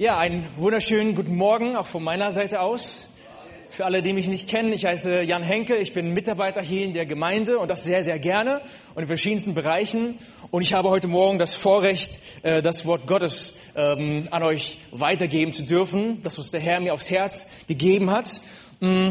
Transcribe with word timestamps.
Ja, 0.00 0.16
einen 0.16 0.46
wunderschönen 0.56 1.14
guten 1.14 1.36
Morgen 1.36 1.76
auch 1.76 1.84
von 1.84 2.02
meiner 2.02 2.32
Seite 2.32 2.62
aus. 2.62 3.10
Für 3.68 3.84
alle, 3.84 4.00
die 4.00 4.14
mich 4.14 4.28
nicht 4.28 4.48
kennen, 4.48 4.72
ich 4.72 4.86
heiße 4.86 5.20
Jan 5.20 5.42
Henke, 5.42 5.76
ich 5.76 5.92
bin 5.92 6.14
Mitarbeiter 6.14 6.62
hier 6.62 6.86
in 6.86 6.94
der 6.94 7.04
Gemeinde 7.04 7.58
und 7.58 7.70
das 7.70 7.84
sehr, 7.84 8.02
sehr 8.02 8.18
gerne 8.18 8.62
und 8.94 9.02
in 9.02 9.08
verschiedensten 9.08 9.52
Bereichen. 9.52 10.16
Und 10.50 10.62
ich 10.62 10.72
habe 10.72 10.88
heute 10.88 11.06
Morgen 11.06 11.38
das 11.38 11.54
Vorrecht, 11.54 12.18
äh, 12.40 12.62
das 12.62 12.86
Wort 12.86 13.06
Gottes 13.06 13.58
ähm, 13.76 14.24
an 14.30 14.42
euch 14.42 14.78
weitergeben 14.90 15.52
zu 15.52 15.64
dürfen, 15.64 16.22
das 16.22 16.38
was 16.38 16.50
der 16.50 16.60
Herr 16.60 16.80
mir 16.80 16.94
aufs 16.94 17.10
Herz 17.10 17.50
gegeben 17.68 18.10
hat. 18.10 18.40
Mm. 18.80 19.10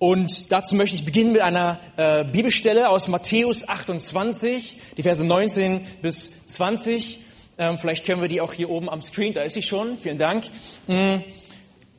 Und 0.00 0.50
dazu 0.50 0.74
möchte 0.74 0.96
ich 0.96 1.04
beginnen 1.04 1.30
mit 1.30 1.42
einer 1.42 1.78
äh, 1.96 2.24
Bibelstelle 2.24 2.88
aus 2.88 3.06
Matthäus 3.06 3.68
28, 3.68 4.78
die 4.96 5.04
Verse 5.04 5.24
19 5.24 5.86
bis 6.02 6.32
20. 6.46 7.20
Ähm, 7.58 7.78
vielleicht 7.78 8.06
können 8.06 8.20
wir 8.20 8.28
die 8.28 8.40
auch 8.40 8.52
hier 8.52 8.70
oben 8.70 8.88
am 8.88 9.02
Screen, 9.02 9.34
da 9.34 9.42
ist 9.42 9.54
sie 9.54 9.62
schon. 9.62 9.98
Vielen 9.98 10.18
Dank. 10.18 10.44
Mhm. 10.86 11.22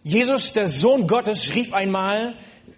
Jesus, 0.04 0.54
der 0.54 0.68
Sohn 0.68 1.08
Gottes, 1.08 1.54
rief 1.56 1.74
einmal 1.74 2.34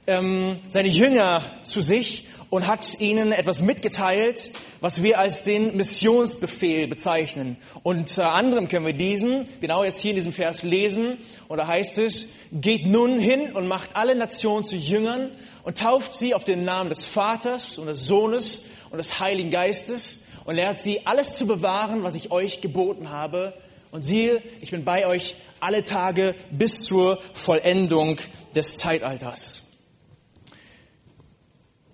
ähm, 0.08 0.58
seine 0.68 0.90
Jünger 0.90 1.42
zu 1.64 1.82
sich 1.82 2.26
und 2.50 2.68
hat 2.68 3.00
ihnen 3.00 3.32
etwas 3.32 3.62
mitgeteilt, 3.62 4.52
was 4.80 5.02
wir 5.02 5.18
als 5.18 5.44
den 5.44 5.76
Missionsbefehl 5.76 6.88
bezeichnen. 6.88 7.58
Unter 7.82 8.34
anderem 8.34 8.68
können 8.68 8.86
wir 8.86 8.94
diesen, 8.94 9.48
genau 9.62 9.84
jetzt 9.84 10.00
hier 10.00 10.12
in 10.12 10.18
diesem 10.18 10.34
Vers 10.34 10.62
lesen, 10.64 11.18
und 11.48 11.58
da 11.58 11.68
heißt 11.68 11.98
es, 11.98 12.28
geht 12.52 12.86
nun 12.86 13.20
hin 13.20 13.54
und 13.54 13.68
macht 13.68 13.96
alle 13.96 14.16
Nationen 14.16 14.64
zu 14.64 14.76
Jüngern 14.76 15.32
und 15.64 15.80
tauft 15.80 16.14
sie 16.14 16.36
auf 16.36 16.44
den 16.44 16.64
Namen 16.64 16.90
des 16.90 17.06
Vaters 17.06 17.78
und 17.78 17.88
des 17.88 18.06
Sohnes 18.06 18.64
und 18.92 18.98
des 18.98 19.20
Heiligen 19.20 19.50
Geistes 19.50 20.25
und 20.46 20.56
lehrt 20.56 20.80
sie, 20.80 21.06
alles 21.06 21.38
zu 21.38 21.48
bewahren, 21.48 22.04
was 22.04 22.16
ich 22.16 22.32
euch 22.32 22.62
geboten 22.62 23.10
habe. 23.10 23.54
Und 23.92 24.04
siehe, 24.04 24.42
ich 24.62 24.72
bin 24.72 24.86
bei 24.86 25.08
euch 25.08 25.36
alle 25.60 25.84
Tage 25.84 26.36
bis 26.52 26.82
zur 26.82 27.20
Vollendung 27.34 28.18
des 28.56 28.78
Zeitalters. 28.78 29.64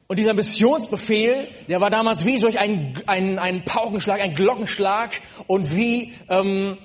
Und 0.07 0.17
dieser 0.17 0.33
Missionsbefehl, 0.33 1.47
der 1.69 1.79
war 1.79 1.89
damals 1.89 2.25
wie 2.25 2.37
solch 2.37 2.59
ein, 2.59 3.01
ein, 3.05 3.39
ein 3.39 3.63
Paukenschlag, 3.63 4.19
ein 4.19 4.35
Glockenschlag 4.35 5.13
und 5.47 5.73
wie, 5.73 6.13
ähm, 6.27 6.77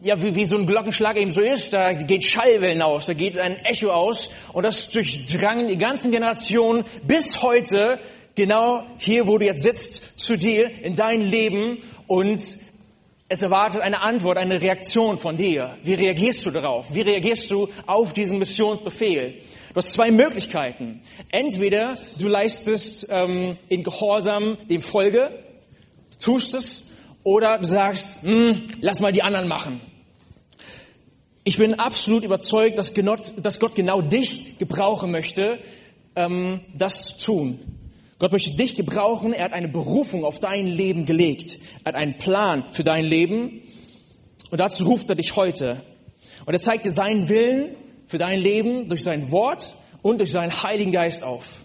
ja, 0.00 0.22
wie, 0.22 0.36
wie 0.36 0.44
so 0.44 0.56
ein 0.56 0.66
Glockenschlag 0.66 1.16
eben 1.16 1.32
so 1.32 1.40
ist, 1.40 1.72
da 1.72 1.94
geht 1.94 2.22
Schallwellen 2.22 2.80
aus, 2.80 3.06
da 3.06 3.14
geht 3.14 3.38
ein 3.38 3.56
Echo 3.64 3.90
aus 3.90 4.30
und 4.52 4.62
das 4.62 4.90
durchdrang 4.90 5.66
die 5.66 5.78
ganzen 5.78 6.12
Generationen 6.12 6.84
bis 7.02 7.42
heute 7.42 7.98
genau 8.40 8.86
hier, 8.96 9.26
wo 9.26 9.36
du 9.36 9.44
jetzt 9.44 9.62
sitzt, 9.62 10.18
zu 10.18 10.38
dir 10.38 10.70
in 10.82 10.96
dein 10.96 11.20
Leben 11.20 11.76
und 12.06 12.40
es 13.28 13.42
erwartet 13.42 13.82
eine 13.82 14.00
Antwort, 14.00 14.38
eine 14.38 14.62
Reaktion 14.62 15.18
von 15.18 15.36
dir. 15.36 15.76
Wie 15.82 15.92
reagierst 15.92 16.46
du 16.46 16.50
darauf? 16.50 16.94
Wie 16.94 17.02
reagierst 17.02 17.50
du 17.50 17.68
auf 17.86 18.14
diesen 18.14 18.38
Missionsbefehl? 18.38 19.42
Du 19.68 19.76
hast 19.76 19.92
zwei 19.92 20.10
Möglichkeiten. 20.10 21.02
Entweder 21.30 21.98
du 22.18 22.28
leistest 22.28 23.08
ähm, 23.10 23.58
in 23.68 23.82
Gehorsam 23.82 24.56
dem 24.70 24.80
Folge, 24.80 25.30
tust 26.18 26.54
es, 26.54 26.86
oder 27.22 27.58
du 27.58 27.66
sagst, 27.66 28.22
hm, 28.22 28.62
lass 28.80 29.00
mal 29.00 29.12
die 29.12 29.22
anderen 29.22 29.48
machen. 29.48 29.82
Ich 31.44 31.58
bin 31.58 31.74
absolut 31.78 32.24
überzeugt, 32.24 32.78
dass 32.78 32.94
Gott, 33.60 33.74
genau 33.74 34.00
dich 34.00 34.58
gebrauchen 34.58 35.10
möchte, 35.10 35.58
ähm, 36.16 36.60
das 36.74 37.18
zu 37.18 37.32
tun. 37.32 37.79
Gott 38.20 38.32
möchte 38.32 38.54
dich 38.54 38.76
gebrauchen. 38.76 39.32
Er 39.32 39.46
hat 39.46 39.54
eine 39.54 39.66
Berufung 39.66 40.26
auf 40.26 40.40
dein 40.40 40.66
Leben 40.66 41.06
gelegt. 41.06 41.58
Er 41.84 41.86
hat 41.86 41.94
einen 41.94 42.18
Plan 42.18 42.64
für 42.70 42.84
dein 42.84 43.06
Leben. 43.06 43.62
Und 44.50 44.58
dazu 44.58 44.84
ruft 44.84 45.08
er 45.08 45.16
dich 45.16 45.36
heute. 45.36 45.82
Und 46.44 46.52
er 46.52 46.60
zeigt 46.60 46.84
dir 46.84 46.92
seinen 46.92 47.30
Willen 47.30 47.74
für 48.08 48.18
dein 48.18 48.38
Leben 48.38 48.88
durch 48.90 49.02
sein 49.02 49.30
Wort 49.30 49.74
und 50.02 50.18
durch 50.18 50.32
seinen 50.32 50.62
Heiligen 50.62 50.92
Geist 50.92 51.24
auf. 51.24 51.62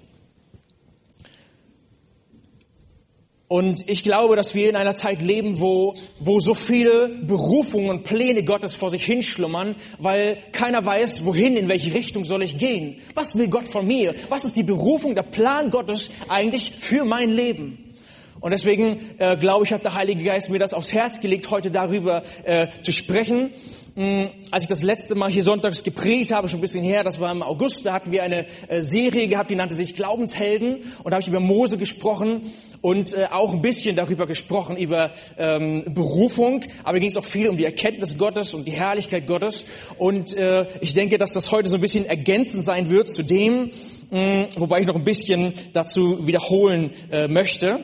Und 3.47 3.87
ich 3.87 4.01
glaube, 4.01 4.35
dass 4.35 4.55
wir 4.55 4.69
in 4.69 4.75
einer 4.75 4.95
Zeit 4.95 5.21
leben, 5.21 5.59
wo, 5.59 5.93
wo 6.19 6.39
so 6.39 6.55
viele 6.55 7.09
Berufungen 7.09 7.91
und 7.91 8.03
Pläne 8.03 8.43
Gottes 8.43 8.73
vor 8.73 8.89
sich 8.89 9.05
hinschlummern, 9.05 9.75
weil 9.99 10.37
keiner 10.51 10.83
weiß, 10.83 11.25
wohin, 11.25 11.55
in 11.55 11.67
welche 11.67 11.93
Richtung 11.93 12.25
soll 12.25 12.41
ich 12.41 12.57
gehen. 12.57 12.97
Was 13.13 13.37
will 13.37 13.47
Gott 13.47 13.67
von 13.67 13.85
mir? 13.85 14.15
Was 14.29 14.45
ist 14.45 14.55
die 14.55 14.63
Berufung, 14.63 15.13
der 15.13 15.23
Plan 15.23 15.69
Gottes 15.69 16.09
eigentlich 16.27 16.71
für 16.71 17.05
mein 17.05 17.29
Leben? 17.29 17.93
Und 18.39 18.51
deswegen 18.51 18.97
äh, 19.19 19.37
glaube 19.37 19.65
ich, 19.65 19.73
hat 19.73 19.83
der 19.83 19.93
Heilige 19.93 20.23
Geist 20.23 20.49
mir 20.49 20.59
das 20.59 20.73
aufs 20.73 20.91
Herz 20.91 21.21
gelegt, 21.21 21.49
heute 21.51 21.69
darüber 21.69 22.23
äh, 22.45 22.67
zu 22.81 22.91
sprechen. 22.91 23.51
Hm, 23.95 24.27
als 24.51 24.63
ich 24.63 24.69
das 24.69 24.83
letzte 24.83 25.15
Mal 25.15 25.31
hier 25.31 25.43
sonntags 25.43 25.83
gepredigt 25.83 26.33
habe, 26.33 26.49
schon 26.49 26.59
ein 26.59 26.61
bisschen 26.61 26.83
her, 26.83 27.03
das 27.03 27.21
war 27.21 27.31
im 27.31 27.41
August, 27.41 27.85
da 27.85 27.93
hatten 27.93 28.11
wir 28.11 28.23
eine 28.23 28.45
äh, 28.67 28.81
Serie 28.81 29.27
gehabt, 29.27 29.51
die 29.51 29.55
nannte 29.55 29.73
sich 29.73 29.95
Glaubenshelden. 29.95 30.79
Und 31.03 31.05
da 31.05 31.11
habe 31.11 31.21
ich 31.21 31.27
über 31.27 31.39
Mose 31.39 31.77
gesprochen 31.77 32.41
und 32.85 33.15
äh, 33.15 33.25
auch 33.31 33.51
ein 33.51 33.63
bisschen 33.63 33.95
darüber 33.95 34.27
gesprochen, 34.27 34.77
über 34.77 35.09
ähm, 35.39 35.85
Berufung. 35.87 36.61
Aber 36.83 36.99
ging 36.99 37.09
es 37.09 37.17
auch 37.17 37.25
viel 37.25 37.49
um 37.49 37.57
die 37.57 37.65
Erkenntnis 37.65 38.19
Gottes 38.19 38.53
und 38.53 38.65
die 38.65 38.73
Herrlichkeit 38.73 39.25
Gottes. 39.25 39.65
Und 39.97 40.37
äh, 40.37 40.67
ich 40.81 40.93
denke, 40.93 41.17
dass 41.17 41.33
das 41.33 41.51
heute 41.51 41.67
so 41.67 41.77
ein 41.77 41.81
bisschen 41.81 42.05
ergänzend 42.05 42.63
sein 42.63 42.91
wird 42.91 43.09
zu 43.09 43.23
dem, 43.23 43.71
mh, 44.11 44.19
hm, 44.19 44.47
wobei 44.57 44.81
ich 44.81 44.85
noch 44.85 44.93
ein 44.93 45.03
bisschen 45.03 45.55
dazu 45.73 46.27
wiederholen 46.27 46.91
äh, 47.11 47.27
möchte. 47.27 47.79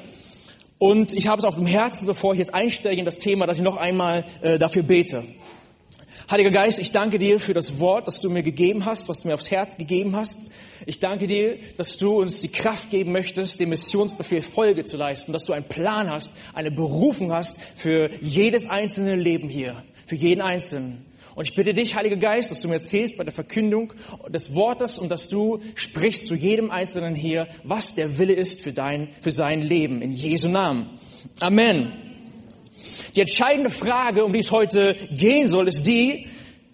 Und 0.77 1.13
ich 1.13 1.25
habe 1.25 1.39
es 1.39 1.45
auf 1.45 1.55
dem 1.55 1.65
Herzen, 1.65 2.05
bevor 2.05 2.33
ich 2.33 2.39
jetzt 2.39 2.53
einsteige 2.53 2.99
in 2.99 3.05
das 3.05 3.17
Thema, 3.17 3.47
dass 3.47 3.57
ich 3.57 3.63
noch 3.63 3.77
einmal 3.77 4.23
äh, 4.43 4.59
dafür 4.59 4.83
bete. 4.83 5.23
Heiliger 6.31 6.51
Geist, 6.51 6.79
ich 6.79 6.93
danke 6.93 7.19
dir 7.19 7.41
für 7.41 7.53
das 7.53 7.81
Wort, 7.81 8.07
das 8.07 8.21
du 8.21 8.29
mir 8.29 8.41
gegeben 8.41 8.85
hast, 8.85 9.09
was 9.09 9.21
du 9.21 9.27
mir 9.27 9.33
aufs 9.33 9.51
Herz 9.51 9.75
gegeben 9.75 10.15
hast. 10.15 10.49
Ich 10.85 11.01
danke 11.01 11.27
dir, 11.27 11.57
dass 11.75 11.97
du 11.97 12.21
uns 12.21 12.39
die 12.39 12.47
Kraft 12.47 12.89
geben 12.89 13.11
möchtest, 13.11 13.59
dem 13.59 13.67
Missionsbefehl 13.67 14.41
Folge 14.41 14.85
zu 14.85 14.95
leisten, 14.95 15.33
dass 15.33 15.43
du 15.43 15.51
einen 15.51 15.65
Plan 15.65 16.09
hast, 16.09 16.31
eine 16.53 16.71
Berufung 16.71 17.33
hast 17.33 17.57
für 17.75 18.09
jedes 18.21 18.69
einzelne 18.69 19.17
Leben 19.17 19.49
hier, 19.49 19.83
für 20.05 20.15
jeden 20.15 20.39
Einzelnen. 20.39 21.05
Und 21.35 21.49
ich 21.49 21.55
bitte 21.55 21.73
dich, 21.73 21.95
Heiliger 21.95 22.15
Geist, 22.15 22.49
dass 22.49 22.61
du 22.61 22.69
mir 22.69 22.75
erzählst 22.75 23.17
bei 23.17 23.25
der 23.25 23.33
Verkündung 23.33 23.91
des 24.29 24.55
Wortes 24.55 24.99
und 24.99 25.09
dass 25.09 25.27
du 25.27 25.59
sprichst 25.75 26.27
zu 26.27 26.35
jedem 26.35 26.71
Einzelnen 26.71 27.13
hier, 27.13 27.49
was 27.65 27.93
der 27.93 28.17
Wille 28.19 28.33
ist 28.33 28.61
für 28.61 28.71
dein, 28.71 29.09
für 29.19 29.33
sein 29.33 29.61
Leben. 29.61 30.01
In 30.01 30.11
Jesu 30.13 30.47
Namen. 30.47 30.97
Amen. 31.41 32.10
Die 33.15 33.21
entscheidende 33.21 33.69
Frage, 33.69 34.23
um 34.23 34.33
die 34.33 34.39
es 34.39 34.51
heute 34.51 34.95
gehen 35.11 35.47
soll, 35.47 35.67
ist 35.67 35.85
die, 35.87 36.27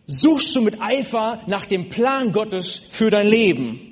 suchst 0.05 0.55
du 0.55 0.61
mit 0.61 0.81
Eifer 0.81 1.41
nach 1.47 1.65
dem 1.65 1.89
Plan 1.89 2.31
Gottes 2.31 2.81
für 2.91 3.09
dein 3.09 3.27
Leben? 3.27 3.87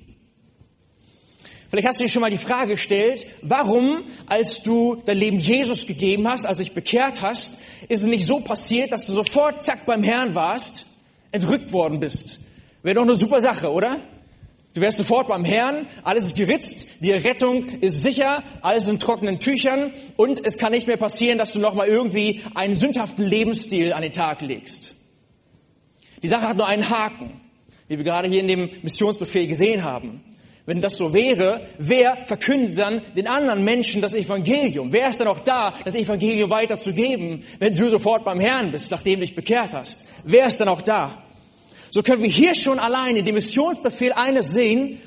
Vielleicht 1.70 1.88
hast 1.88 2.00
du 2.00 2.04
dir 2.04 2.10
schon 2.10 2.22
mal 2.22 2.30
die 2.30 2.38
Frage 2.38 2.74
gestellt, 2.74 3.26
warum, 3.42 4.04
als 4.28 4.64
du 4.64 5.02
dein 5.06 5.18
Leben 5.18 5.40
Jesus 5.40 5.86
gegeben 5.88 6.28
hast, 6.28 6.46
als 6.46 6.60
du 6.60 6.64
dich 6.64 6.74
bekehrt 6.74 7.22
hast, 7.22 7.60
ist 7.90 8.02
es 8.02 8.08
nicht 8.08 8.26
so 8.26 8.40
passiert, 8.40 8.92
dass 8.92 9.08
du 9.08 9.14
sofort 9.14 9.64
zack 9.64 9.86
beim 9.86 10.04
Herrn 10.04 10.36
warst, 10.36 10.86
entrückt 11.32 11.74
worden 11.74 12.00
bist? 12.00 12.40
Wäre 12.84 12.96
doch 12.96 13.02
eine 13.02 13.16
super 13.16 13.42
Sache, 13.42 13.72
oder? 13.72 14.00
Du 14.76 14.82
wärst 14.82 14.98
sofort 14.98 15.30
beim 15.30 15.46
Herrn, 15.46 15.88
alles 16.04 16.26
ist 16.26 16.36
geritzt, 16.36 16.88
die 17.00 17.14
Rettung 17.14 17.66
ist 17.80 18.04
sicher, 18.04 18.44
alles 18.62 18.90
in 18.90 19.00
trockenen 19.00 19.40
Tüchern 19.40 19.94
und 20.18 20.46
es 20.46 20.58
kann 20.58 20.74
nicht 20.74 20.86
mehr 20.86 20.98
passieren, 20.98 21.38
dass 21.38 21.54
du 21.54 21.60
nochmal 21.60 21.88
irgendwie 21.88 22.42
einen 22.56 22.76
sündhaften 22.76 23.24
Lebensstil 23.24 23.94
an 23.94 24.02
den 24.02 24.12
Tag 24.12 24.42
legst. 24.42 24.96
Die 26.22 26.28
Sache 26.28 26.50
hat 26.50 26.58
nur 26.58 26.68
einen 26.68 26.90
Haken, 26.90 27.40
wie 27.88 27.98
wir 27.98 28.04
gerade 28.04 28.28
hier 28.28 28.42
in 28.42 28.50
dem 28.50 28.70
Missionsbefehl 28.84 29.48
gesehen 29.48 29.86
haben. 29.86 30.26
Wenn 30.66 30.82
das 30.82 30.98
so 30.98 31.14
wäre, 31.14 31.66
wer 31.78 32.18
verkündet 32.26 32.78
dann 32.78 33.02
den 33.16 33.28
anderen 33.28 33.64
Menschen 33.64 34.02
das 34.02 34.14
Evangelium? 34.14 34.92
Wer 34.92 35.08
ist 35.08 35.22
dann 35.22 35.30
auch 35.30 35.40
da, 35.40 35.74
das 35.86 35.96
Evangelium 35.96 36.50
weiterzugeben, 36.50 37.44
wenn 37.60 37.76
du 37.76 37.88
sofort 37.88 38.26
beim 38.26 38.42
Herrn 38.42 38.74
bist, 38.74 38.92
nachdem 38.92 39.22
du 39.22 39.26
dich 39.26 39.36
bekehrt 39.36 39.72
hast? 39.72 40.06
Wer 40.26 40.48
ist 40.48 40.60
dann 40.60 40.68
auch 40.68 40.82
da? 40.82 41.25
So 41.96 42.04
können 42.04 42.24
wir 42.24 42.30
hier 42.30 42.56
schon 42.56 42.78
allein 42.78 43.16
in 43.16 43.24
dem 43.24 43.36
Missionsbefehl 43.36 44.12
eines 44.12 44.50
sehen, 44.50 45.00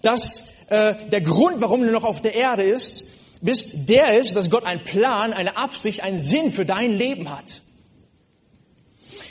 dass 0.00 0.48
äh, 0.70 0.94
der 1.10 1.20
Grund, 1.20 1.60
warum 1.60 1.82
du 1.82 1.92
noch 1.92 2.04
auf 2.04 2.22
der 2.22 2.34
Erde 2.34 2.62
ist, 2.62 3.06
bist, 3.42 3.86
der 3.90 4.18
ist, 4.18 4.34
dass 4.34 4.48
Gott 4.48 4.64
einen 4.64 4.82
Plan, 4.82 5.34
eine 5.34 5.58
Absicht, 5.58 6.02
einen 6.02 6.16
Sinn 6.16 6.50
für 6.50 6.64
dein 6.64 6.92
Leben 6.92 7.28
hat. 7.28 7.60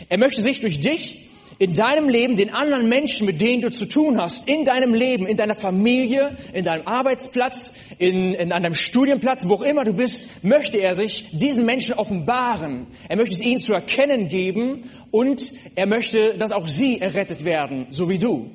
Er 0.09 0.19
möchte 0.19 0.43
sich 0.43 0.59
durch 0.59 0.79
dich 0.79 1.30
in 1.61 1.75
deinem 1.75 2.09
Leben 2.09 2.37
den 2.37 2.49
anderen 2.49 2.89
Menschen, 2.89 3.27
mit 3.27 3.39
denen 3.39 3.61
du 3.61 3.69
zu 3.69 3.85
tun 3.85 4.19
hast, 4.19 4.47
in 4.47 4.65
deinem 4.65 4.95
Leben, 4.95 5.27
in 5.27 5.37
deiner 5.37 5.53
Familie, 5.53 6.35
in 6.53 6.65
deinem 6.65 6.87
Arbeitsplatz, 6.87 7.73
in, 7.99 8.33
in 8.33 8.49
deinem 8.49 8.73
Studienplatz, 8.73 9.47
wo 9.47 9.53
auch 9.53 9.61
immer 9.61 9.85
du 9.85 9.93
bist, 9.93 10.43
möchte 10.43 10.79
er 10.79 10.95
sich 10.95 11.37
diesen 11.37 11.67
Menschen 11.67 11.93
offenbaren. 11.93 12.87
Er 13.07 13.15
möchte 13.15 13.35
es 13.35 13.43
ihnen 13.43 13.61
zu 13.61 13.73
erkennen 13.73 14.27
geben 14.27 14.89
und 15.11 15.51
er 15.75 15.85
möchte, 15.85 16.33
dass 16.33 16.51
auch 16.51 16.67
sie 16.67 16.99
errettet 16.99 17.45
werden, 17.45 17.85
so 17.91 18.09
wie 18.09 18.17
du. 18.17 18.49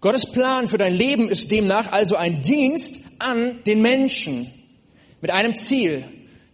Gottes 0.00 0.32
Plan 0.32 0.66
für 0.66 0.78
dein 0.78 0.94
Leben 0.96 1.30
ist 1.30 1.52
demnach 1.52 1.92
also 1.92 2.16
ein 2.16 2.42
Dienst 2.42 3.02
an 3.20 3.62
den 3.68 3.80
Menschen 3.82 4.50
mit 5.20 5.30
einem 5.30 5.54
Ziel, 5.54 6.02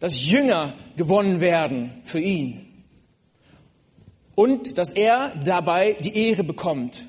dass 0.01 0.31
Jünger 0.31 0.75
gewonnen 0.99 1.41
werden 1.41 2.03
für 2.05 2.21
ihn. 2.21 2.66
Und 4.37 4.79
dass 4.79 4.93
er 4.93 5.33
dabei 5.43 5.97
die 5.99 6.17
Ehre 6.17 6.45
bekommt. 6.45 7.05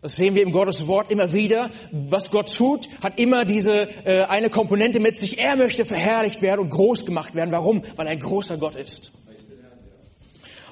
Das 0.00 0.16
sehen 0.16 0.34
wir 0.34 0.42
im 0.42 0.50
Gottes 0.50 0.88
Wort 0.88 1.12
immer 1.12 1.32
wieder. 1.32 1.70
Was 1.92 2.32
Gott 2.32 2.52
tut, 2.52 2.88
hat 3.02 3.20
immer 3.20 3.44
diese 3.44 3.88
äh, 4.04 4.24
eine 4.24 4.50
Komponente 4.50 4.98
mit 4.98 5.16
sich. 5.16 5.38
Er 5.38 5.54
möchte 5.54 5.84
verherrlicht 5.84 6.42
werden 6.42 6.62
und 6.62 6.70
groß 6.70 7.06
gemacht 7.06 7.36
werden. 7.36 7.52
Warum? 7.52 7.84
Weil 7.94 8.06
er 8.06 8.12
ein 8.12 8.18
großer 8.18 8.56
Gott 8.56 8.74
ist. 8.74 9.12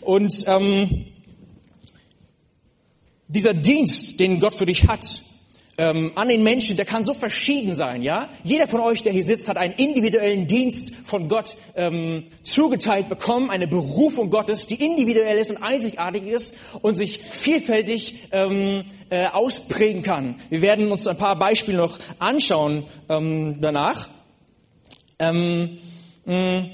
Und 0.01 0.45
ähm, 0.49 1.07
dieser 3.29 3.55
Dienst, 3.55 4.19
den 4.19 4.41
Gott 4.41 4.55
für 4.55 4.67
dich 4.67 4.89
hat, 4.89 5.23
ähm, 5.81 6.13
an 6.15 6.29
den 6.29 6.43
Menschen, 6.43 6.77
der 6.77 6.85
kann 6.85 7.03
so 7.03 7.15
verschieden 7.15 7.75
sein, 7.75 8.03
ja? 8.03 8.29
Jeder 8.45 8.69
von 8.69 8.81
euch, 8.81 9.03
der 9.03 9.15
hier 9.15 9.25
sitzt, 9.25 9.49
hat 9.49 9.57
einen 9.57 9.73
individuellen 9.73 10.47
Dienst 10.47 10.95
von 11.07 11.31
Gott 11.31 11.57
ähm, 11.75 12.25
zugeteilt 12.43 13.09
bekommen, 13.09 13.49
eine 13.49 13.67
Berufung 13.67 14.29
Gottes, 14.29 14.67
die 14.67 14.75
individuell 14.75 15.39
ist 15.39 15.51
und 15.51 15.63
einzigartig 15.63 16.27
ist 16.27 16.55
und 16.83 16.97
sich 16.97 17.19
vielfältig 17.19 18.29
ähm, 18.31 18.85
äh, 19.09 19.29
ausprägen 19.29 20.03
kann. 20.03 20.35
Wir 20.51 20.61
werden 20.61 20.93
uns 20.93 21.07
ein 21.07 21.17
paar 21.17 21.39
Beispiele 21.39 21.79
noch 21.79 21.99
anschauen 22.19 22.85
ähm, 23.09 23.57
danach. 23.63 24.11
Ähm, 25.19 25.79
mh, 26.27 26.67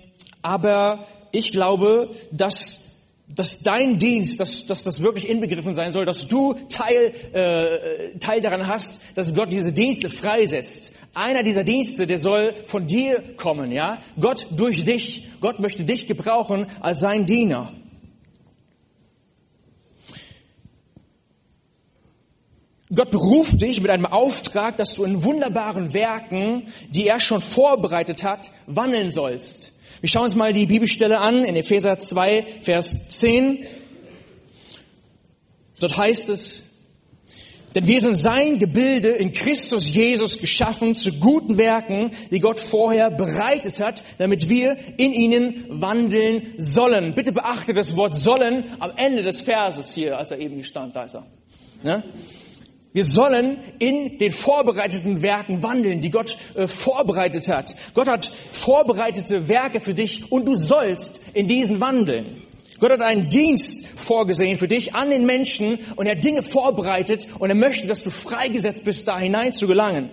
aber 0.42 1.06
ich 1.30 1.52
glaube, 1.52 2.10
dass 2.32 2.85
dass 3.28 3.60
dein 3.60 3.98
Dienst, 3.98 4.40
dass, 4.40 4.66
dass 4.66 4.84
das 4.84 5.02
wirklich 5.02 5.28
inbegriffen 5.28 5.74
sein 5.74 5.92
soll, 5.92 6.06
dass 6.06 6.28
du 6.28 6.54
Teil, 6.68 7.12
äh, 7.32 8.18
Teil 8.18 8.40
daran 8.40 8.66
hast, 8.66 9.00
dass 9.14 9.34
Gott 9.34 9.52
diese 9.52 9.72
Dienste 9.72 10.08
freisetzt. 10.08 10.92
Einer 11.14 11.42
dieser 11.42 11.64
Dienste, 11.64 12.06
der 12.06 12.18
soll 12.18 12.54
von 12.66 12.86
dir 12.86 13.22
kommen, 13.36 13.72
ja? 13.72 13.98
Gott 14.20 14.46
durch 14.56 14.84
dich. 14.84 15.24
Gott 15.40 15.58
möchte 15.58 15.84
dich 15.84 16.06
gebrauchen 16.06 16.66
als 16.80 17.00
sein 17.00 17.26
Diener. 17.26 17.72
Gott 22.94 23.10
beruft 23.10 23.60
dich 23.60 23.80
mit 23.80 23.90
einem 23.90 24.06
Auftrag, 24.06 24.76
dass 24.76 24.94
du 24.94 25.02
in 25.02 25.24
wunderbaren 25.24 25.92
Werken, 25.92 26.68
die 26.90 27.08
er 27.08 27.18
schon 27.18 27.40
vorbereitet 27.40 28.22
hat, 28.22 28.52
wandeln 28.66 29.10
sollst. 29.10 29.72
Wir 30.00 30.08
schauen 30.08 30.24
uns 30.24 30.34
mal 30.34 30.52
die 30.52 30.66
Bibelstelle 30.66 31.18
an 31.18 31.44
in 31.44 31.56
Epheser 31.56 31.98
2, 31.98 32.44
Vers 32.60 33.08
10. 33.08 33.66
Dort 35.80 35.96
heißt 35.96 36.28
es, 36.28 36.64
denn 37.74 37.86
wir 37.86 38.00
sind 38.00 38.14
sein 38.14 38.58
Gebilde 38.58 39.10
in 39.10 39.32
Christus 39.32 39.92
Jesus 39.92 40.38
geschaffen 40.38 40.94
zu 40.94 41.12
guten 41.12 41.58
Werken, 41.58 42.10
die 42.30 42.40
Gott 42.40 42.58
vorher 42.58 43.10
bereitet 43.10 43.80
hat, 43.80 44.02
damit 44.16 44.48
wir 44.48 44.78
in 44.96 45.12
ihnen 45.12 45.64
wandeln 45.68 46.54
sollen. 46.56 47.14
Bitte 47.14 47.32
beachte 47.32 47.74
das 47.74 47.94
Wort 47.96 48.14
sollen 48.14 48.64
am 48.78 48.92
Ende 48.96 49.22
des 49.22 49.42
Verses 49.42 49.92
hier, 49.94 50.16
als 50.16 50.30
er 50.30 50.38
eben 50.38 50.64
stand, 50.64 50.96
da 50.96 51.04
ist 51.04 51.16
er. 51.16 51.26
Ja? 51.82 52.02
Wir 52.96 53.04
sollen 53.04 53.58
in 53.78 54.16
den 54.16 54.32
vorbereiteten 54.32 55.20
Werken 55.20 55.62
wandeln, 55.62 56.00
die 56.00 56.10
Gott 56.10 56.38
äh, 56.54 56.66
vorbereitet 56.66 57.46
hat. 57.46 57.76
Gott 57.92 58.08
hat 58.08 58.32
vorbereitete 58.52 59.48
Werke 59.48 59.80
für 59.80 59.92
dich 59.92 60.32
und 60.32 60.48
du 60.48 60.56
sollst 60.56 61.20
in 61.34 61.46
diesen 61.46 61.78
wandeln. 61.78 62.42
Gott 62.78 62.92
hat 62.92 63.02
einen 63.02 63.28
Dienst 63.28 63.86
vorgesehen 63.86 64.58
für 64.58 64.66
dich 64.66 64.94
an 64.94 65.10
den 65.10 65.26
Menschen 65.26 65.78
und 65.96 66.06
er 66.06 66.16
hat 66.16 66.24
Dinge 66.24 66.42
vorbereitet 66.42 67.26
und 67.38 67.50
er 67.50 67.54
möchte, 67.54 67.86
dass 67.86 68.02
du 68.02 68.08
freigesetzt 68.08 68.86
bist, 68.86 69.06
da 69.06 69.18
hinein 69.18 69.52
zu 69.52 69.66
gelangen. 69.66 70.08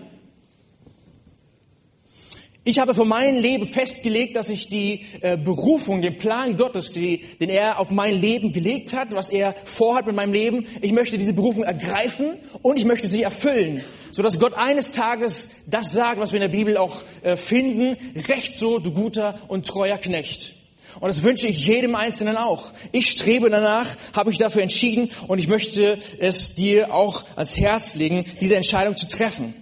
Ich 2.65 2.79
habe 2.79 2.95
für 2.95 3.03
mein 3.03 3.39
Leben 3.39 3.67
festgelegt, 3.67 4.37
dass 4.37 4.47
ich 4.47 4.69
die 4.69 5.01
äh, 5.19 5.35
Berufung, 5.35 6.01
den 6.01 6.17
Plan 6.17 6.55
Gottes, 6.55 6.93
die, 6.93 7.17
den 7.17 7.49
er 7.49 7.77
auf 7.77 7.91
mein 7.91 8.21
Leben 8.21 8.53
gelegt 8.53 8.93
hat, 8.93 9.11
was 9.11 9.29
er 9.29 9.53
vorhat 9.65 10.05
mit 10.05 10.15
meinem 10.15 10.31
Leben, 10.31 10.65
ich 10.79 10.93
möchte 10.93 11.17
diese 11.17 11.33
Berufung 11.33 11.63
ergreifen 11.63 12.37
und 12.61 12.77
ich 12.77 12.85
möchte 12.85 13.09
sie 13.09 13.21
erfüllen, 13.21 13.83
sodass 14.11 14.39
Gott 14.39 14.53
eines 14.53 14.93
Tages 14.93 15.51
das 15.67 15.91
sagt, 15.91 16.21
was 16.21 16.31
wir 16.31 16.41
in 16.41 16.49
der 16.49 16.57
Bibel 16.57 16.77
auch 16.77 17.01
äh, 17.21 17.35
finden, 17.35 17.97
recht 18.29 18.55
so, 18.55 18.79
du 18.79 18.91
guter 18.91 19.39
und 19.49 19.67
treuer 19.67 19.97
Knecht. 19.97 20.55
Und 21.01 21.09
das 21.09 21.21
wünsche 21.23 21.47
ich 21.47 21.67
jedem 21.67 21.95
Einzelnen 21.95 22.37
auch. 22.37 22.67
Ich 22.93 23.09
strebe 23.09 23.49
danach, 23.49 23.89
habe 24.15 24.31
ich 24.31 24.37
dafür 24.37 24.61
entschieden 24.61 25.09
und 25.27 25.37
ich 25.39 25.49
möchte 25.49 25.97
es 26.19 26.55
dir 26.55 26.93
auch 26.93 27.25
als 27.35 27.59
Herz 27.59 27.95
legen, 27.95 28.23
diese 28.39 28.55
Entscheidung 28.55 28.95
zu 28.95 29.05
treffen. 29.09 29.53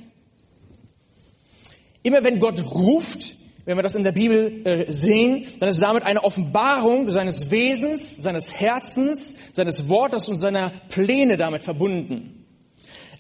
Immer 2.03 2.23
wenn 2.23 2.39
Gott 2.39 2.63
ruft, 2.73 3.35
wenn 3.65 3.77
wir 3.77 3.83
das 3.83 3.95
in 3.95 4.03
der 4.03 4.11
Bibel 4.11 4.65
äh, 4.65 4.91
sehen, 4.91 5.45
dann 5.59 5.69
ist 5.69 5.79
damit 5.79 6.03
eine 6.03 6.23
Offenbarung 6.23 7.09
seines 7.09 7.51
Wesens, 7.51 8.17
seines 8.17 8.59
Herzens, 8.59 9.35
seines 9.51 9.87
Wortes 9.87 10.29
und 10.29 10.37
seiner 10.37 10.71
Pläne 10.89 11.37
damit 11.37 11.61
verbunden. 11.61 12.45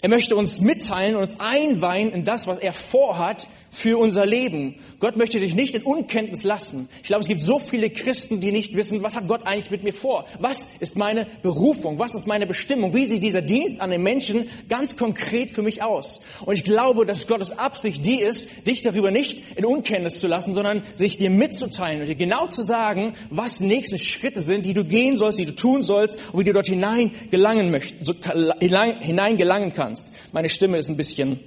Er 0.01 0.09
möchte 0.09 0.35
uns 0.35 0.61
mitteilen 0.61 1.15
und 1.15 1.21
uns 1.21 1.39
einweihen 1.39 2.11
in 2.11 2.23
das, 2.23 2.47
was 2.47 2.57
er 2.57 2.73
vorhat 2.73 3.47
für 3.71 3.97
unser 3.97 4.25
Leben. 4.25 4.75
Gott 4.99 5.15
möchte 5.15 5.39
dich 5.39 5.55
nicht 5.55 5.73
in 5.75 5.83
Unkenntnis 5.83 6.43
lassen. 6.43 6.89
Ich 7.01 7.07
glaube, 7.07 7.21
es 7.21 7.27
gibt 7.27 7.41
so 7.41 7.57
viele 7.57 7.89
Christen, 7.89 8.41
die 8.41 8.51
nicht 8.51 8.75
wissen, 8.75 9.01
was 9.01 9.15
hat 9.15 9.29
Gott 9.29 9.47
eigentlich 9.47 9.71
mit 9.71 9.83
mir 9.83 9.93
vor? 9.93 10.25
Was 10.39 10.75
ist 10.81 10.97
meine 10.97 11.25
Berufung? 11.41 11.97
Was 11.97 12.13
ist 12.13 12.27
meine 12.27 12.45
Bestimmung? 12.45 12.93
Wie 12.93 13.05
sieht 13.05 13.23
dieser 13.23 13.41
Dienst 13.41 13.79
an 13.79 13.89
den 13.89 14.03
Menschen 14.03 14.47
ganz 14.67 14.97
konkret 14.97 15.49
für 15.51 15.61
mich 15.61 15.81
aus? 15.81 16.21
Und 16.45 16.55
ich 16.55 16.65
glaube, 16.65 17.05
dass 17.05 17.27
Gottes 17.27 17.57
Absicht 17.57 18.05
die 18.05 18.19
ist, 18.19 18.67
dich 18.67 18.81
darüber 18.81 19.09
nicht 19.09 19.41
in 19.55 19.65
Unkenntnis 19.65 20.19
zu 20.19 20.27
lassen, 20.27 20.53
sondern 20.53 20.83
sich 20.95 21.15
dir 21.15 21.29
mitzuteilen 21.29 22.01
und 22.01 22.07
dir 22.07 22.15
genau 22.15 22.47
zu 22.47 22.63
sagen, 22.63 23.13
was 23.29 23.61
nächste 23.61 23.97
Schritte 23.97 24.41
sind, 24.41 24.65
die 24.65 24.73
du 24.73 24.83
gehen 24.83 25.17
sollst, 25.17 25.39
die 25.39 25.45
du 25.45 25.55
tun 25.55 25.83
sollst 25.83 26.19
und 26.33 26.39
wie 26.41 26.43
du 26.43 26.51
dort 26.51 26.67
hinein 26.67 27.11
gelangen 27.31 27.71
möchtest, 27.71 28.05
so, 28.05 28.13
hinein 28.59 29.37
gelangen 29.37 29.71
kannst. 29.73 30.11
Meine 30.33 30.49
Stimme 30.49 30.77
ist 30.77 30.89
ein 30.89 30.97
bisschen 30.97 31.39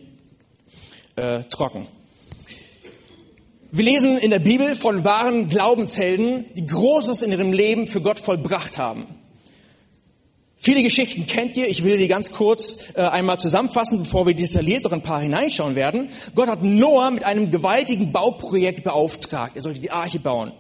äh, 1.17 1.45
trocken. 1.45 1.87
Wir 3.77 3.87
lesen 3.87 4.19
in 4.19 4.31
der 4.31 4.39
Bibel 4.39 4.77
von 4.77 5.03
wahren 5.03 5.49
Glaubenshelden, 5.49 6.45
die 6.55 6.65
Großes 6.65 7.23
in 7.23 7.33
ihrem 7.33 7.53
Leben 7.53 7.89
für 7.89 8.01
Gott 8.01 8.21
vollbracht 8.21 8.79
haben. 8.79 9.05
Viele 10.57 10.85
Geschichten 10.85 11.27
kennt 11.27 11.57
ihr. 11.57 11.69
Ich 11.69 11.83
will 11.83 11.99
die 11.99 12.07
ganz 12.07 12.31
kurz 12.31 12.79
äh, 12.95 13.01
einmal 13.01 13.41
zusammenfassen, 13.41 13.99
bevor 13.99 14.29
wir 14.29 14.35
detailliert 14.35 14.85
noch 14.85 14.93
ein 14.93 15.03
paar 15.03 15.21
hineinschauen 15.21 15.75
werden. 15.75 16.11
Gott 16.37 16.47
hat 16.47 16.63
Noah 16.63 17.11
mit 17.11 17.25
einem 17.25 17.51
gewaltigen 17.51 18.13
Bauprojekt 18.13 18.85
beauftragt. 18.85 19.57
Er 19.57 19.63
sollte 19.63 19.81
die 19.81 19.91
Arche 19.91 20.21
bauen. 20.21 20.53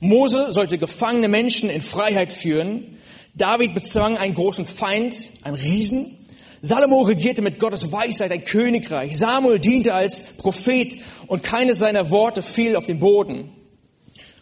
Mose 0.00 0.52
sollte 0.52 0.76
gefangene 0.76 1.28
Menschen 1.28 1.70
in 1.70 1.80
Freiheit 1.80 2.34
führen. 2.34 2.98
David 3.32 3.72
bezwang 3.72 4.18
einen 4.18 4.34
großen 4.34 4.66
Feind, 4.66 5.30
einen 5.42 5.56
Riesen. 5.56 6.17
Salomo 6.60 7.02
regierte 7.02 7.42
mit 7.42 7.58
Gottes 7.58 7.92
Weisheit 7.92 8.32
ein 8.32 8.44
Königreich. 8.44 9.16
Samuel 9.16 9.58
diente 9.58 9.94
als 9.94 10.22
Prophet 10.22 10.98
und 11.26 11.42
keines 11.42 11.78
seiner 11.78 12.10
Worte 12.10 12.42
fiel 12.42 12.74
auf 12.74 12.86
den 12.86 12.98
Boden. 12.98 13.50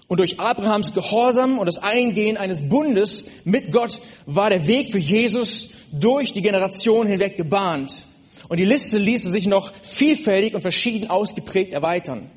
Und 0.09 0.21
durch 0.21 0.39
Abrahams 0.39 0.95
Gehorsam 0.95 1.59
und 1.59 1.67
das 1.67 1.83
Eingehen 1.83 2.37
eines 2.37 2.69
Bundes 2.69 3.27
mit 3.45 3.73
Gott 3.73 4.01
war 4.25 4.51
der 4.51 4.67
Weg 4.67 4.93
für 4.93 4.99
Jesus 4.99 5.71
durch 5.93 6.33
die 6.33 6.43
Generation 6.43 7.07
hinweg 7.07 7.37
gebahnt. 7.37 8.05
Und 8.49 8.61
die 8.61 8.65
Liste 8.65 8.99
ließe 8.99 9.31
sich 9.31 9.47
noch 9.47 9.73
vielfältig 9.83 10.55
und 10.55 10.63
verschieden 10.63 11.11
ausgeprägt 11.11 11.75
erweitern. 11.75 12.31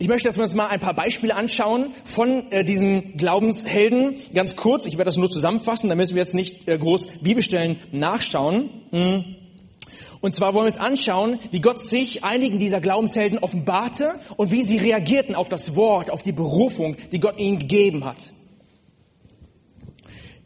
Ich 0.00 0.06
möchte, 0.06 0.28
dass 0.28 0.36
wir 0.36 0.44
uns 0.44 0.54
mal 0.54 0.68
ein 0.68 0.78
paar 0.78 0.94
Beispiele 0.94 1.34
anschauen 1.34 1.92
von 2.04 2.52
äh, 2.52 2.62
diesen 2.62 3.16
Glaubenshelden. 3.16 4.14
Ganz 4.32 4.54
kurz, 4.54 4.86
ich 4.86 4.92
werde 4.92 5.06
das 5.06 5.16
nur 5.16 5.28
zusammenfassen, 5.28 5.88
da 5.88 5.96
müssen 5.96 6.14
wir 6.14 6.22
jetzt 6.22 6.34
nicht 6.34 6.68
äh, 6.68 6.78
groß 6.78 7.08
Bibelstellen 7.20 7.76
nachschauen. 7.90 8.70
Hm. 8.92 9.24
Und 10.20 10.34
zwar 10.34 10.54
wollen 10.54 10.66
wir 10.66 10.72
uns 10.72 10.78
anschauen, 10.78 11.40
wie 11.50 11.60
Gott 11.60 11.80
sich 11.80 12.22
einigen 12.22 12.60
dieser 12.60 12.80
Glaubenshelden 12.80 13.40
offenbarte 13.40 14.14
und 14.36 14.52
wie 14.52 14.62
sie 14.62 14.76
reagierten 14.76 15.34
auf 15.34 15.48
das 15.48 15.74
Wort, 15.74 16.10
auf 16.10 16.22
die 16.22 16.32
Berufung, 16.32 16.96
die 17.10 17.18
Gott 17.18 17.36
ihnen 17.38 17.58
gegeben 17.58 18.04
hat. 18.04 18.30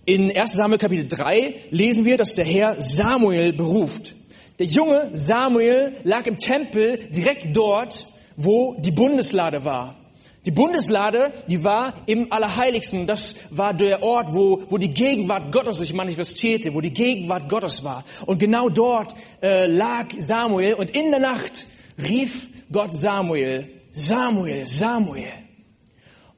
In 0.06 0.34
1 0.34 0.52
Samuel 0.54 0.78
Kapitel 0.78 1.08
3 1.08 1.54
lesen 1.70 2.06
wir, 2.06 2.16
dass 2.16 2.34
der 2.34 2.46
Herr 2.46 2.80
Samuel 2.80 3.52
beruft. 3.52 4.14
Der 4.58 4.66
junge 4.66 5.10
Samuel 5.12 5.92
lag 6.04 6.26
im 6.26 6.38
Tempel 6.38 6.98
direkt 7.10 7.54
dort, 7.54 8.06
wo 8.36 8.74
die 8.78 8.90
Bundeslade 8.90 9.64
war. 9.64 9.96
Die 10.44 10.50
Bundeslade, 10.50 11.32
die 11.46 11.62
war 11.62 11.94
im 12.06 12.32
Allerheiligsten. 12.32 13.06
Das 13.06 13.36
war 13.50 13.74
der 13.74 14.02
Ort, 14.02 14.34
wo, 14.34 14.62
wo 14.68 14.76
die 14.76 14.92
Gegenwart 14.92 15.52
Gottes 15.52 15.78
sich 15.78 15.92
manifestierte, 15.92 16.74
wo 16.74 16.80
die 16.80 16.92
Gegenwart 16.92 17.48
Gottes 17.48 17.84
war. 17.84 18.04
Und 18.26 18.38
genau 18.38 18.68
dort 18.68 19.14
äh, 19.40 19.66
lag 19.66 20.08
Samuel 20.18 20.74
und 20.74 20.90
in 20.96 21.10
der 21.10 21.20
Nacht 21.20 21.66
rief 22.08 22.48
Gott 22.72 22.92
Samuel, 22.92 23.68
Samuel, 23.92 24.66
Samuel. 24.66 25.32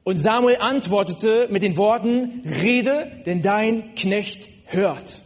Und 0.03 0.17
Samuel 0.17 0.57
antwortete 0.59 1.47
mit 1.49 1.63
den 1.63 1.77
Worten, 1.77 2.43
rede, 2.61 3.23
denn 3.25 3.41
dein 3.41 3.95
Knecht 3.95 4.47
hört. 4.65 5.21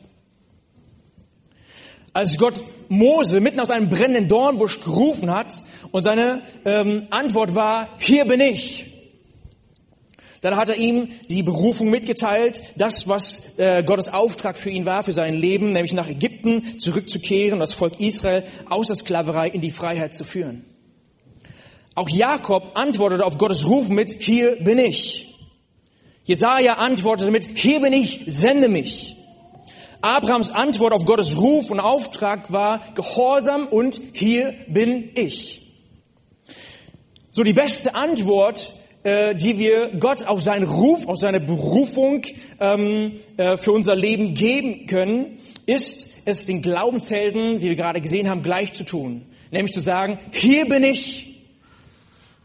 Als 2.14 2.38
Gott 2.38 2.64
Mose 2.88 3.42
mitten 3.42 3.60
aus 3.60 3.72
einem 3.72 3.90
brennenden 3.90 4.30
Dornbusch 4.30 4.80
gerufen 4.82 5.32
hat 5.32 5.62
und 5.92 6.04
seine 6.04 6.42
ähm, 6.66 7.08
Antwort 7.10 7.56
war, 7.56 7.90
hier 8.00 8.26
bin 8.26 8.40
ich. 8.40 8.86
Dann 10.42 10.56
hat 10.56 10.70
er 10.70 10.78
ihm 10.78 11.10
die 11.30 11.44
Berufung 11.44 11.90
mitgeteilt, 11.90 12.64
das, 12.78 13.08
was 13.08 13.60
äh, 13.60 13.84
Gottes 13.86 14.14
Auftrag 14.14 14.58
für 14.58 14.70
ihn 14.70 14.86
war, 14.86 15.04
für 15.04 15.12
sein 15.12 15.36
Leben, 15.36 15.74
nämlich 15.74 15.94
nach 15.94 16.08
Ägypten 16.08 16.80
zurückzukehren, 16.80 17.60
das 17.60 17.74
Volk 17.74 18.00
Israel 18.00 18.44
aus 18.70 18.88
der 18.88 18.96
Sklaverei 18.96 19.50
in 19.50 19.62
die 19.62 19.72
Freiheit 19.72 20.16
zu 20.16 20.24
führen. 20.24 20.66
Auch 21.96 22.08
Jakob 22.08 22.72
antwortete 22.76 23.26
auf 23.26 23.38
Gottes 23.38 23.68
Ruf 23.68 23.90
mit, 23.90 24.10
hier 24.10 24.56
bin 24.64 24.80
ich. 24.80 25.38
Jesaja 26.24 26.76
antwortete 26.76 27.32
mit, 27.32 27.58
hier 27.58 27.82
bin 27.82 27.92
ich, 27.92 28.22
sende 28.28 28.70
mich. 28.70 29.18
Abrahams 30.02 30.52
Antwort 30.52 30.94
auf 30.94 31.04
Gottes 31.04 31.36
Ruf 31.36 31.70
und 31.72 31.82
Auftrag 31.82 32.54
war 32.54 32.82
Gehorsam 32.96 33.68
und 33.68 34.00
hier 34.14 34.54
bin 34.70 35.10
ich. 35.16 35.69
So 37.32 37.44
die 37.44 37.54
beste 37.54 37.96
Antwort 37.96 38.74
äh, 39.04 39.34
die 39.34 39.58
wir 39.58 39.92
Gott 39.98 40.26
auf 40.26 40.42
seinen 40.42 40.68
Ruf, 40.68 41.08
auf 41.08 41.18
seine 41.18 41.40
Berufung 41.40 42.22
ähm, 42.60 43.14
äh, 43.38 43.56
für 43.56 43.72
unser 43.72 43.96
Leben 43.96 44.34
geben 44.34 44.88
können, 44.88 45.40
ist 45.66 46.10
es 46.26 46.46
den 46.46 46.62
Glaubenshelden, 46.62 47.62
wie 47.62 47.70
wir 47.70 47.76
gerade 47.76 48.02
gesehen 48.02 48.30
haben, 48.30 48.44
gleich 48.44 48.74
zu 48.74 48.84
tun. 48.84 49.22
Nämlich 49.52 49.74
zu 49.74 49.80
sagen, 49.80 50.20
hier 50.32 50.68
bin 50.68 50.84
ich, 50.84 51.40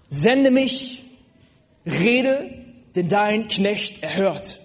sende 0.09 0.53
mich, 0.53 1.03
rede, 1.85 2.50
denn 2.95 3.09
dein 3.09 3.49
Knecht 3.49 4.03
erhört. 4.03 4.61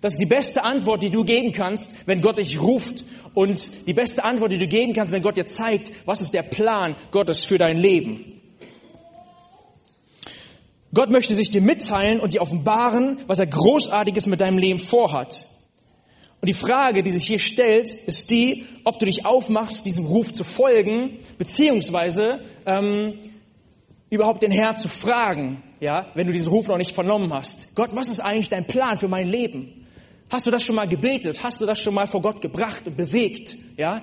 Das 0.00 0.12
ist 0.12 0.20
die 0.20 0.26
beste 0.26 0.62
Antwort, 0.62 1.02
die 1.02 1.10
du 1.10 1.24
geben 1.24 1.50
kannst, 1.50 2.06
wenn 2.06 2.20
Gott 2.20 2.38
dich 2.38 2.60
ruft. 2.60 3.04
Und 3.32 3.88
die 3.88 3.92
beste 3.92 4.22
Antwort, 4.22 4.52
die 4.52 4.58
du 4.58 4.68
geben 4.68 4.92
kannst, 4.92 5.12
wenn 5.12 5.22
Gott 5.22 5.36
dir 5.36 5.46
zeigt, 5.46 5.90
was 6.06 6.20
ist 6.20 6.32
der 6.32 6.42
Plan 6.42 6.94
Gottes 7.10 7.44
für 7.44 7.58
dein 7.58 7.78
Leben. 7.78 8.33
Gott 10.94 11.10
möchte 11.10 11.34
sich 11.34 11.50
dir 11.50 11.60
mitteilen 11.60 12.20
und 12.20 12.32
dir 12.32 12.40
offenbaren, 12.40 13.18
was 13.26 13.40
er 13.40 13.46
Großartiges 13.46 14.26
mit 14.26 14.40
deinem 14.40 14.58
Leben 14.58 14.78
vorhat. 14.78 15.46
Und 16.40 16.48
die 16.48 16.54
Frage, 16.54 17.02
die 17.02 17.10
sich 17.10 17.26
hier 17.26 17.38
stellt, 17.38 17.92
ist 17.92 18.30
die, 18.30 18.66
ob 18.84 18.98
du 18.98 19.06
dich 19.06 19.26
aufmachst, 19.26 19.86
diesem 19.86 20.06
Ruf 20.06 20.32
zu 20.32 20.44
folgen, 20.44 21.18
beziehungsweise 21.38 22.40
ähm, 22.66 23.14
überhaupt 24.10 24.42
den 24.42 24.50
Herrn 24.50 24.76
zu 24.76 24.88
fragen, 24.88 25.62
ja, 25.80 26.10
wenn 26.14 26.26
du 26.26 26.32
diesen 26.32 26.48
Ruf 26.48 26.68
noch 26.68 26.76
nicht 26.76 26.94
vernommen 26.94 27.32
hast. 27.32 27.74
Gott, 27.74 27.90
was 27.92 28.08
ist 28.08 28.20
eigentlich 28.20 28.50
dein 28.50 28.66
Plan 28.66 28.98
für 28.98 29.08
mein 29.08 29.26
Leben? 29.26 29.86
Hast 30.30 30.46
du 30.46 30.50
das 30.50 30.62
schon 30.62 30.76
mal 30.76 30.86
gebetet? 30.86 31.42
Hast 31.42 31.60
du 31.60 31.66
das 31.66 31.80
schon 31.80 31.94
mal 31.94 32.06
vor 32.06 32.22
Gott 32.22 32.40
gebracht 32.40 32.86
und 32.86 32.96
bewegt? 32.96 33.56
Ja, 33.76 34.02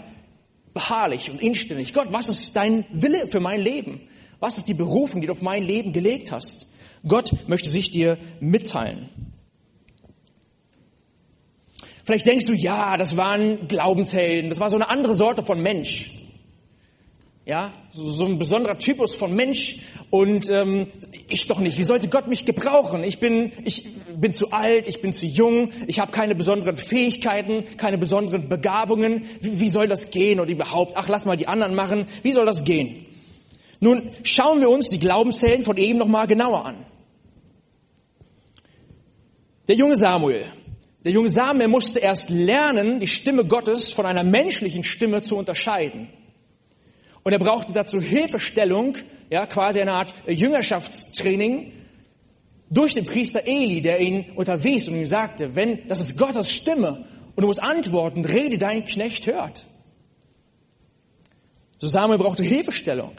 beharrlich 0.74 1.30
und 1.30 1.42
inständig. 1.42 1.94
Gott, 1.94 2.08
was 2.12 2.28
ist 2.28 2.56
dein 2.56 2.86
Wille 2.92 3.28
für 3.28 3.40
mein 3.40 3.62
Leben? 3.62 4.02
Was 4.40 4.58
ist 4.58 4.68
die 4.68 4.74
Berufung, 4.74 5.22
die 5.22 5.28
du 5.28 5.34
auf 5.34 5.42
mein 5.42 5.64
Leben 5.64 5.94
gelegt 5.94 6.32
hast? 6.32 6.68
Gott 7.08 7.34
möchte 7.48 7.70
sich 7.70 7.92
dir 7.92 8.18
mitteilen. 8.40 9.10
Vielleicht 12.04 12.26
denkst 12.26 12.48
du, 12.48 12.54
ja, 12.54 12.98
das 12.98 13.18
waren 13.18 13.68
Glaubenshelden, 13.68 14.50
das 14.50 14.60
war 14.60 14.70
so 14.70 14.76
eine 14.76 14.90
andere 14.90 15.16
Sorte 15.16 15.44
von 15.44 15.62
Mensch. 15.62 16.12
Ja, 17.46 17.74
so, 17.92 18.10
so 18.10 18.26
ein 18.26 18.38
besonderer 18.38 18.78
Typus 18.78 19.16
von 19.16 19.34
Mensch 19.34 19.80
und 20.12 20.50
ähm, 20.50 20.88
ich 21.28 21.48
doch 21.48 21.60
nicht. 21.60 21.78
Wie 21.80 21.84
sollte 21.84 22.08
Gott 22.08 22.28
mich 22.28 22.46
gebrauchen? 22.46 23.04
Ich 23.04 23.20
bin, 23.20 23.52
ich 23.66 23.90
bin 24.16 24.34
zu 24.34 24.52
alt, 24.52 24.88
ich 24.88 25.02
bin 25.02 25.12
zu 25.12 25.26
jung, 25.26 25.72
ich 25.88 26.00
habe 26.00 26.12
keine 26.12 26.36
besonderen 26.36 26.78
Fähigkeiten, 26.78 27.64
keine 27.78 27.98
besonderen 27.98 28.48
Begabungen. 28.48 29.26
Wie, 29.40 29.60
wie 29.60 29.70
soll 29.70 29.88
das 29.88 30.12
gehen 30.12 30.40
oder 30.40 30.52
überhaupt? 30.52 30.94
Ach, 30.96 31.08
lass 31.08 31.26
mal 31.26 31.38
die 31.38 31.48
anderen 31.48 31.74
machen. 31.74 32.06
Wie 32.22 32.32
soll 32.32 32.46
das 32.46 32.64
gehen? 32.64 33.06
Nun 33.80 34.12
schauen 34.22 34.60
wir 34.62 34.70
uns 34.70 34.90
die 34.90 35.00
Glaubenshelden 35.00 35.66
von 35.66 35.78
eben 35.78 35.98
nochmal 35.98 36.28
genauer 36.28 36.66
an. 36.66 36.86
Der 39.72 39.78
junge 39.78 39.96
Samuel. 39.96 40.48
Der 41.06 41.14
junge 41.14 41.30
Samuel 41.30 41.70
musste 41.70 42.00
erst 42.00 42.30
lernen, 42.30 43.00
die 43.00 43.08
Stimme 43.08 43.46
Gottes 43.46 43.94
von 43.94 44.06
einer 44.06 44.22
menschlichen 44.22 44.84
Stimme 44.84 45.22
zu 45.22 45.38
unterscheiden. 45.38 46.10
Und 47.24 47.32
er 47.32 47.40
brauchte 47.40 47.72
dazu 47.72 48.02
Hilfestellung, 48.02 48.98
ja, 49.30 49.46
quasi 49.46 49.80
eine 49.80 49.94
Art 49.94 50.14
Jüngerschaftstraining 50.28 51.72
durch 52.70 52.96
den 52.96 53.06
Priester 53.06 53.48
Eli, 53.48 53.80
der 53.80 54.02
ihn 54.02 54.32
unterwies 54.36 54.90
und 54.90 54.96
ihm 54.96 55.08
sagte, 55.08 55.56
wenn, 55.56 55.88
das 55.88 56.02
ist 56.02 56.18
Gottes 56.18 56.52
Stimme 56.52 57.06
und 57.38 57.42
du 57.42 57.48
musst 57.48 57.64
antworten, 57.64 58.26
rede 58.26 58.58
dein 58.58 58.84
Knecht 58.84 59.26
hört. 59.26 59.68
So 61.80 61.88
Samuel 61.88 62.20
brauchte 62.20 62.44
Hilfestellung. 62.44 63.14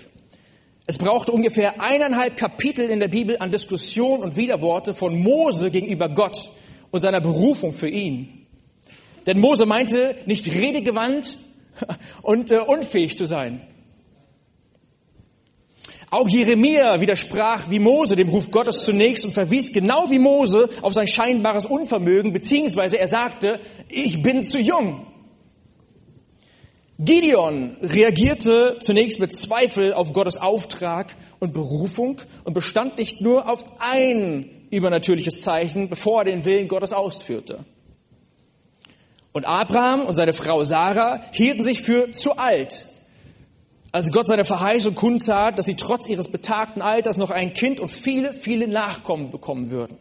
Es 0.86 0.98
brauchte 0.98 1.32
ungefähr 1.32 1.80
eineinhalb 1.80 2.36
Kapitel 2.36 2.90
in 2.90 2.98
der 2.98 3.08
Bibel 3.08 3.36
an 3.38 3.52
Diskussion 3.52 4.20
und 4.20 4.36
Widerworte 4.36 4.94
von 4.94 5.20
Mose 5.20 5.70
gegenüber 5.70 6.08
Gott 6.08 6.50
und 6.90 7.00
seiner 7.00 7.20
Berufung 7.20 7.72
für 7.72 7.88
ihn. 7.88 8.46
Denn 9.26 9.38
Mose 9.38 9.64
meinte, 9.64 10.16
nicht 10.26 10.52
redegewandt 10.52 11.38
und 12.22 12.50
äh, 12.50 12.58
unfähig 12.58 13.16
zu 13.16 13.26
sein. 13.26 13.60
Auch 16.10 16.28
Jeremia 16.28 17.00
widersprach 17.00 17.70
wie 17.70 17.78
Mose 17.78 18.16
dem 18.16 18.28
Ruf 18.28 18.50
Gottes 18.50 18.82
zunächst 18.84 19.24
und 19.24 19.32
verwies 19.32 19.72
genau 19.72 20.10
wie 20.10 20.18
Mose 20.18 20.68
auf 20.82 20.92
sein 20.92 21.06
scheinbares 21.06 21.64
Unvermögen, 21.64 22.32
beziehungsweise 22.32 22.98
er 22.98 23.08
sagte, 23.08 23.60
ich 23.88 24.22
bin 24.22 24.44
zu 24.44 24.58
jung. 24.58 25.06
Gideon 26.98 27.76
reagierte 27.82 28.76
zunächst 28.80 29.18
mit 29.18 29.32
Zweifel 29.32 29.92
auf 29.94 30.12
Gottes 30.12 30.36
Auftrag 30.36 31.14
und 31.40 31.52
Berufung 31.52 32.20
und 32.44 32.54
bestand 32.54 32.98
nicht 32.98 33.20
nur 33.20 33.48
auf 33.48 33.64
ein 33.80 34.48
übernatürliches 34.70 35.40
Zeichen, 35.40 35.88
bevor 35.88 36.20
er 36.20 36.24
den 36.26 36.44
Willen 36.44 36.68
Gottes 36.68 36.92
ausführte. 36.92 37.64
Und 39.32 39.46
Abraham 39.46 40.02
und 40.02 40.14
seine 40.14 40.34
Frau 40.34 40.62
Sarah 40.64 41.22
hielten 41.32 41.64
sich 41.64 41.80
für 41.80 42.12
zu 42.12 42.36
alt, 42.36 42.86
als 43.90 44.12
Gott 44.12 44.26
seine 44.26 44.44
Verheißung 44.44 44.94
kundtat, 44.94 45.58
dass 45.58 45.66
sie 45.66 45.76
trotz 45.76 46.08
ihres 46.08 46.30
betagten 46.30 46.82
Alters 46.82 47.16
noch 47.16 47.30
ein 47.30 47.52
Kind 47.54 47.80
und 47.80 47.90
viele, 47.90 48.34
viele 48.34 48.68
Nachkommen 48.68 49.30
bekommen 49.30 49.70
würden. 49.70 49.98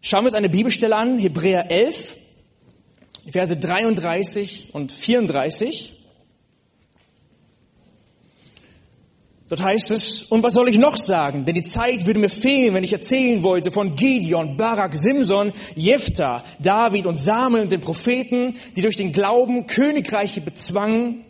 Schauen 0.00 0.22
wir 0.22 0.28
uns 0.28 0.34
eine 0.34 0.48
Bibelstelle 0.48 0.94
an, 0.94 1.18
Hebräer 1.18 1.70
11, 1.70 2.16
Verse 3.30 3.56
33 3.56 4.70
und 4.72 4.92
34. 4.92 5.92
Dort 9.48 9.62
heißt 9.62 9.92
es, 9.92 10.22
und 10.22 10.42
was 10.42 10.54
soll 10.54 10.68
ich 10.68 10.78
noch 10.78 10.96
sagen? 10.96 11.44
Denn 11.44 11.54
die 11.54 11.62
Zeit 11.62 12.04
würde 12.06 12.18
mir 12.18 12.30
fehlen, 12.30 12.74
wenn 12.74 12.82
ich 12.82 12.92
erzählen 12.92 13.44
wollte 13.44 13.70
von 13.70 13.94
Gideon, 13.94 14.56
Barak, 14.56 14.96
Simson, 14.96 15.52
Jephthah, 15.76 16.44
David 16.58 17.06
und 17.06 17.14
Samuel 17.14 17.62
und 17.62 17.72
den 17.72 17.80
Propheten, 17.80 18.56
die 18.74 18.82
durch 18.82 18.96
den 18.96 19.12
Glauben 19.12 19.68
Königreiche 19.68 20.40
bezwangen, 20.40 21.24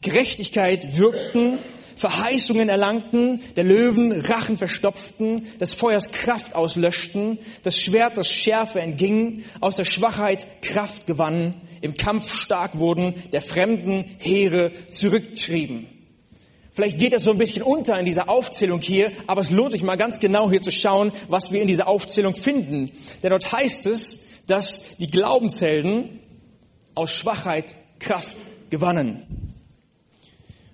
Gerechtigkeit 0.00 0.96
wirkten, 0.96 1.58
Verheißungen 1.96 2.68
erlangten, 2.68 3.42
der 3.56 3.64
Löwen 3.64 4.12
Rachen 4.12 4.58
verstopften, 4.58 5.46
des 5.58 5.74
Feuers 5.74 6.12
Kraft 6.12 6.54
auslöschten, 6.54 7.38
das 7.62 7.80
Schwert 7.80 8.16
das 8.16 8.30
Schärfe 8.30 8.80
entging, 8.80 9.44
aus 9.60 9.76
der 9.76 9.86
Schwachheit 9.86 10.46
Kraft 10.62 11.06
gewannen, 11.06 11.54
im 11.80 11.96
Kampf 11.96 12.32
stark 12.32 12.78
wurden, 12.78 13.14
der 13.32 13.40
fremden 13.40 14.04
Heere 14.18 14.72
zurücktrieben. 14.90 15.88
Vielleicht 16.72 16.98
geht 16.98 17.14
es 17.14 17.24
so 17.24 17.30
ein 17.30 17.38
bisschen 17.38 17.62
unter 17.62 17.98
in 17.98 18.04
dieser 18.04 18.28
Aufzählung 18.28 18.82
hier, 18.82 19.10
aber 19.26 19.40
es 19.40 19.50
lohnt 19.50 19.72
sich 19.72 19.82
mal 19.82 19.96
ganz 19.96 20.20
genau 20.20 20.50
hier 20.50 20.60
zu 20.60 20.70
schauen, 20.70 21.10
was 21.28 21.50
wir 21.50 21.62
in 21.62 21.68
dieser 21.68 21.88
Aufzählung 21.88 22.34
finden. 22.34 22.92
Denn 23.22 23.30
dort 23.30 23.50
heißt 23.50 23.86
es, 23.86 24.26
dass 24.46 24.96
die 24.98 25.10
Glaubenshelden 25.10 26.20
aus 26.94 27.12
Schwachheit 27.12 27.74
Kraft 27.98 28.36
gewannen. 28.68 29.45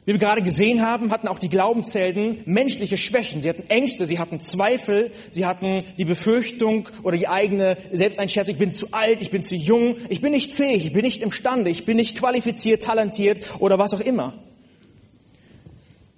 Wie 0.04 0.12
wir 0.12 0.18
gerade 0.18 0.42
gesehen 0.42 0.82
haben, 0.82 1.12
hatten 1.12 1.28
auch 1.28 1.38
die 1.38 1.48
Glaubenshelden 1.48 2.38
menschliche 2.44 2.96
Schwächen. 2.96 3.40
Sie 3.40 3.48
hatten 3.48 3.62
Ängste, 3.68 4.04
sie 4.04 4.18
hatten 4.18 4.40
Zweifel, 4.40 5.12
sie 5.30 5.46
hatten 5.46 5.84
die 5.96 6.04
Befürchtung 6.04 6.88
oder 7.04 7.16
die 7.16 7.28
eigene 7.28 7.76
Selbsteinschätzung, 7.92 8.54
ich 8.54 8.58
bin 8.58 8.72
zu 8.72 8.88
alt, 8.90 9.22
ich 9.22 9.30
bin 9.30 9.44
zu 9.44 9.54
jung, 9.54 9.94
ich 10.08 10.20
bin 10.20 10.32
nicht 10.32 10.52
fähig, 10.52 10.86
ich 10.86 10.92
bin 10.92 11.02
nicht 11.02 11.22
imstande, 11.22 11.70
ich 11.70 11.84
bin 11.84 11.96
nicht 11.96 12.18
qualifiziert, 12.18 12.82
talentiert 12.82 13.38
oder 13.60 13.78
was 13.78 13.94
auch 13.94 14.00
immer. 14.00 14.34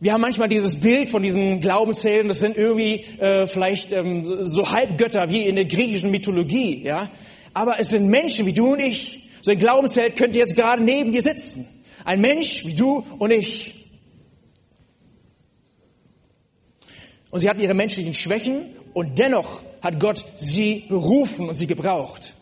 Wir 0.01 0.15
haben 0.15 0.23
manchmal 0.23 0.49
dieses 0.49 0.81
Bild 0.81 1.11
von 1.11 1.23
diesen 1.23 1.61
Glaubenshelden, 1.61 2.29
das 2.29 2.41
sind 2.41 2.57
irgendwie 2.57 3.05
äh, 3.19 3.47
vielleicht 3.47 3.93
ähm, 3.93 4.25
so 4.25 4.71
Halbgötter 4.71 5.29
wie 5.29 5.47
in 5.47 5.57
der 5.57 5.67
griechischen 5.67 6.11
Mythologie, 6.11 6.83
ja. 6.83 7.11
Aber 7.53 7.79
es 7.79 7.91
sind 7.91 8.09
Menschen 8.09 8.47
wie 8.47 8.55
du 8.55 8.73
und 8.73 8.81
ich. 8.81 9.29
So 9.43 9.51
ein 9.51 9.59
Glaubensheld 9.59 10.17
könnte 10.17 10.39
jetzt 10.39 10.57
gerade 10.57 10.83
neben 10.83 11.13
dir 11.13 11.23
sitzen. 11.23 11.69
Ein 12.05 12.21
Mensch 12.21 12.67
wie 12.67 12.75
du 12.75 13.05
und 13.19 13.31
ich. 13.31 13.87
Und 17.31 17.41
sie 17.41 17.49
hatten 17.49 17.61
ihre 17.61 17.75
menschlichen 17.75 18.15
Schwächen 18.15 18.67
und 18.93 19.19
dennoch 19.19 19.63
hat 19.81 19.99
Gott 19.99 20.25
sie 20.37 20.85
berufen 20.89 21.49
und 21.49 21.57
sie 21.57 21.67
gebraucht. 21.67 22.35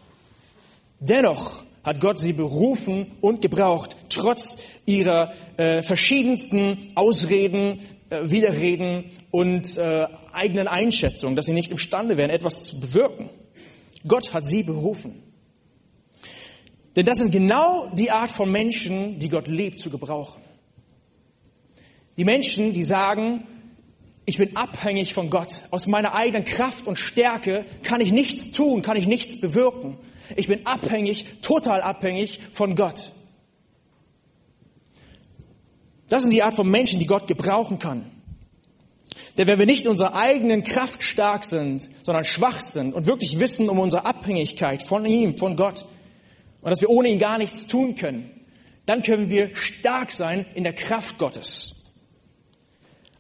Dennoch 1.00 1.64
hat 1.83 2.00
Gott 2.00 2.19
sie 2.19 2.33
berufen 2.33 3.12
und 3.21 3.40
gebraucht, 3.40 3.97
trotz 4.09 4.59
ihrer 4.85 5.33
äh, 5.57 5.83
verschiedensten 5.83 6.92
Ausreden, 6.95 7.81
äh, 8.11 8.31
Widerreden 8.31 9.04
und 9.31 9.78
äh, 9.78 10.07
eigenen 10.33 10.69
Einschätzungen, 10.69 11.35
dass 11.35 11.47
sie 11.47 11.54
nicht 11.54 11.71
imstande 11.71 12.16
wären, 12.16 12.31
etwas 12.31 12.64
zu 12.64 12.78
bewirken. 12.78 13.31
Gott 14.07 14.35
hat 14.35 14.45
sie 14.45 14.62
berufen. 14.62 15.31
Denn 16.96 17.06
das 17.06 17.18
sind 17.18 17.30
genau 17.30 17.90
die 17.94 18.11
Art 18.11 18.30
von 18.30 18.50
Menschen, 18.50 19.18
die 19.18 19.28
Gott 19.28 19.49
liebt 19.49 19.78
zu 19.78 19.90
gebrauchen. 19.90 20.42
Die 22.16 22.25
Menschen, 22.25 22.75
die 22.75 22.84
sagen, 22.84 23.46
ich 24.26 24.37
bin 24.37 24.56
abhängig 24.56 25.14
von 25.14 25.30
Gott. 25.30 25.62
Aus 25.70 25.87
meiner 25.87 26.14
eigenen 26.14 26.44
Kraft 26.44 26.87
und 26.87 26.96
Stärke 26.96 27.64
kann 27.82 28.00
ich 28.00 28.12
nichts 28.12 28.52
tun, 28.52 28.82
kann 28.82 28.96
ich 28.96 29.06
nichts 29.06 29.40
bewirken. 29.40 29.96
Ich 30.37 30.46
bin 30.46 30.66
abhängig, 30.66 31.26
total 31.40 31.80
abhängig 31.80 32.40
von 32.52 32.76
Gott. 32.76 33.12
Das 36.08 36.22
sind 36.22 36.32
die 36.32 36.42
Art 36.42 36.54
von 36.54 36.70
Menschen, 36.70 37.00
die 37.00 37.06
Gott 37.06 37.26
gebrauchen 37.26 37.78
kann. 37.78 38.04
Denn 39.38 39.46
wenn 39.46 39.58
wir 39.58 39.66
nicht 39.66 39.84
in 39.84 39.90
unserer 39.90 40.14
eigenen 40.14 40.62
Kraft 40.62 41.02
stark 41.02 41.46
sind, 41.46 41.88
sondern 42.02 42.25
schwach 42.25 42.61
sind 42.61 42.94
und 42.94 43.06
wirklich 43.06 43.40
wissen 43.40 43.70
um 43.70 43.78
unsere 43.78 44.04
Abhängigkeit 44.04 44.82
von 44.82 45.06
ihm, 45.06 45.38
von 45.38 45.56
Gott, 45.56 45.87
und 46.62 46.71
dass 46.71 46.81
wir 46.81 46.90
ohne 46.90 47.09
ihn 47.09 47.19
gar 47.19 47.38
nichts 47.38 47.66
tun 47.66 47.97
können, 47.97 48.31
dann 48.87 49.02
können 49.02 49.31
wir 49.31 49.54
stark 49.54 50.11
sein 50.11 50.47
in 50.54 50.64
der 50.64 50.73
Kraft 50.73 51.19
Gottes. 51.19 51.83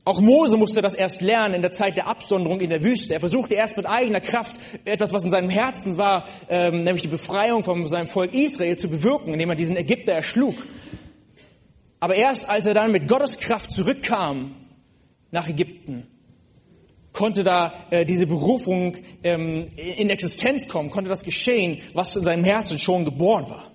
Auch 0.04 0.20
Mose 0.20 0.56
musste 0.56 0.82
das 0.82 0.94
erst 0.94 1.20
lernen 1.20 1.54
in 1.54 1.62
der 1.62 1.70
Zeit 1.70 1.96
der 1.96 2.08
Absonderung 2.08 2.60
in 2.60 2.70
der 2.70 2.82
Wüste. 2.82 3.14
Er 3.14 3.20
versuchte 3.20 3.54
erst 3.54 3.76
mit 3.76 3.86
eigener 3.86 4.20
Kraft 4.20 4.56
etwas, 4.84 5.12
was 5.12 5.24
in 5.24 5.30
seinem 5.30 5.50
Herzen 5.50 5.96
war, 5.96 6.26
ähm, 6.48 6.82
nämlich 6.82 7.02
die 7.02 7.08
Befreiung 7.08 7.62
von 7.62 7.86
seinem 7.86 8.08
Volk 8.08 8.34
Israel 8.34 8.76
zu 8.76 8.88
bewirken, 8.88 9.32
indem 9.32 9.50
er 9.50 9.56
diesen 9.56 9.76
Ägypter 9.76 10.12
erschlug. 10.12 10.56
Aber 12.00 12.16
erst 12.16 12.50
als 12.50 12.66
er 12.66 12.74
dann 12.74 12.90
mit 12.90 13.06
Gottes 13.06 13.38
Kraft 13.38 13.70
zurückkam 13.70 14.56
nach 15.30 15.48
Ägypten, 15.48 16.08
konnte 17.12 17.44
da 17.44 17.72
äh, 17.90 18.04
diese 18.04 18.26
Berufung 18.26 18.96
ähm, 19.22 19.68
in 19.76 20.10
Existenz 20.10 20.68
kommen, 20.68 20.90
konnte 20.90 21.10
das 21.10 21.24
geschehen, 21.24 21.78
was 21.94 22.16
in 22.16 22.24
seinem 22.24 22.44
Herzen 22.44 22.78
schon 22.78 23.04
geboren 23.04 23.48
war. 23.50 23.70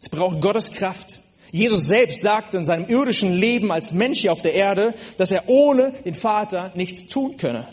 Es 0.00 0.08
braucht 0.08 0.40
Gottes 0.40 0.72
Kraft. 0.72 1.20
Jesus 1.50 1.86
selbst 1.86 2.22
sagte 2.22 2.58
in 2.58 2.64
seinem 2.64 2.88
irdischen 2.88 3.34
Leben 3.34 3.72
als 3.72 3.92
Mensch 3.92 4.20
hier 4.20 4.32
auf 4.32 4.42
der 4.42 4.54
Erde, 4.54 4.94
dass 5.16 5.30
er 5.30 5.48
ohne 5.48 5.92
den 6.04 6.14
Vater 6.14 6.70
nichts 6.74 7.06
tun 7.06 7.36
könne. 7.36 7.68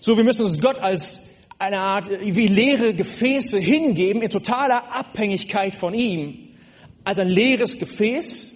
So, 0.00 0.16
wir 0.16 0.24
müssen 0.24 0.44
uns 0.44 0.60
Gott 0.60 0.80
als 0.80 1.28
eine 1.58 1.78
Art 1.78 2.10
wie 2.10 2.48
leere 2.48 2.92
Gefäße 2.92 3.58
hingeben, 3.58 4.20
in 4.20 4.30
totaler 4.30 4.92
Abhängigkeit 4.92 5.74
von 5.74 5.94
ihm, 5.94 6.56
als 7.04 7.20
ein 7.20 7.28
leeres 7.28 7.78
Gefäß. 7.78 8.52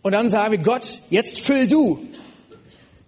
Und 0.00 0.12
dann 0.12 0.30
sagen 0.30 0.52
wir, 0.52 0.58
Gott, 0.58 1.00
jetzt 1.10 1.40
füll 1.40 1.66
du. 1.66 1.98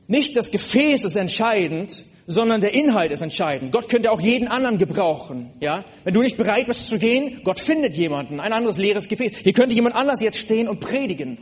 Nicht 0.07 0.37
das 0.37 0.51
Gefäß 0.51 1.05
ist 1.05 1.17
entscheidend, 1.17 2.05
sondern 2.27 2.61
der 2.61 2.75
Inhalt 2.75 3.11
ist 3.11 3.23
entscheidend. 3.23 3.73
Gott 3.73 3.89
könnte 3.89 4.11
auch 4.11 4.21
jeden 4.21 4.49
anderen 4.49 4.79
gebrauchen, 4.79 5.51
ja. 5.61 5.85
Wenn 6.05 6.15
du 6.15 6.23
nicht 6.23 6.37
bereit 6.37 6.67
bist 6.67 6.89
zu 6.89 6.99
gehen, 6.99 7.41
Gott 7.45 7.61
findet 7.61 7.95
jemanden, 7.95 8.41
ein 8.41 8.53
anderes 8.53 8.79
leeres 8.79 9.09
Gefäß. 9.09 9.39
Hier 9.43 9.53
könnte 9.53 9.75
jemand 9.75 9.95
anders 9.95 10.21
jetzt 10.21 10.39
stehen 10.39 10.69
und 10.69 10.81
predigen. 10.81 11.39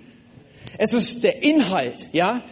Es 0.78 0.92
ist 0.92 1.22
der 1.24 1.42
Inhalt, 1.42 2.06
ja. 2.12 2.42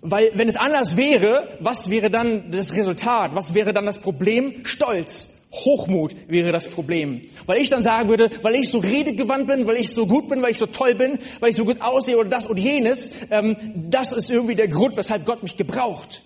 Weil 0.00 0.32
wenn 0.34 0.48
es 0.48 0.56
anders 0.56 0.96
wäre, 0.96 1.56
was 1.60 1.90
wäre 1.90 2.10
dann 2.10 2.50
das 2.50 2.74
Resultat? 2.74 3.34
Was 3.34 3.54
wäre 3.54 3.72
dann 3.72 3.86
das 3.86 3.98
Problem? 3.98 4.64
Stolz. 4.64 5.33
Hochmut 5.54 6.14
wäre 6.28 6.52
das 6.52 6.68
Problem. 6.68 7.22
Weil 7.46 7.60
ich 7.60 7.70
dann 7.70 7.82
sagen 7.82 8.08
würde, 8.08 8.28
weil 8.42 8.56
ich 8.56 8.68
so 8.68 8.78
redegewandt 8.78 9.46
bin, 9.46 9.66
weil 9.66 9.76
ich 9.76 9.90
so 9.90 10.06
gut 10.06 10.28
bin, 10.28 10.42
weil 10.42 10.50
ich 10.50 10.58
so 10.58 10.66
toll 10.66 10.94
bin, 10.94 11.18
weil 11.40 11.50
ich 11.50 11.56
so 11.56 11.64
gut 11.64 11.80
aussehe 11.80 12.18
oder 12.18 12.28
das 12.28 12.46
und 12.46 12.58
jenes, 12.58 13.12
ähm, 13.30 13.56
das 13.90 14.12
ist 14.12 14.30
irgendwie 14.30 14.54
der 14.54 14.68
Grund, 14.68 14.96
weshalb 14.96 15.24
Gott 15.24 15.42
mich 15.42 15.56
gebraucht. 15.56 16.22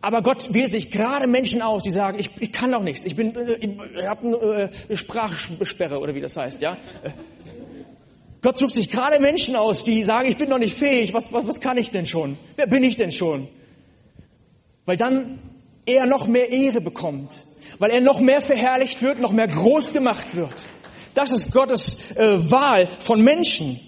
Aber 0.00 0.22
Gott 0.22 0.52
wählt 0.52 0.70
sich 0.70 0.90
gerade 0.90 1.26
Menschen 1.26 1.62
aus, 1.62 1.82
die 1.82 1.92
sagen, 1.92 2.18
ich, 2.18 2.30
ich 2.40 2.52
kann 2.52 2.72
doch 2.72 2.82
nichts, 2.82 3.04
ich 3.04 3.14
bin, 3.14 3.34
äh, 3.36 3.54
ich 3.54 4.06
habe 4.06 4.26
eine 4.26 4.70
äh, 4.88 4.96
Sprachsperre 4.96 6.00
oder 6.00 6.14
wie 6.14 6.20
das 6.20 6.36
heißt, 6.36 6.60
ja. 6.60 6.76
Gott 8.42 8.58
sucht 8.58 8.74
sich 8.74 8.90
gerade 8.90 9.20
Menschen 9.20 9.54
aus, 9.54 9.84
die 9.84 10.02
sagen, 10.02 10.28
ich 10.28 10.36
bin 10.36 10.48
noch 10.48 10.58
nicht 10.58 10.76
fähig, 10.76 11.14
was, 11.14 11.32
was, 11.32 11.46
was 11.46 11.60
kann 11.60 11.78
ich 11.78 11.92
denn 11.92 12.06
schon? 12.06 12.36
Wer 12.56 12.66
bin 12.66 12.82
ich 12.82 12.96
denn 12.96 13.12
schon? 13.12 13.46
Weil 14.84 14.96
dann 14.96 15.38
er 15.86 16.06
noch 16.06 16.26
mehr 16.26 16.50
Ehre 16.50 16.80
bekommt, 16.80 17.46
weil 17.82 17.90
er 17.90 18.00
noch 18.00 18.20
mehr 18.20 18.40
verherrlicht 18.40 19.02
wird, 19.02 19.18
noch 19.18 19.32
mehr 19.32 19.48
groß 19.48 19.92
gemacht 19.92 20.36
wird. 20.36 20.54
Das 21.14 21.32
ist 21.32 21.50
Gottes 21.50 22.12
äh, 22.14 22.48
Wahl 22.48 22.88
von 23.00 23.20
Menschen. 23.20 23.80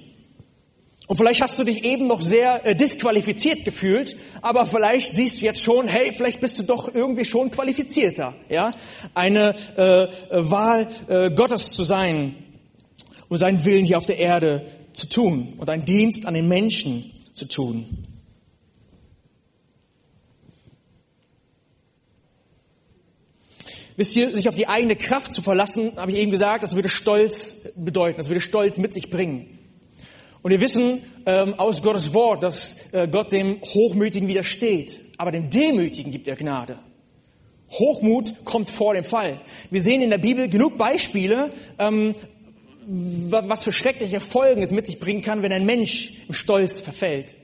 Und 1.06 1.16
vielleicht 1.16 1.40
hast 1.40 1.56
du 1.60 1.62
dich 1.62 1.84
eben 1.84 2.08
noch 2.08 2.20
sehr 2.20 2.66
äh, 2.66 2.74
disqualifiziert 2.74 3.64
gefühlt, 3.64 4.16
aber 4.42 4.66
vielleicht 4.66 5.14
siehst 5.14 5.40
du 5.40 5.44
jetzt 5.44 5.62
schon, 5.62 5.86
hey, 5.86 6.10
vielleicht 6.12 6.40
bist 6.40 6.58
du 6.58 6.64
doch 6.64 6.92
irgendwie 6.92 7.24
schon 7.24 7.52
qualifizierter, 7.52 8.34
ja, 8.48 8.72
eine 9.14 9.54
äh, 9.76 10.02
äh, 10.02 10.08
Wahl 10.50 10.88
äh, 11.06 11.30
Gottes 11.30 11.70
zu 11.70 11.84
sein 11.84 12.34
und 13.28 13.38
seinen 13.38 13.64
Willen 13.64 13.84
hier 13.84 13.98
auf 13.98 14.06
der 14.06 14.18
Erde 14.18 14.66
zu 14.92 15.08
tun 15.08 15.54
und 15.56 15.70
einen 15.70 15.84
Dienst 15.84 16.26
an 16.26 16.34
den 16.34 16.48
Menschen 16.48 17.12
zu 17.32 17.44
tun. 17.44 18.02
Wisst 23.96 24.16
ihr, 24.16 24.30
sich 24.30 24.48
auf 24.48 24.56
die 24.56 24.66
eigene 24.66 24.96
Kraft 24.96 25.32
zu 25.32 25.40
verlassen, 25.40 25.92
habe 25.96 26.10
ich 26.10 26.18
eben 26.18 26.32
gesagt, 26.32 26.64
das 26.64 26.74
würde 26.74 26.88
Stolz 26.88 27.68
bedeuten, 27.76 28.16
das 28.18 28.28
würde 28.28 28.40
Stolz 28.40 28.78
mit 28.78 28.92
sich 28.92 29.08
bringen. 29.08 29.58
Und 30.42 30.50
wir 30.50 30.60
wissen 30.60 31.00
ähm, 31.26 31.54
aus 31.54 31.82
Gottes 31.82 32.12
Wort, 32.12 32.42
dass 32.42 32.92
äh, 32.92 33.08
Gott 33.08 33.32
dem 33.32 33.60
Hochmütigen 33.62 34.28
widersteht, 34.28 35.00
aber 35.16 35.30
dem 35.30 35.48
Demütigen 35.48 36.10
gibt 36.10 36.26
er 36.26 36.36
Gnade. 36.36 36.78
Hochmut 37.70 38.44
kommt 38.44 38.68
vor 38.68 38.94
dem 38.94 39.04
Fall. 39.04 39.40
Wir 39.70 39.80
sehen 39.80 40.02
in 40.02 40.10
der 40.10 40.18
Bibel 40.18 40.48
genug 40.48 40.76
Beispiele, 40.76 41.50
ähm, 41.78 42.14
was 42.86 43.64
für 43.64 43.72
schreckliche 43.72 44.20
Folgen 44.20 44.62
es 44.62 44.70
mit 44.70 44.86
sich 44.86 44.98
bringen 44.98 45.22
kann, 45.22 45.42
wenn 45.42 45.52
ein 45.52 45.64
Mensch 45.64 46.14
im 46.28 46.34
Stolz 46.34 46.80
verfällt. 46.80 47.36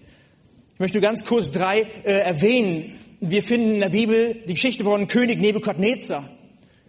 Ich 0.74 0.80
möchte 0.80 1.00
ganz 1.00 1.24
kurz 1.24 1.50
drei 1.50 1.86
äh, 2.04 2.12
erwähnen. 2.12 2.98
Wir 3.20 3.42
finden 3.42 3.74
in 3.74 3.80
der 3.80 3.88
Bibel 3.90 4.42
die 4.46 4.54
Geschichte 4.54 4.84
von 4.84 5.06
König 5.06 5.40
Nebukadnezar. 5.40 6.28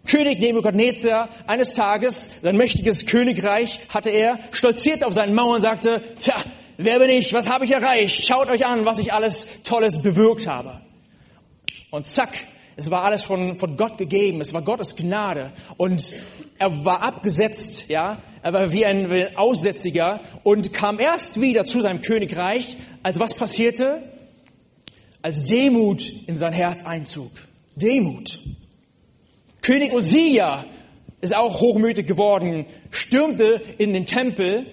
König 0.07 0.39
Nebukadnezar, 0.39 1.29
eines 1.47 1.73
Tages, 1.73 2.41
sein 2.41 2.57
mächtiges 2.57 3.05
Königreich 3.05 3.81
hatte 3.89 4.09
er, 4.09 4.39
stolzierte 4.51 5.05
auf 5.05 5.13
seinen 5.13 5.35
Mauern 5.35 5.55
und 5.55 5.61
sagte, 5.61 6.01
tja, 6.17 6.35
wer 6.77 6.99
bin 6.99 7.09
ich, 7.09 7.33
was 7.33 7.49
habe 7.49 7.65
ich 7.65 7.71
erreicht, 7.71 8.25
schaut 8.25 8.49
euch 8.49 8.65
an, 8.65 8.85
was 8.85 8.97
ich 8.97 9.13
alles 9.13 9.47
Tolles 9.63 10.01
bewirkt 10.01 10.47
habe. 10.47 10.81
Und 11.91 12.07
zack, 12.07 12.29
es 12.75 12.89
war 12.89 13.03
alles 13.03 13.23
von, 13.23 13.55
von 13.57 13.77
Gott 13.77 13.97
gegeben, 13.97 14.41
es 14.41 14.53
war 14.53 14.61
Gottes 14.61 14.95
Gnade 14.95 15.51
und 15.77 16.15
er 16.57 16.83
war 16.83 17.03
abgesetzt, 17.03 17.85
ja, 17.89 18.17
er 18.41 18.53
war 18.53 18.71
wie 18.71 18.85
ein, 18.85 19.11
wie 19.11 19.25
ein 19.25 19.37
Aussätziger 19.37 20.21
und 20.43 20.73
kam 20.73 20.99
erst 20.99 21.39
wieder 21.39 21.65
zu 21.65 21.81
seinem 21.81 22.01
Königreich, 22.01 22.77
als 23.03 23.19
was 23.19 23.33
passierte? 23.33 24.01
Als 25.21 25.45
Demut 25.45 26.11
in 26.25 26.37
sein 26.37 26.53
Herz 26.53 26.83
einzug. 26.83 27.31
Demut. 27.75 28.39
König 29.61 29.93
Osia 29.93 30.65
ist 31.21 31.35
auch 31.35 31.61
hochmütig 31.61 32.07
geworden, 32.07 32.65
stürmte 32.89 33.61
in 33.77 33.93
den 33.93 34.05
Tempel 34.05 34.65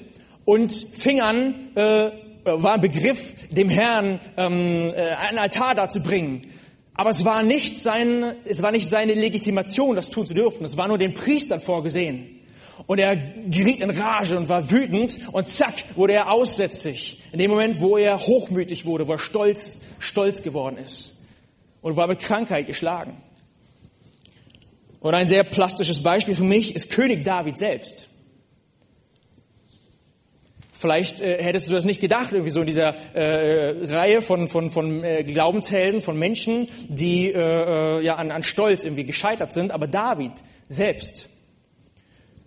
und 0.46 0.72
fing 0.72 1.20
an, 1.20 1.55
äh, 1.74 2.11
war 2.44 2.77
im 2.77 2.81
Begriff, 2.81 3.35
dem 3.51 3.68
Herrn 3.68 4.18
ähm, 4.38 4.92
äh, 4.96 5.11
einen 5.11 5.38
Altar 5.38 5.74
darzubringen. 5.74 6.46
Aber 6.94 7.11
es 7.11 7.27
war 7.27 7.42
nicht 7.42 7.79
sein, 7.81 8.35
es 8.46 8.62
war 8.62 8.72
nicht 8.72 8.88
seine 8.88 9.12
Legitimation, 9.12 9.94
das 9.94 10.09
tun 10.09 10.27
zu 10.27 10.33
dürfen. 10.33 10.64
Es 10.64 10.79
war 10.79 10.88
nur 10.88 10.96
den 10.96 11.12
Priestern 11.12 11.61
vorgesehen. 11.61 12.40
Und 12.87 12.98
er 12.98 13.14
geriet 13.16 13.83
in 13.83 13.90
Rage 13.90 14.38
und 14.38 14.48
war 14.48 14.70
wütend 14.70 15.18
und 15.33 15.48
zack 15.48 15.74
wurde 15.96 16.14
er 16.14 16.33
aussätzig. 16.33 17.22
In 17.33 17.38
dem 17.40 17.51
Moment, 17.51 17.81
wo 17.81 17.98
er 17.98 18.18
hochmütig 18.18 18.87
wurde, 18.87 19.07
wo 19.07 19.12
er 19.12 19.18
stolz, 19.18 19.81
stolz 19.98 20.42
geworden 20.42 20.79
ist 20.79 21.27
und 21.83 21.96
war 21.96 22.07
mit 22.07 22.20
Krankheit 22.20 22.66
geschlagen. 22.66 23.12
Und 25.01 25.15
ein 25.15 25.29
sehr 25.29 25.45
plastisches 25.45 26.03
Beispiel 26.03 26.35
für 26.35 26.45
mich 26.45 26.75
ist 26.75 26.91
König 26.91 27.25
David 27.25 27.59
selbst. 27.59 28.09
Vielleicht 30.73 31.21
äh, 31.21 31.43
hättest 31.43 31.69
du 31.69 31.73
das 31.73 31.85
nicht 31.85 32.01
gedacht, 32.01 32.31
irgendwie 32.31 32.53
so 32.53 32.61
in 32.61 32.67
dieser 32.67 32.95
äh, 33.13 33.85
Reihe 33.93 34.23
von, 34.23 34.47
von, 34.47 34.71
von 34.71 35.03
äh, 35.03 35.25
Glaubenshelden, 35.25 36.01
von 36.01 36.17
Menschen, 36.17 36.69
die 36.89 37.33
äh, 37.33 37.37
äh, 37.37 38.05
ja 38.05 38.15
an, 38.15 38.31
an 38.31 38.45
Stolz 38.45 38.85
irgendwie 38.85 39.05
gescheitert 39.05 39.53
sind, 39.53 39.73
aber 39.73 39.89
David 39.89 40.33
selbst. 40.69 41.29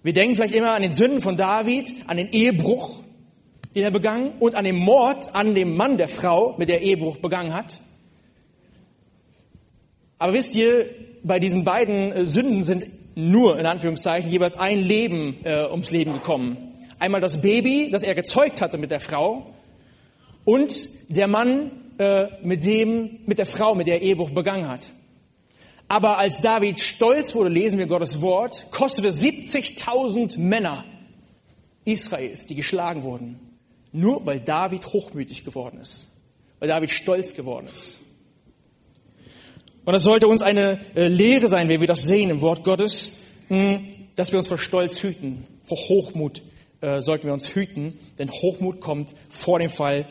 Wir 0.01 0.13
denken 0.13 0.35
vielleicht 0.35 0.55
immer 0.55 0.71
an 0.71 0.81
den 0.81 0.93
Sünden 0.93 1.21
von 1.21 1.35
David, 1.35 1.93
an 2.07 2.15
den 2.15 2.31
Ehebruch, 2.31 3.03
den 3.75 3.83
er 3.83 3.91
begangen 3.91 4.33
und 4.39 4.55
an 4.55 4.63
den 4.63 4.77
Mord 4.77 5.35
an 5.35 5.53
dem 5.53 5.75
Mann 5.75 5.97
der 5.97 6.07
Frau, 6.07 6.55
mit 6.57 6.69
der 6.69 6.81
Ehebruch 6.81 7.17
begangen 7.17 7.53
hat. 7.53 7.81
Aber 10.19 10.33
wisst 10.33 10.55
ihr, 10.55 10.85
bei 11.23 11.39
diesen 11.39 11.63
beiden 11.63 12.11
äh, 12.11 12.25
Sünden 12.25 12.63
sind 12.63 12.87
nur 13.15 13.59
in 13.59 13.65
Anführungszeichen 13.65 14.31
jeweils 14.31 14.57
ein 14.57 14.79
Leben 14.79 15.37
äh, 15.43 15.65
ums 15.65 15.91
Leben 15.91 16.13
gekommen. 16.13 16.57
Einmal 16.99 17.21
das 17.21 17.41
Baby, 17.41 17.89
das 17.91 18.03
er 18.03 18.15
gezeugt 18.15 18.61
hatte 18.61 18.77
mit 18.77 18.91
der 18.91 18.99
Frau 18.99 19.53
und 20.45 20.89
der 21.09 21.27
Mann 21.27 21.71
äh, 21.97 22.27
mit 22.43 22.65
dem, 22.65 23.19
mit 23.25 23.37
der 23.37 23.45
Frau, 23.45 23.75
mit 23.75 23.87
der 23.87 23.95
er 23.95 24.01
Ehebruch 24.01 24.31
begangen 24.31 24.67
hat. 24.67 24.89
Aber 25.87 26.19
als 26.19 26.39
David 26.39 26.79
stolz 26.79 27.35
wurde, 27.35 27.49
lesen 27.49 27.77
wir 27.77 27.85
Gottes 27.85 28.21
Wort, 28.21 28.67
kostete 28.71 29.09
70.000 29.09 30.39
Männer 30.39 30.85
Israels, 31.83 32.45
die 32.45 32.55
geschlagen 32.55 33.03
wurden. 33.03 33.39
Nur 33.91 34.25
weil 34.25 34.39
David 34.39 34.85
hochmütig 34.87 35.43
geworden 35.43 35.81
ist. 35.81 36.07
Weil 36.59 36.69
David 36.69 36.91
stolz 36.91 37.33
geworden 37.33 37.67
ist. 37.73 37.97
Und 39.83 39.93
das 39.93 40.03
sollte 40.03 40.27
uns 40.27 40.41
eine 40.41 40.79
äh, 40.95 41.07
Lehre 41.07 41.47
sein, 41.47 41.67
wenn 41.69 41.81
wir 41.81 41.87
das 41.87 42.03
sehen 42.03 42.29
im 42.29 42.41
Wort 42.41 42.63
Gottes, 42.63 43.17
hm, 43.47 43.87
dass 44.15 44.31
wir 44.31 44.37
uns 44.37 44.47
vor 44.47 44.57
Stolz 44.57 45.01
hüten. 45.01 45.47
Vor 45.63 45.77
Hochmut 45.77 46.43
äh, 46.81 47.01
sollten 47.01 47.25
wir 47.25 47.33
uns 47.33 47.55
hüten, 47.55 47.97
denn 48.19 48.29
Hochmut 48.31 48.79
kommt 48.81 49.15
vor 49.29 49.59
dem 49.59 49.71
Fall. 49.71 50.07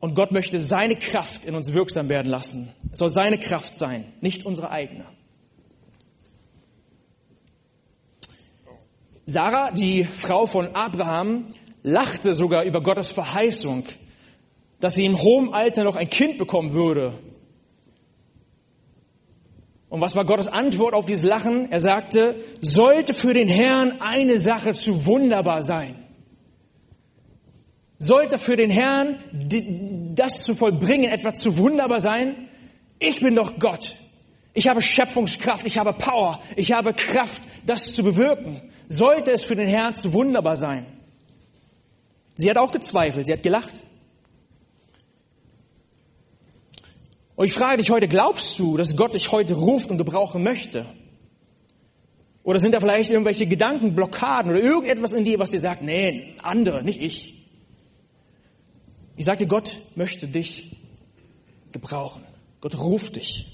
Und 0.00 0.14
Gott 0.14 0.32
möchte 0.32 0.60
seine 0.60 0.96
Kraft 0.96 1.44
in 1.44 1.54
uns 1.54 1.72
wirksam 1.72 2.08
werden 2.08 2.28
lassen. 2.28 2.72
Es 2.92 2.98
soll 2.98 3.10
seine 3.10 3.38
Kraft 3.38 3.76
sein, 3.76 4.12
nicht 4.20 4.46
unsere 4.46 4.70
eigene. 4.70 5.04
Sarah, 9.26 9.70
die 9.70 10.02
Frau 10.04 10.46
von 10.46 10.74
Abraham, 10.74 11.46
lachte 11.82 12.34
sogar 12.34 12.64
über 12.64 12.82
Gottes 12.82 13.12
Verheißung, 13.12 13.84
dass 14.80 14.94
sie 14.94 15.04
in 15.04 15.20
hohem 15.20 15.52
Alter 15.52 15.84
noch 15.84 15.94
ein 15.94 16.10
Kind 16.10 16.38
bekommen 16.38 16.72
würde. 16.72 17.12
Und 19.90 20.00
was 20.00 20.14
war 20.14 20.24
Gottes 20.24 20.46
Antwort 20.46 20.94
auf 20.94 21.04
dieses 21.04 21.24
Lachen? 21.24 21.70
Er 21.70 21.80
sagte, 21.80 22.36
sollte 22.60 23.12
für 23.12 23.34
den 23.34 23.48
Herrn 23.48 24.00
eine 24.00 24.38
Sache 24.38 24.72
zu 24.72 25.04
wunderbar 25.04 25.64
sein. 25.64 25.96
Sollte 27.98 28.38
für 28.38 28.56
den 28.56 28.70
Herrn 28.70 29.16
das 30.14 30.44
zu 30.44 30.54
vollbringen 30.54 31.10
etwas 31.10 31.40
zu 31.40 31.58
wunderbar 31.58 32.00
sein? 32.00 32.48
Ich 33.00 33.20
bin 33.20 33.34
doch 33.34 33.58
Gott. 33.58 33.96
Ich 34.54 34.68
habe 34.68 34.80
Schöpfungskraft, 34.80 35.66
ich 35.66 35.76
habe 35.76 35.92
Power, 35.92 36.40
ich 36.56 36.72
habe 36.72 36.94
Kraft, 36.94 37.42
das 37.66 37.92
zu 37.92 38.04
bewirken. 38.04 38.62
Sollte 38.88 39.32
es 39.32 39.44
für 39.44 39.56
den 39.56 39.68
Herrn 39.68 39.94
zu 39.94 40.12
wunderbar 40.12 40.56
sein? 40.56 40.86
Sie 42.36 42.48
hat 42.48 42.58
auch 42.58 42.72
gezweifelt, 42.72 43.26
sie 43.26 43.32
hat 43.32 43.42
gelacht. 43.42 43.74
Und 47.40 47.46
ich 47.46 47.54
frage 47.54 47.78
dich 47.78 47.88
heute, 47.88 48.06
glaubst 48.06 48.58
du, 48.58 48.76
dass 48.76 48.96
Gott 48.96 49.14
dich 49.14 49.32
heute 49.32 49.54
ruft 49.54 49.90
und 49.90 49.96
gebrauchen 49.96 50.42
möchte? 50.42 50.84
Oder 52.42 52.58
sind 52.58 52.72
da 52.72 52.80
vielleicht 52.80 53.08
irgendwelche 53.08 53.46
Gedankenblockaden 53.46 54.50
oder 54.50 54.60
irgendetwas 54.60 55.14
in 55.14 55.24
dir, 55.24 55.38
was 55.38 55.48
dir 55.48 55.58
sagt, 55.58 55.80
nee, 55.80 56.34
andere, 56.42 56.84
nicht 56.84 57.00
ich. 57.00 57.46
Ich 59.16 59.24
dir, 59.24 59.46
Gott 59.46 59.80
möchte 59.94 60.28
dich 60.28 60.76
gebrauchen. 61.72 62.26
Gott 62.60 62.78
ruft 62.78 63.16
dich. 63.16 63.46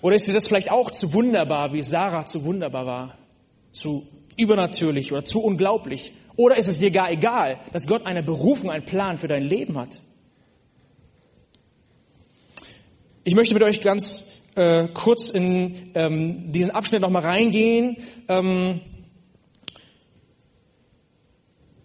Oder 0.00 0.16
ist 0.16 0.28
dir 0.28 0.32
das 0.32 0.48
vielleicht 0.48 0.72
auch 0.72 0.90
zu 0.90 1.12
wunderbar, 1.12 1.74
wie 1.74 1.82
Sarah 1.82 2.24
zu 2.24 2.46
wunderbar 2.46 2.86
war? 2.86 3.18
Zu 3.70 4.06
übernatürlich 4.38 5.12
oder 5.12 5.26
zu 5.26 5.42
unglaublich? 5.42 6.12
Oder 6.40 6.56
ist 6.56 6.68
es 6.68 6.78
dir 6.78 6.90
gar 6.90 7.10
egal, 7.10 7.58
dass 7.74 7.86
Gott 7.86 8.06
eine 8.06 8.22
Berufung, 8.22 8.70
einen 8.70 8.86
Plan 8.86 9.18
für 9.18 9.28
dein 9.28 9.44
Leben 9.44 9.76
hat? 9.76 10.00
Ich 13.24 13.34
möchte 13.34 13.52
mit 13.52 13.62
euch 13.62 13.82
ganz 13.82 14.40
äh, 14.54 14.88
kurz 14.88 15.28
in 15.28 15.92
ähm, 15.94 16.50
diesen 16.50 16.70
Abschnitt 16.70 17.02
nochmal 17.02 17.24
reingehen, 17.24 17.98
ähm, 18.28 18.80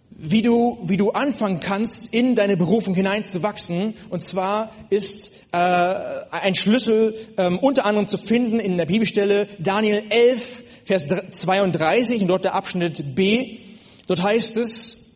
wie, 0.08 0.40
du, 0.40 0.78
wie 0.84 0.96
du 0.96 1.10
anfangen 1.10 1.60
kannst, 1.60 2.14
in 2.14 2.34
deine 2.34 2.56
Berufung 2.56 2.94
hineinzuwachsen. 2.94 3.92
Und 4.08 4.22
zwar 4.22 4.70
ist 4.88 5.34
äh, 5.52 5.58
ein 5.58 6.54
Schlüssel 6.54 7.14
ähm, 7.36 7.58
unter 7.58 7.84
anderem 7.84 8.08
zu 8.08 8.16
finden 8.16 8.58
in 8.58 8.78
der 8.78 8.86
Bibelstelle 8.86 9.48
Daniel 9.58 10.04
11, 10.08 10.62
Vers 10.86 11.08
32 11.08 12.22
und 12.22 12.28
dort 12.28 12.44
der 12.44 12.54
Abschnitt 12.54 13.14
B. 13.14 13.58
Dort 14.06 14.22
heißt 14.22 14.56
es, 14.56 15.14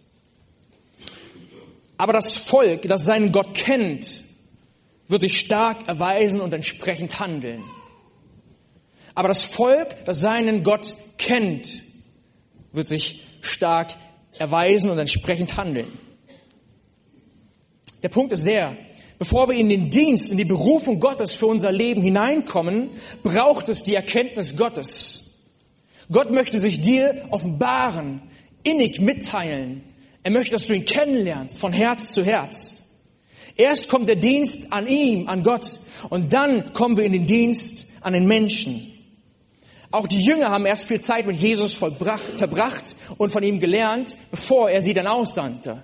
aber 1.96 2.12
das 2.12 2.36
Volk, 2.36 2.82
das 2.82 3.04
seinen 3.04 3.30
Gott 3.30 3.54
kennt, 3.54 4.24
wird 5.08 5.22
sich 5.22 5.38
stark 5.38 5.86
erweisen 5.88 6.40
und 6.40 6.54
entsprechend 6.54 7.20
handeln. 7.20 7.62
Aber 9.14 9.28
das 9.28 9.42
Volk, 9.42 10.04
das 10.06 10.20
seinen 10.20 10.62
Gott 10.62 10.94
kennt, 11.18 11.82
wird 12.72 12.88
sich 12.88 13.26
stark 13.42 13.94
erweisen 14.38 14.90
und 14.90 14.98
entsprechend 14.98 15.56
handeln. 15.56 15.88
Der 18.02 18.08
Punkt 18.08 18.32
ist 18.32 18.46
der, 18.46 18.76
bevor 19.18 19.48
wir 19.48 19.56
in 19.56 19.68
den 19.68 19.90
Dienst, 19.90 20.30
in 20.30 20.38
die 20.38 20.44
Berufung 20.44 21.00
Gottes 21.00 21.34
für 21.34 21.46
unser 21.46 21.72
Leben 21.72 22.00
hineinkommen, 22.00 22.90
braucht 23.22 23.68
es 23.68 23.82
die 23.82 23.94
Erkenntnis 23.94 24.56
Gottes. 24.56 25.38
Gott 26.10 26.30
möchte 26.30 26.58
sich 26.58 26.80
dir 26.80 27.26
offenbaren, 27.30 28.22
innig 28.62 29.00
mitteilen. 29.00 29.82
Er 30.22 30.30
möchte, 30.30 30.52
dass 30.52 30.66
du 30.66 30.74
ihn 30.74 30.84
kennenlernst, 30.84 31.58
von 31.58 31.72
Herz 31.72 32.10
zu 32.12 32.24
Herz. 32.24 32.88
Erst 33.56 33.88
kommt 33.88 34.08
der 34.08 34.16
Dienst 34.16 34.72
an 34.72 34.86
ihm, 34.86 35.28
an 35.28 35.42
Gott, 35.42 35.80
und 36.08 36.32
dann 36.32 36.72
kommen 36.72 36.96
wir 36.96 37.04
in 37.04 37.12
den 37.12 37.26
Dienst 37.26 37.86
an 38.00 38.12
den 38.12 38.26
Menschen. 38.26 38.90
Auch 39.90 40.06
die 40.06 40.20
Jünger 40.20 40.50
haben 40.50 40.66
erst 40.66 40.86
viel 40.86 41.00
Zeit 41.00 41.26
mit 41.26 41.36
Jesus 41.36 41.74
verbracht 41.74 42.96
und 43.18 43.32
von 43.32 43.42
ihm 43.42 43.58
gelernt, 43.58 44.14
bevor 44.30 44.70
er 44.70 44.82
sie 44.82 44.94
dann 44.94 45.06
aussandte. 45.06 45.82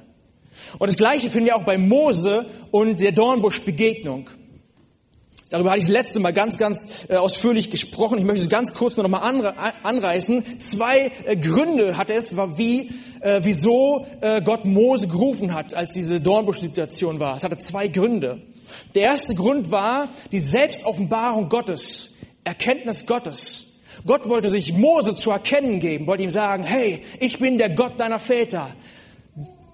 Und 0.79 0.89
das 0.89 0.97
Gleiche 0.97 1.29
finden 1.29 1.47
wir 1.47 1.57
auch 1.57 1.65
bei 1.65 1.77
Mose 1.77 2.47
und 2.71 3.01
der 3.01 3.13
Dornbusch-Begegnung. 3.13 4.31
Darüber 5.49 5.71
hatte 5.71 5.79
ich 5.79 5.87
das 5.87 5.93
letzte 5.93 6.19
Mal 6.19 6.33
ganz, 6.33 6.59
ganz 6.59 6.89
äh, 7.09 7.15
ausführlich 7.17 7.71
gesprochen. 7.71 8.19
Ich 8.19 8.25
möchte 8.25 8.43
es 8.43 8.51
ganz 8.51 8.75
kurz 8.75 8.97
nur 8.97 9.09
noch 9.09 9.11
mal 9.11 9.55
anreißen. 9.85 10.59
Zwei 10.59 11.13
äh, 11.25 11.37
Gründe 11.37 11.97
hatte 11.97 12.15
es, 12.15 12.37
war 12.37 12.59
wie, 12.59 12.91
äh, 13.21 13.41
wieso 13.43 14.07
äh, 14.23 14.43
Gott 14.43 14.65
Mose 14.65 15.07
gerufen 15.07 15.55
hat, 15.55 15.73
als 15.75 15.93
diese 15.93 16.21
Dornbusch-Situation 16.21 17.21
war. 17.21 17.37
Es 17.37 17.45
hatte 17.45 17.59
zwei 17.59 17.87
Gründe. 17.87 18.43
Der 18.97 19.03
erste 19.03 19.37
Grund 19.37 19.71
war 19.71 20.09
die 20.33 20.41
Selbstoffenbarung 20.41 21.49
Gottes, 21.49 22.15
Erkenntnis 22.43 23.07
Gottes. 23.07 23.67
Gott 24.05 24.29
wollte 24.29 24.51
sich 24.51 24.73
Mose 24.73 25.15
zu 25.15 25.31
erkennen 25.31 25.79
geben, 25.79 26.09
wollte 26.09 26.25
ihm 26.25 26.31
sagen, 26.31 26.65
hey, 26.65 27.03
ich 27.21 27.39
bin 27.39 27.57
der 27.59 27.71
Gott 27.71 28.01
deiner 28.01 28.19
Väter. 28.19 28.71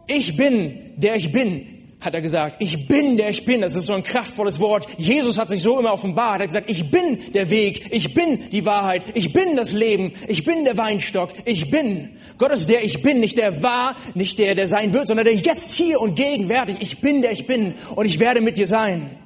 Ich 0.06 0.36
bin, 0.36 0.92
der 0.96 1.16
ich 1.16 1.32
bin 1.32 1.81
hat 2.04 2.14
er 2.14 2.20
gesagt, 2.20 2.56
ich 2.58 2.88
bin 2.88 3.16
der 3.16 3.30
ich 3.30 3.44
bin. 3.44 3.60
Das 3.60 3.76
ist 3.76 3.86
so 3.86 3.92
ein 3.92 4.02
kraftvolles 4.02 4.58
Wort. 4.58 4.86
Jesus 4.98 5.38
hat 5.38 5.48
sich 5.48 5.62
so 5.62 5.78
immer 5.78 5.92
offenbart. 5.92 6.40
Er 6.40 6.42
hat 6.44 6.48
gesagt, 6.48 6.70
ich 6.70 6.90
bin 6.90 7.32
der 7.32 7.48
Weg, 7.48 7.92
ich 7.92 8.12
bin 8.12 8.50
die 8.50 8.64
Wahrheit, 8.64 9.04
ich 9.14 9.32
bin 9.32 9.56
das 9.56 9.72
Leben, 9.72 10.12
ich 10.26 10.44
bin 10.44 10.64
der 10.64 10.76
Weinstock, 10.76 11.30
ich 11.44 11.70
bin. 11.70 12.16
Gott 12.38 12.50
ist 12.50 12.68
der 12.68 12.84
ich 12.84 13.02
bin, 13.02 13.20
nicht 13.20 13.38
der 13.38 13.62
war, 13.62 13.96
nicht 14.14 14.38
der, 14.38 14.54
der 14.54 14.66
sein 14.66 14.92
wird, 14.92 15.06
sondern 15.06 15.26
der 15.26 15.34
jetzt 15.34 15.74
hier 15.74 16.00
und 16.00 16.16
gegenwärtig. 16.16 16.76
Ich 16.80 17.00
bin 17.00 17.22
der 17.22 17.32
ich 17.32 17.46
bin 17.46 17.74
und 17.94 18.06
ich 18.06 18.18
werde 18.18 18.40
mit 18.40 18.58
dir 18.58 18.66
sein. 18.66 19.18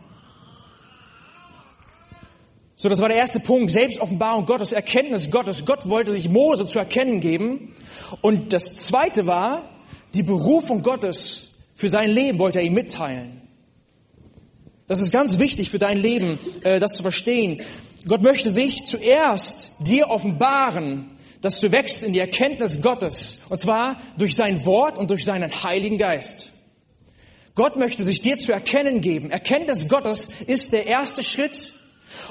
So, 2.78 2.90
das 2.90 3.00
war 3.00 3.08
der 3.08 3.16
erste 3.16 3.40
Punkt. 3.40 3.70
Selbstoffenbarung 3.70 4.44
Gottes, 4.44 4.72
Erkenntnis 4.72 5.30
Gottes. 5.30 5.64
Gott 5.64 5.88
wollte 5.88 6.12
sich 6.12 6.28
Mose 6.28 6.66
zu 6.66 6.78
erkennen 6.78 7.20
geben. 7.20 7.74
Und 8.20 8.52
das 8.52 8.84
zweite 8.84 9.26
war 9.26 9.62
die 10.14 10.22
Berufung 10.22 10.82
Gottes 10.82 11.55
für 11.76 11.88
sein 11.88 12.10
Leben 12.10 12.38
wollte 12.38 12.58
er 12.58 12.64
ihm 12.64 12.72
mitteilen. 12.72 13.42
Das 14.88 15.00
ist 15.00 15.12
ganz 15.12 15.38
wichtig 15.38 15.70
für 15.70 15.78
dein 15.78 15.98
Leben, 15.98 16.38
äh, 16.64 16.80
das 16.80 16.94
zu 16.94 17.02
verstehen. 17.02 17.60
Gott 18.08 18.22
möchte 18.22 18.52
sich 18.52 18.86
zuerst 18.86 19.72
dir 19.80 20.08
offenbaren, 20.08 21.10
dass 21.42 21.60
du 21.60 21.70
wächst 21.72 22.02
in 22.02 22.12
die 22.12 22.18
Erkenntnis 22.18 22.80
Gottes, 22.80 23.40
und 23.50 23.60
zwar 23.60 24.00
durch 24.16 24.34
sein 24.34 24.64
Wort 24.64 24.96
und 24.96 25.10
durch 25.10 25.24
seinen 25.24 25.50
Heiligen 25.62 25.98
Geist. 25.98 26.52
Gott 27.54 27.76
möchte 27.76 28.04
sich 28.04 28.22
dir 28.22 28.38
zu 28.38 28.52
erkennen 28.52 29.00
geben. 29.00 29.30
Erkenntnis 29.30 29.88
Gottes 29.88 30.30
ist 30.46 30.72
der 30.72 30.86
erste 30.86 31.22
Schritt. 31.22 31.74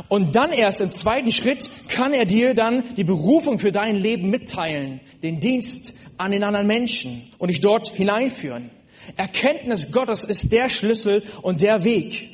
Und 0.08 0.36
dann 0.36 0.52
erst 0.52 0.82
im 0.82 0.92
zweiten 0.92 1.32
Schritt 1.32 1.70
kann 1.90 2.14
er 2.14 2.26
dir 2.26 2.54
dann 2.54 2.84
die 2.96 3.04
Berufung 3.04 3.60
für 3.60 3.72
dein 3.72 3.96
Leben 3.96 4.30
mitteilen, 4.30 5.02
den 5.22 5.40
Dienst 5.40 5.96
an 6.18 6.32
den 6.32 6.44
anderen 6.44 6.68
Menschen 6.68 7.32
und 7.38 7.50
dich 7.50 7.60
dort 7.60 7.90
hineinführen. 7.90 8.72
Erkenntnis 9.15 9.91
Gottes 9.91 10.24
ist 10.24 10.52
der 10.52 10.70
Schlüssel 10.70 11.24
und 11.41 11.62
der 11.62 11.84
Weg. 11.84 12.32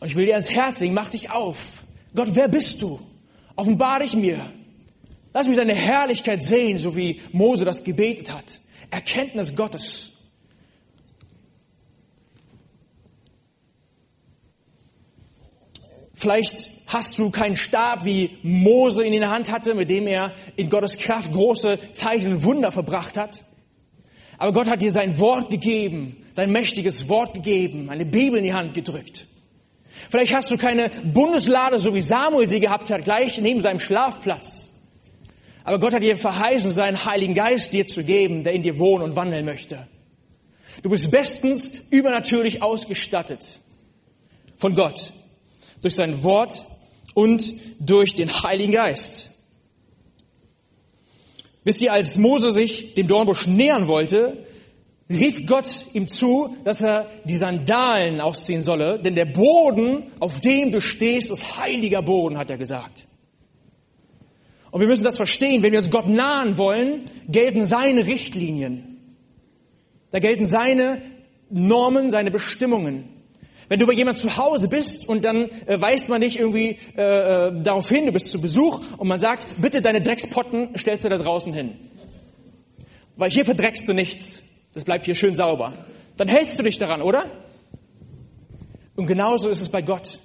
Und 0.00 0.08
ich 0.08 0.16
will 0.16 0.26
dir 0.26 0.34
ans 0.34 0.50
Herz 0.50 0.80
legen, 0.80 0.94
mach 0.94 1.10
dich 1.10 1.30
auf. 1.30 1.84
Gott, 2.14 2.28
wer 2.32 2.48
bist 2.48 2.82
du? 2.82 3.00
Offenbar 3.56 4.00
dich 4.00 4.14
mir. 4.14 4.52
Lass 5.34 5.48
mich 5.48 5.56
deine 5.56 5.74
Herrlichkeit 5.74 6.42
sehen, 6.42 6.78
so 6.78 6.96
wie 6.96 7.20
Mose 7.32 7.64
das 7.64 7.84
gebetet 7.84 8.32
hat. 8.32 8.60
Erkenntnis 8.90 9.54
Gottes. 9.54 10.12
Vielleicht 16.14 16.70
hast 16.88 17.16
du 17.18 17.30
keinen 17.30 17.56
Stab, 17.56 18.04
wie 18.04 18.38
Mose 18.42 19.04
ihn 19.04 19.12
in 19.12 19.20
der 19.20 19.30
Hand 19.30 19.52
hatte, 19.52 19.74
mit 19.74 19.88
dem 19.88 20.08
er 20.08 20.34
in 20.56 20.68
Gottes 20.68 20.98
Kraft 20.98 21.32
große 21.32 21.92
Zeichen 21.92 22.32
und 22.32 22.42
Wunder 22.42 22.72
verbracht 22.72 23.16
hat. 23.16 23.44
Aber 24.38 24.52
Gott 24.52 24.68
hat 24.68 24.82
dir 24.82 24.92
sein 24.92 25.18
Wort 25.18 25.50
gegeben, 25.50 26.24
sein 26.32 26.50
mächtiges 26.50 27.08
Wort 27.08 27.34
gegeben, 27.34 27.90
eine 27.90 28.06
Bibel 28.06 28.38
in 28.38 28.44
die 28.44 28.54
Hand 28.54 28.72
gedrückt. 28.72 29.26
Vielleicht 30.10 30.32
hast 30.32 30.50
du 30.50 30.56
keine 30.56 30.90
Bundeslade, 31.04 31.78
so 31.80 31.92
wie 31.92 32.00
Samuel 32.00 32.46
sie 32.46 32.60
gehabt 32.60 32.88
hat, 32.90 33.04
gleich 33.04 33.40
neben 33.40 33.60
seinem 33.60 33.80
Schlafplatz. 33.80 34.70
Aber 35.64 35.80
Gott 35.80 35.92
hat 35.92 36.02
dir 36.02 36.16
verheißen, 36.16 36.72
seinen 36.72 37.04
Heiligen 37.04 37.34
Geist 37.34 37.72
dir 37.72 37.86
zu 37.86 38.04
geben, 38.04 38.44
der 38.44 38.52
in 38.52 38.62
dir 38.62 38.78
wohnen 38.78 39.04
und 39.04 39.16
wandeln 39.16 39.44
möchte. 39.44 39.88
Du 40.82 40.90
bist 40.90 41.10
bestens 41.10 41.88
übernatürlich 41.90 42.62
ausgestattet 42.62 43.58
von 44.56 44.74
Gott 44.74 45.12
durch 45.82 45.96
sein 45.96 46.22
Wort 46.22 46.64
und 47.14 47.52
durch 47.80 48.14
den 48.14 48.30
Heiligen 48.30 48.72
Geist. 48.72 49.37
Bis 51.64 51.78
sie, 51.78 51.90
als 51.90 52.18
Mose 52.18 52.52
sich 52.52 52.94
dem 52.94 53.08
Dornbusch 53.08 53.46
nähern 53.46 53.88
wollte, 53.88 54.44
rief 55.10 55.46
Gott 55.46 55.86
ihm 55.92 56.06
zu, 56.06 56.56
dass 56.64 56.82
er 56.82 57.06
die 57.24 57.38
Sandalen 57.38 58.20
ausziehen 58.20 58.62
solle, 58.62 58.98
denn 58.98 59.14
der 59.14 59.24
Boden, 59.24 60.04
auf 60.20 60.40
dem 60.40 60.70
du 60.70 60.80
stehst, 60.80 61.30
ist 61.30 61.58
heiliger 61.58 62.02
Boden, 62.02 62.36
hat 62.36 62.50
er 62.50 62.58
gesagt. 62.58 63.06
Und 64.70 64.80
wir 64.80 64.88
müssen 64.88 65.04
das 65.04 65.16
verstehen, 65.16 65.62
wenn 65.62 65.72
wir 65.72 65.78
uns 65.78 65.90
Gott 65.90 66.08
nahen 66.08 66.58
wollen, 66.58 67.04
gelten 67.28 67.64
seine 67.64 68.06
Richtlinien. 68.06 68.98
Da 70.10 70.18
gelten 70.18 70.46
seine 70.46 71.00
Normen, 71.50 72.10
seine 72.10 72.30
Bestimmungen. 72.30 73.08
Wenn 73.68 73.78
du 73.78 73.86
bei 73.86 73.92
jemand 73.92 74.18
zu 74.18 74.36
Hause 74.36 74.68
bist 74.68 75.08
und 75.08 75.24
dann 75.24 75.50
äh, 75.66 75.80
weist 75.80 76.08
man 76.08 76.22
dich 76.22 76.38
irgendwie 76.38 76.78
äh, 76.96 77.48
äh, 77.48 77.62
darauf 77.62 77.88
hin, 77.88 78.06
du 78.06 78.12
bist 78.12 78.28
zu 78.28 78.40
Besuch 78.40 78.80
und 78.96 79.08
man 79.08 79.20
sagt, 79.20 79.46
bitte 79.58 79.82
deine 79.82 80.00
Dreckspotten 80.00 80.76
stellst 80.76 81.04
du 81.04 81.10
da 81.10 81.18
draußen 81.18 81.52
hin. 81.52 81.76
Weil 83.16 83.30
hier 83.30 83.44
verdreckst 83.44 83.86
du 83.88 83.92
nichts. 83.92 84.42
Das 84.72 84.84
bleibt 84.84 85.04
hier 85.04 85.14
schön 85.14 85.36
sauber. 85.36 85.74
Dann 86.16 86.28
hältst 86.28 86.58
du 86.58 86.62
dich 86.62 86.78
daran, 86.78 87.02
oder? 87.02 87.24
Und 88.96 89.06
genauso 89.06 89.50
ist 89.50 89.60
es 89.60 89.68
bei 89.68 89.82
Gott. 89.82 90.18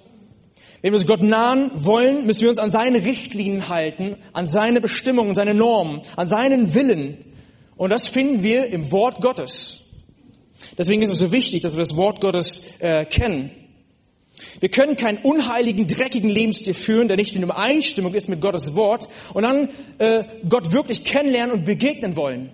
Wenn 0.80 0.92
wir 0.92 0.98
uns 0.98 1.06
Gott 1.06 1.22
nahen 1.22 1.70
wollen, 1.74 2.26
müssen 2.26 2.42
wir 2.42 2.50
uns 2.50 2.58
an 2.58 2.70
seine 2.70 3.04
Richtlinien 3.04 3.68
halten, 3.68 4.16
an 4.32 4.46
seine 4.46 4.80
Bestimmungen, 4.80 5.34
seine 5.34 5.54
Normen, 5.54 6.02
an 6.16 6.28
seinen 6.28 6.74
Willen. 6.74 7.24
Und 7.76 7.90
das 7.90 8.06
finden 8.06 8.42
wir 8.42 8.66
im 8.66 8.90
Wort 8.92 9.20
Gottes. 9.20 9.83
Deswegen 10.76 11.02
ist 11.02 11.10
es 11.10 11.18
so 11.18 11.32
wichtig, 11.32 11.62
dass 11.62 11.74
wir 11.74 11.80
das 11.80 11.96
Wort 11.96 12.20
Gottes 12.20 12.66
äh, 12.80 13.04
kennen. 13.04 13.50
Wir 14.60 14.68
können 14.68 14.96
keinen 14.96 15.18
unheiligen, 15.18 15.86
dreckigen 15.86 16.28
Lebensstil 16.28 16.74
führen, 16.74 17.08
der 17.08 17.16
nicht 17.16 17.36
in 17.36 17.42
Übereinstimmung 17.42 18.14
ist 18.14 18.28
mit 18.28 18.40
Gottes 18.40 18.74
Wort 18.74 19.08
und 19.32 19.42
dann 19.42 19.68
äh, 19.98 20.24
Gott 20.48 20.72
wirklich 20.72 21.04
kennenlernen 21.04 21.54
und 21.54 21.64
begegnen 21.64 22.16
wollen. 22.16 22.50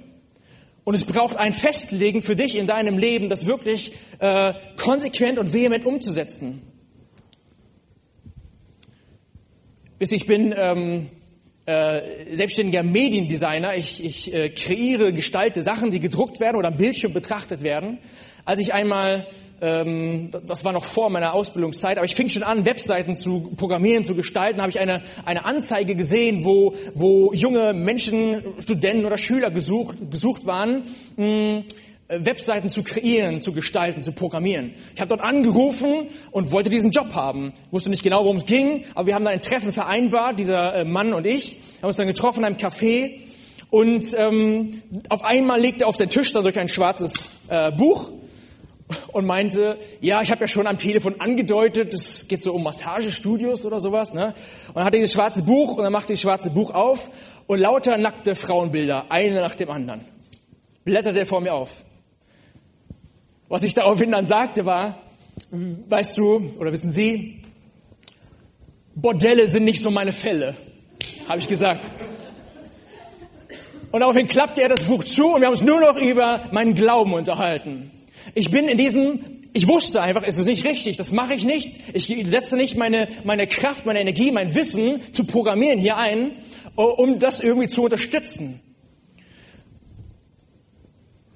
Und 0.85 0.95
es 0.95 1.05
braucht 1.05 1.37
ein 1.37 1.53
Festlegen 1.53 2.23
für 2.23 2.37
dich 2.37 2.57
in 2.57 2.67
deinem 2.67 2.99
Leben, 2.99 3.29
das 3.29 3.47
wirklich 3.47 3.93
äh, 4.19 4.55
konsequent 4.77 5.39
und 5.39 5.53
vehement 5.53 5.85
umzusetzen. 5.85 6.63
Ich 9.99 10.27
bin 10.27 10.55
ähm, 10.57 11.11
äh, 11.67 12.35
selbstständiger 12.35 12.83
Mediendesigner. 12.83 13.77
Ich, 13.77 14.05
ich 14.05 14.35
äh, 14.35 14.51
kreiere, 14.51 15.13
gestalte 15.13 15.63
Sachen, 15.63 15.91
die 15.91 16.01
gedruckt 16.01 16.41
werden 16.41 16.57
oder 16.57 16.69
am 16.69 16.77
Bildschirm 16.77 17.13
betrachtet 17.13 17.63
werden. 17.63 17.99
Als 18.45 18.61
ich 18.61 18.73
einmal, 18.73 19.27
ähm, 19.61 20.31
das 20.47 20.65
war 20.65 20.73
noch 20.73 20.85
vor 20.85 21.11
meiner 21.11 21.35
Ausbildungszeit, 21.35 21.99
aber 21.99 22.07
ich 22.07 22.15
fing 22.15 22.29
schon 22.31 22.43
an, 22.43 22.65
Webseiten 22.65 23.17
zu 23.17 23.53
programmieren, 23.57 24.05
zu 24.05 24.15
gestalten, 24.15 24.61
habe 24.61 24.71
ich 24.71 24.81
eine, 24.81 25.03
eine 25.25 25.45
Anzeige 25.45 25.95
gesehen, 25.95 26.45
wo, 26.45 26.75
wo 26.95 27.33
junge 27.35 27.75
Menschen, 27.75 28.43
Studenten 28.59 29.05
oder 29.05 29.19
Schüler 29.19 29.51
gesucht, 29.51 29.99
gesucht 30.11 30.47
waren, 30.47 30.85
mh, 31.17 31.25
hm, 31.25 31.65
Webseiten 32.11 32.69
zu 32.69 32.83
kreieren, 32.83 33.43
zu 33.43 33.53
gestalten, 33.53 34.03
zu 34.03 34.13
programmieren. 34.13 34.75
Ich 34.95 35.01
habe 35.01 35.09
dort 35.09 35.21
angerufen 35.21 36.09
und 36.31 36.51
wollte 36.51 36.71
diesen 36.71 36.91
Job 36.91 37.15
haben. 37.15 37.53
Wusste 37.71 37.91
nicht 37.91 38.03
genau, 38.03 38.25
worum 38.25 38.39
es 38.39 38.47
ging, 38.47 38.85
aber 38.95 39.07
wir 39.07 39.15
haben 39.15 39.25
dann 39.25 39.35
ein 39.35 39.43
Treffen 39.43 39.73
vereinbart, 39.73 40.39
dieser 40.39 40.75
äh, 40.75 40.85
Mann 40.85 41.13
und 41.13 41.27
ich, 41.27 41.59
haben 41.81 41.89
uns 41.89 41.97
dann 41.97 42.07
getroffen 42.07 42.41
in 42.41 42.45
einem 42.47 42.57
Café 42.57 43.21
und 43.71 44.05
ähm, 44.19 44.83
auf 45.09 45.25
einmal 45.25 45.61
legte 45.61 45.87
auf 45.87 45.97
den 45.97 46.11
Tisch 46.11 46.33
dann 46.33 46.43
durch 46.43 46.59
ein 46.59 46.69
schwarzes 46.69 47.31
äh, 47.49 47.71
Buch 47.71 48.11
und 49.13 49.25
meinte, 49.27 49.79
ja, 50.01 50.23
ich 50.23 50.31
habe 50.31 50.41
ja 50.43 50.49
schon 50.49 50.67
am 50.67 50.79
Telefon 50.79 51.21
angedeutet, 51.21 51.95
es 51.95 52.27
geht 52.27 52.43
so 52.43 52.53
um 52.53 52.65
Massagestudios 52.65 53.65
oder 53.65 53.81
sowas, 53.81 54.13
ne? 54.13 54.35
Und 54.69 54.77
dann 54.77 54.85
hatte 54.85 54.97
dieses 54.97 55.13
schwarze 55.13 55.43
Buch 55.43 55.77
und 55.77 55.85
dann 55.85 55.93
machte 55.93 56.13
das 56.13 56.21
schwarze 56.21 56.51
Buch 56.51 56.75
auf 56.75 57.09
und 57.47 57.61
lauter 57.61 57.97
nackte 57.99 58.35
Frauenbilder, 58.35 59.07
eine 59.09 59.41
nach 59.41 59.55
dem 59.55 59.71
anderen, 59.71 60.01
blätterte 60.85 61.21
er 61.21 61.27
vor 61.27 61.41
mir 61.41 61.55
auf. 61.55 61.85
Was 63.51 63.65
ich 63.65 63.75
daraufhin 63.75 64.13
dann 64.13 64.27
sagte 64.27 64.65
war, 64.65 65.01
weißt 65.51 66.17
du, 66.17 66.53
oder 66.61 66.71
wissen 66.71 66.93
Sie, 66.93 67.41
Bordelle 68.95 69.49
sind 69.49 69.65
nicht 69.65 69.83
so 69.83 69.91
meine 69.91 70.13
Fälle, 70.13 70.55
habe 71.29 71.41
ich 71.41 71.49
gesagt. 71.49 71.85
Und 73.91 74.01
daraufhin 74.01 74.29
klappte 74.29 74.63
er 74.63 74.69
das 74.69 74.85
Buch 74.85 75.03
zu 75.03 75.35
und 75.35 75.41
wir 75.41 75.49
haben 75.49 75.55
uns 75.55 75.63
nur 75.63 75.81
noch 75.81 75.97
über 75.97 76.49
meinen 76.53 76.77
Glauben 76.77 77.13
unterhalten. 77.13 77.91
Ich 78.37 78.53
bin 78.53 78.69
in 78.69 78.79
diesem, 78.79 79.19
ich 79.53 79.67
wusste 79.67 80.01
einfach, 80.01 80.23
es 80.25 80.39
ist 80.39 80.47
nicht 80.47 80.65
richtig, 80.65 80.97
das 80.97 81.11
mache 81.11 81.35
ich 81.35 81.45
nicht. 81.45 81.81
Ich 81.93 82.07
setze 82.07 82.57
nicht 82.57 82.77
meine, 82.77 83.09
meine 83.25 83.49
Kraft, 83.49 83.85
meine 83.85 84.01
Energie, 84.01 84.31
mein 84.31 84.55
Wissen 84.55 85.01
zu 85.13 85.25
programmieren 85.25 85.81
hier 85.81 85.97
ein, 85.97 86.37
um 86.77 87.19
das 87.19 87.43
irgendwie 87.43 87.67
zu 87.67 87.83
unterstützen. 87.83 88.61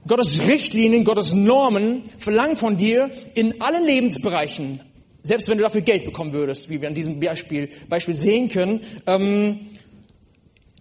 Gottes 0.07 0.47
Richtlinien, 0.47 1.05
Gottes 1.05 1.33
Normen 1.33 2.03
verlangen 2.19 2.57
von 2.57 2.77
dir 2.77 3.11
in 3.35 3.61
allen 3.61 3.85
Lebensbereichen, 3.85 4.81
selbst 5.23 5.49
wenn 5.49 5.59
du 5.59 5.65
dafür 5.65 5.81
Geld 5.81 6.05
bekommen 6.05 6.33
würdest, 6.33 6.69
wie 6.69 6.81
wir 6.81 6.89
an 6.89 6.95
diesem 6.95 7.21
Beispiel, 7.21 7.69
Beispiel 7.89 8.17
sehen 8.17 8.49
können, 8.49 8.81
ähm, 9.07 9.69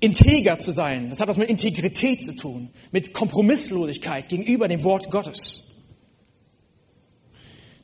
integer 0.02 0.60
zu 0.60 0.72
sein. 0.72 1.10
Das 1.10 1.22
hat 1.22 1.30
was 1.30 1.38
mit 1.38 1.50
Integrität 1.50 2.22
zu 2.24 2.36
tun, 2.36 2.70
mit 2.92 3.14
Kompromisslosigkeit 3.14 4.28
gegenüber 4.28 4.68
dem 4.68 4.84
Wort 4.84 5.10
Gottes. 5.10 5.70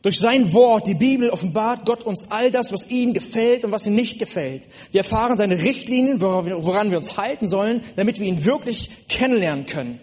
Durch 0.01 0.19
sein 0.19 0.53
Wort, 0.53 0.87
die 0.87 0.93
Bibel, 0.93 1.29
offenbart 1.29 1.85
Gott 1.85 2.03
uns 2.03 2.31
all 2.31 2.51
das, 2.51 2.71
was 2.71 2.89
ihm 2.89 3.13
gefällt 3.13 3.65
und 3.65 3.71
was 3.71 3.85
ihm 3.85 3.95
nicht 3.95 4.17
gefällt. 4.17 4.67
Wir 4.91 4.99
erfahren 4.99 5.35
seine 5.35 5.61
Richtlinien, 5.61 6.21
woran 6.21 6.89
wir 6.89 6.97
uns 6.97 7.17
halten 7.17 7.49
sollen, 7.49 7.81
damit 7.97 8.19
wir 8.19 8.27
ihn 8.27 8.45
wirklich 8.45 9.07
kennenlernen 9.09 9.65
können. 9.65 9.99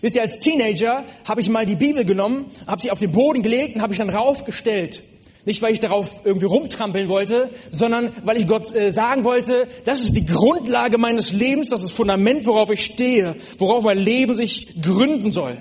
Wisst 0.00 0.14
ihr, 0.16 0.22
als 0.22 0.38
Teenager 0.38 1.04
habe 1.24 1.40
ich 1.40 1.48
mal 1.48 1.66
die 1.66 1.74
Bibel 1.74 2.04
genommen, 2.04 2.46
habe 2.66 2.80
sie 2.82 2.90
auf 2.90 2.98
den 2.98 3.12
Boden 3.12 3.42
gelegt 3.42 3.76
und 3.76 3.82
habe 3.82 3.92
ich 3.92 3.98
dann 3.98 4.10
raufgestellt. 4.10 5.02
Nicht, 5.44 5.62
weil 5.62 5.72
ich 5.72 5.80
darauf 5.80 6.12
irgendwie 6.24 6.46
rumtrampeln 6.46 7.08
wollte, 7.08 7.50
sondern 7.70 8.10
weil 8.24 8.36
ich 8.36 8.48
Gott 8.48 8.74
äh, 8.74 8.90
sagen 8.90 9.22
wollte, 9.22 9.68
das 9.84 10.00
ist 10.00 10.16
die 10.16 10.26
Grundlage 10.26 10.98
meines 10.98 11.32
Lebens, 11.32 11.70
das 11.70 11.82
ist 11.82 11.90
das 11.90 11.96
Fundament, 11.96 12.46
worauf 12.46 12.68
ich 12.70 12.84
stehe, 12.84 13.36
worauf 13.58 13.84
mein 13.84 13.98
Leben 13.98 14.34
sich 14.34 14.82
gründen 14.82 15.30
soll. 15.30 15.56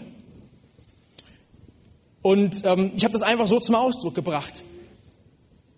Und 2.24 2.63
ähm, 2.65 2.91
ich 2.95 3.04
habe 3.04 3.13
das 3.13 3.21
einfach 3.21 3.45
so 3.45 3.60
zum 3.60 3.76
Ausdruck 3.76 4.15
gebracht. 4.15 4.63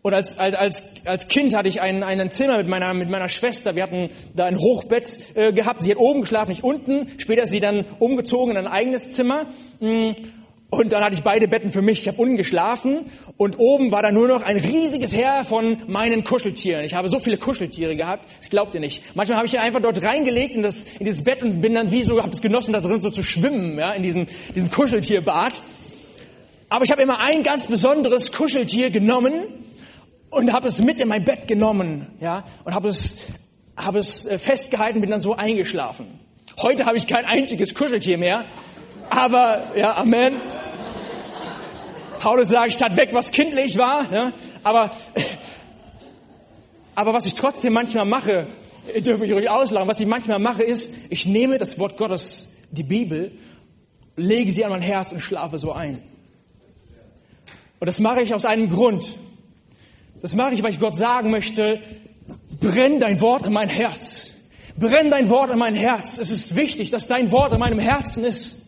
Und 0.07 0.13
als, 0.13 0.39
als, 0.39 0.93
als, 1.03 1.27
Kind 1.27 1.53
hatte 1.53 1.67
ich 1.67 1.81
ein, 1.81 2.01
ein 2.01 2.31
Zimmer 2.31 2.59
mit 2.59 2.69
meiner, 2.69 2.93
mit 2.93 3.09
meiner 3.09 3.27
Schwester. 3.27 3.75
Wir 3.75 3.83
hatten 3.83 4.09
da 4.33 4.45
ein 4.45 4.57
Hochbett 4.57 5.19
äh, 5.35 5.51
gehabt. 5.51 5.83
Sie 5.83 5.91
hat 5.91 5.97
oben 5.97 6.21
geschlafen, 6.21 6.51
nicht 6.51 6.63
unten. 6.63 7.11
Später 7.17 7.43
ist 7.43 7.49
sie 7.49 7.59
dann 7.59 7.83
umgezogen 7.99 8.51
in 8.51 8.57
ein 8.57 8.67
eigenes 8.67 9.11
Zimmer. 9.11 9.47
Mm, 9.81 10.11
und 10.69 10.93
dann 10.93 11.03
hatte 11.03 11.15
ich 11.15 11.23
beide 11.23 11.49
Betten 11.49 11.71
für 11.71 11.81
mich. 11.81 11.99
Ich 11.99 12.07
habe 12.07 12.21
unten 12.21 12.37
geschlafen 12.37 13.01
und 13.35 13.59
oben 13.59 13.91
war 13.91 14.01
da 14.01 14.13
nur 14.13 14.29
noch 14.29 14.43
ein 14.43 14.55
riesiges 14.55 15.13
Heer 15.13 15.43
von 15.43 15.79
meinen 15.87 16.23
Kuscheltieren. 16.23 16.85
Ich 16.85 16.93
habe 16.93 17.09
so 17.09 17.19
viele 17.19 17.35
Kuscheltiere 17.35 17.97
gehabt, 17.97 18.29
das 18.37 18.49
glaubt 18.49 18.75
ihr 18.75 18.79
nicht. 18.79 19.13
Manchmal 19.13 19.39
habe 19.39 19.47
ich 19.47 19.59
einfach 19.59 19.81
dort 19.81 20.01
reingelegt 20.01 20.55
in, 20.55 20.63
das, 20.63 20.85
in 20.99 21.05
dieses 21.05 21.25
Bett 21.25 21.43
und 21.43 21.59
bin 21.59 21.73
dann 21.73 21.91
wie 21.91 22.03
so, 22.03 22.23
habe 22.23 22.31
es 22.31 22.41
genossen, 22.41 22.71
da 22.71 22.79
drin 22.79 23.01
so 23.01 23.09
zu 23.09 23.23
schwimmen, 23.23 23.77
ja, 23.77 23.91
in 23.91 24.03
diesem, 24.03 24.25
diesem 24.55 24.71
Kuscheltierbad. 24.71 25.61
Aber 26.69 26.85
ich 26.85 26.91
habe 26.91 27.01
immer 27.01 27.19
ein 27.19 27.43
ganz 27.43 27.67
besonderes 27.67 28.31
Kuscheltier 28.31 28.89
genommen 28.89 29.33
und 30.29 30.53
habe 30.53 30.67
es 30.67 30.83
mit 30.83 30.99
in 30.99 31.07
mein 31.07 31.23
Bett 31.25 31.47
genommen, 31.47 32.07
ja, 32.19 32.43
und 32.63 32.73
habe 32.73 32.89
es, 32.89 33.17
habe 33.75 33.99
es 33.99 34.25
äh, 34.25 34.37
festgehalten, 34.37 35.01
bin 35.01 35.09
dann 35.09 35.21
so 35.21 35.35
eingeschlafen. 35.35 36.19
Heute 36.61 36.85
habe 36.85 36.97
ich 36.97 37.07
kein 37.07 37.25
einziges 37.25 37.73
Kuscheltier 37.73 38.17
mehr, 38.17 38.45
aber 39.09 39.75
ja, 39.75 39.95
Amen. 39.95 40.41
Paulus 42.19 42.49
sagt, 42.49 42.73
statt 42.73 42.97
weg, 42.97 43.09
was 43.13 43.31
kindlich 43.31 43.77
war, 43.77 44.11
ja, 44.11 44.33
aber 44.63 44.91
aber 46.97 47.13
was 47.13 47.27
ich 47.27 47.35
trotzdem 47.35 47.73
manchmal 47.73 48.05
mache, 48.05 48.47
ihr 48.91 49.01
dürft 49.01 49.21
mich 49.21 49.31
ruhig 49.31 49.47
auslachen, 49.51 49.87
was 49.87 49.99
ich 49.99 50.07
manchmal 50.07 50.39
mache, 50.39 50.63
ist, 50.63 51.11
ich 51.11 51.27
nehme 51.27 51.59
das 51.59 51.77
Wort 51.77 51.95
Gottes, 51.95 52.57
die 52.71 52.81
Bibel, 52.81 53.31
lege 54.15 54.51
sie 54.51 54.65
an 54.65 54.71
mein 54.71 54.81
Herz 54.81 55.11
und 55.11 55.19
schlafe 55.19 55.59
so 55.59 55.73
ein. 55.73 56.01
Und 57.79 57.85
das 57.85 57.99
mache 57.99 58.21
ich 58.21 58.33
aus 58.33 58.45
einem 58.45 58.71
Grund. 58.71 59.15
Das 60.21 60.35
mache 60.35 60.53
ich, 60.53 60.63
weil 60.63 60.71
ich 60.71 60.79
Gott 60.79 60.95
sagen 60.95 61.31
möchte, 61.31 61.81
brenn 62.59 62.99
dein 62.99 63.21
Wort 63.21 63.45
in 63.45 63.53
mein 63.53 63.69
Herz. 63.69 64.31
Brenn 64.77 65.09
dein 65.11 65.29
Wort 65.29 65.51
in 65.51 65.57
mein 65.57 65.75
Herz. 65.75 66.17
Es 66.17 66.29
ist 66.29 66.55
wichtig, 66.55 66.91
dass 66.91 67.07
dein 67.07 67.31
Wort 67.31 67.53
in 67.53 67.59
meinem 67.59 67.79
Herzen 67.79 68.23
ist. 68.23 68.67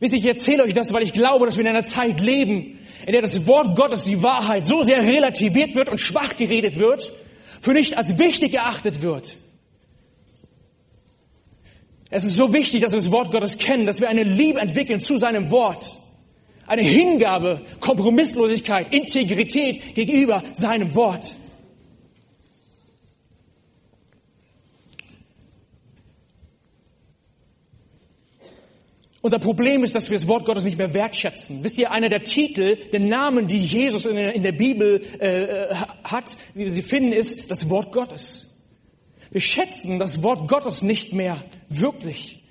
Wisst 0.00 0.12
ihr, 0.12 0.20
ich 0.20 0.26
erzähle 0.26 0.62
euch 0.62 0.74
das, 0.74 0.92
weil 0.92 1.02
ich 1.02 1.12
glaube, 1.12 1.46
dass 1.46 1.56
wir 1.56 1.62
in 1.62 1.68
einer 1.68 1.84
Zeit 1.84 2.20
leben, 2.20 2.78
in 3.06 3.12
der 3.12 3.22
das 3.22 3.46
Wort 3.48 3.76
Gottes, 3.76 4.04
die 4.04 4.22
Wahrheit, 4.22 4.64
so 4.64 4.84
sehr 4.84 5.02
relativiert 5.02 5.74
wird 5.74 5.88
und 5.88 5.98
schwach 5.98 6.36
geredet 6.36 6.78
wird, 6.78 7.12
für 7.60 7.72
nicht 7.72 7.98
als 7.98 8.18
wichtig 8.18 8.54
erachtet 8.54 9.02
wird. 9.02 9.36
Es 12.10 12.24
ist 12.24 12.36
so 12.36 12.52
wichtig, 12.52 12.82
dass 12.82 12.92
wir 12.92 13.00
das 13.00 13.10
Wort 13.10 13.32
Gottes 13.32 13.58
kennen, 13.58 13.86
dass 13.86 14.00
wir 14.00 14.08
eine 14.08 14.22
Liebe 14.22 14.60
entwickeln 14.60 15.00
zu 15.00 15.18
seinem 15.18 15.50
Wort. 15.50 15.96
Eine 16.66 16.82
Hingabe, 16.82 17.62
Kompromisslosigkeit, 17.80 18.92
Integrität 18.92 19.94
gegenüber 19.94 20.42
seinem 20.52 20.94
Wort. 20.94 21.34
Unser 29.20 29.40
Problem 29.40 29.84
ist, 29.84 29.94
dass 29.94 30.10
wir 30.10 30.16
das 30.16 30.28
Wort 30.28 30.44
Gottes 30.44 30.64
nicht 30.64 30.78
mehr 30.78 30.94
wertschätzen. 30.94 31.62
Wisst 31.62 31.78
ihr, 31.78 31.90
einer 31.90 32.08
der 32.08 32.24
Titel, 32.24 32.76
der 32.76 33.00
Namen, 33.00 33.48
die 33.48 33.58
Jesus 33.58 34.06
in 34.06 34.42
der, 34.42 34.52
Bibel 34.52 35.02
äh, 35.20 35.42
äh, 35.42 35.74
hat, 36.04 36.36
wie 36.54 36.60
wir 36.60 36.70
sie 36.70 36.82
finden, 36.82 37.12
ist 37.12 37.50
das 37.50 37.68
Wort 37.68 37.92
Gottes. 37.92 38.47
Wir 39.30 39.40
schätzen 39.40 39.98
das 39.98 40.22
Wort 40.22 40.48
Gottes 40.48 40.82
nicht 40.82 41.12
mehr 41.12 41.42
wirklich. 41.68 42.42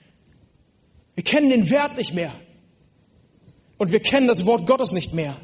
Wir 1.16 1.24
kennen 1.24 1.50
den 1.50 1.70
Wert 1.70 1.98
nicht 1.98 2.14
mehr. 2.14 2.34
Und 3.78 3.92
wir 3.92 4.00
kennen 4.00 4.28
das 4.28 4.46
Wort 4.46 4.68
Gottes 4.68 4.92
nicht 4.92 5.14
mehr. 5.14 5.38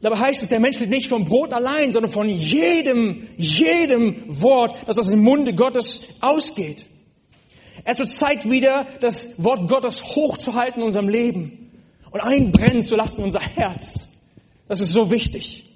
Dabei 0.00 0.18
heißt 0.18 0.42
es, 0.42 0.48
der 0.50 0.60
Mensch 0.60 0.78
lebt 0.80 0.90
nicht 0.90 1.08
vom 1.08 1.24
Brot 1.24 1.54
allein, 1.54 1.94
sondern 1.94 2.12
von 2.12 2.28
jedem, 2.28 3.26
jedem 3.38 4.42
Wort, 4.42 4.76
das 4.86 4.98
aus 4.98 5.08
dem 5.08 5.22
Munde 5.22 5.54
Gottes 5.54 6.08
ausgeht. 6.20 6.84
Es 7.84 7.98
wird 7.98 8.10
Zeit 8.10 8.48
wieder, 8.48 8.86
das 9.00 9.42
Wort 9.42 9.66
Gottes 9.68 10.04
hochzuhalten 10.14 10.82
in 10.82 10.86
unserem 10.86 11.08
Leben 11.08 11.70
und 12.10 12.20
einbrennen 12.20 12.82
zu 12.82 12.96
lassen 12.96 13.20
in 13.20 13.24
unser 13.24 13.40
Herz. 13.40 14.00
Das 14.68 14.80
ist 14.80 14.90
so 14.90 15.10
wichtig. 15.10 15.70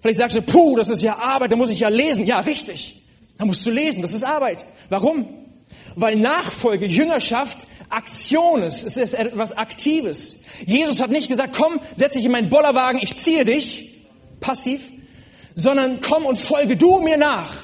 Vielleicht 0.00 0.18
sagst 0.18 0.36
du, 0.36 0.42
puh, 0.42 0.76
das 0.76 0.90
ist 0.90 1.02
ja 1.02 1.18
Arbeit, 1.18 1.52
da 1.52 1.56
muss 1.56 1.70
ich 1.70 1.80
ja 1.80 1.88
lesen. 1.88 2.26
Ja, 2.26 2.40
richtig. 2.40 3.03
Da 3.38 3.44
musst 3.44 3.64
du 3.66 3.70
lesen, 3.70 4.02
das 4.02 4.14
ist 4.14 4.24
Arbeit. 4.24 4.64
Warum? 4.88 5.28
Weil 5.96 6.16
Nachfolge, 6.16 6.86
Jüngerschaft 6.86 7.66
Aktion 7.88 8.62
ist. 8.62 8.84
Es 8.84 8.96
ist 8.96 9.14
etwas 9.14 9.56
Aktives. 9.56 10.42
Jesus 10.66 11.00
hat 11.00 11.10
nicht 11.10 11.28
gesagt, 11.28 11.56
komm, 11.56 11.80
setz 11.94 12.14
dich 12.14 12.24
in 12.24 12.32
meinen 12.32 12.50
Bollerwagen, 12.50 13.00
ich 13.02 13.16
ziehe 13.16 13.44
dich, 13.44 14.04
passiv, 14.40 14.90
sondern 15.54 16.00
komm 16.00 16.26
und 16.26 16.38
folge 16.38 16.76
du 16.76 17.00
mir 17.00 17.16
nach. 17.16 17.54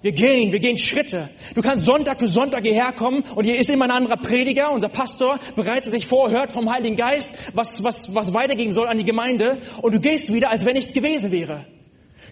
Wir 0.00 0.12
gehen, 0.12 0.52
wir 0.52 0.60
gehen 0.60 0.78
Schritte. 0.78 1.28
Du 1.56 1.62
kannst 1.62 1.84
Sonntag 1.84 2.20
für 2.20 2.28
Sonntag 2.28 2.62
hierher 2.62 2.92
kommen 2.92 3.24
und 3.34 3.44
hier 3.44 3.58
ist 3.58 3.68
immer 3.68 3.86
ein 3.86 3.90
anderer 3.90 4.16
Prediger, 4.16 4.70
unser 4.70 4.88
Pastor 4.88 5.40
bereitet 5.56 5.90
sich 5.90 6.06
vor, 6.06 6.30
hört 6.30 6.52
vom 6.52 6.70
Heiligen 6.70 6.94
Geist, 6.94 7.34
was, 7.54 7.82
was, 7.82 8.14
was 8.14 8.32
weitergeben 8.32 8.74
soll 8.74 8.86
an 8.86 8.98
die 8.98 9.04
Gemeinde 9.04 9.58
und 9.82 9.92
du 9.92 9.98
gehst 9.98 10.32
wieder, 10.32 10.50
als 10.50 10.64
wenn 10.64 10.74
nichts 10.74 10.92
gewesen 10.92 11.32
wäre. 11.32 11.66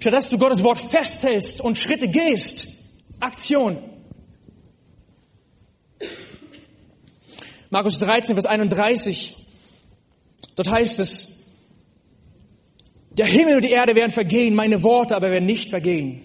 Statt 0.00 0.12
dass 0.12 0.30
du 0.30 0.38
Gottes 0.38 0.62
Wort 0.62 0.78
festhältst 0.78 1.60
und 1.60 1.78
Schritte 1.78 2.08
gehst. 2.08 2.68
Aktion. 3.20 3.78
Markus 7.70 7.98
13, 7.98 8.34
Vers 8.34 8.46
31. 8.46 9.36
Dort 10.54 10.70
heißt 10.70 11.00
es, 11.00 11.36
der 13.10 13.26
Himmel 13.26 13.56
und 13.56 13.64
die 13.64 13.70
Erde 13.70 13.94
werden 13.94 14.12
vergehen, 14.12 14.54
meine 14.54 14.82
Worte 14.82 15.16
aber 15.16 15.30
werden 15.30 15.46
nicht 15.46 15.70
vergehen. 15.70 16.22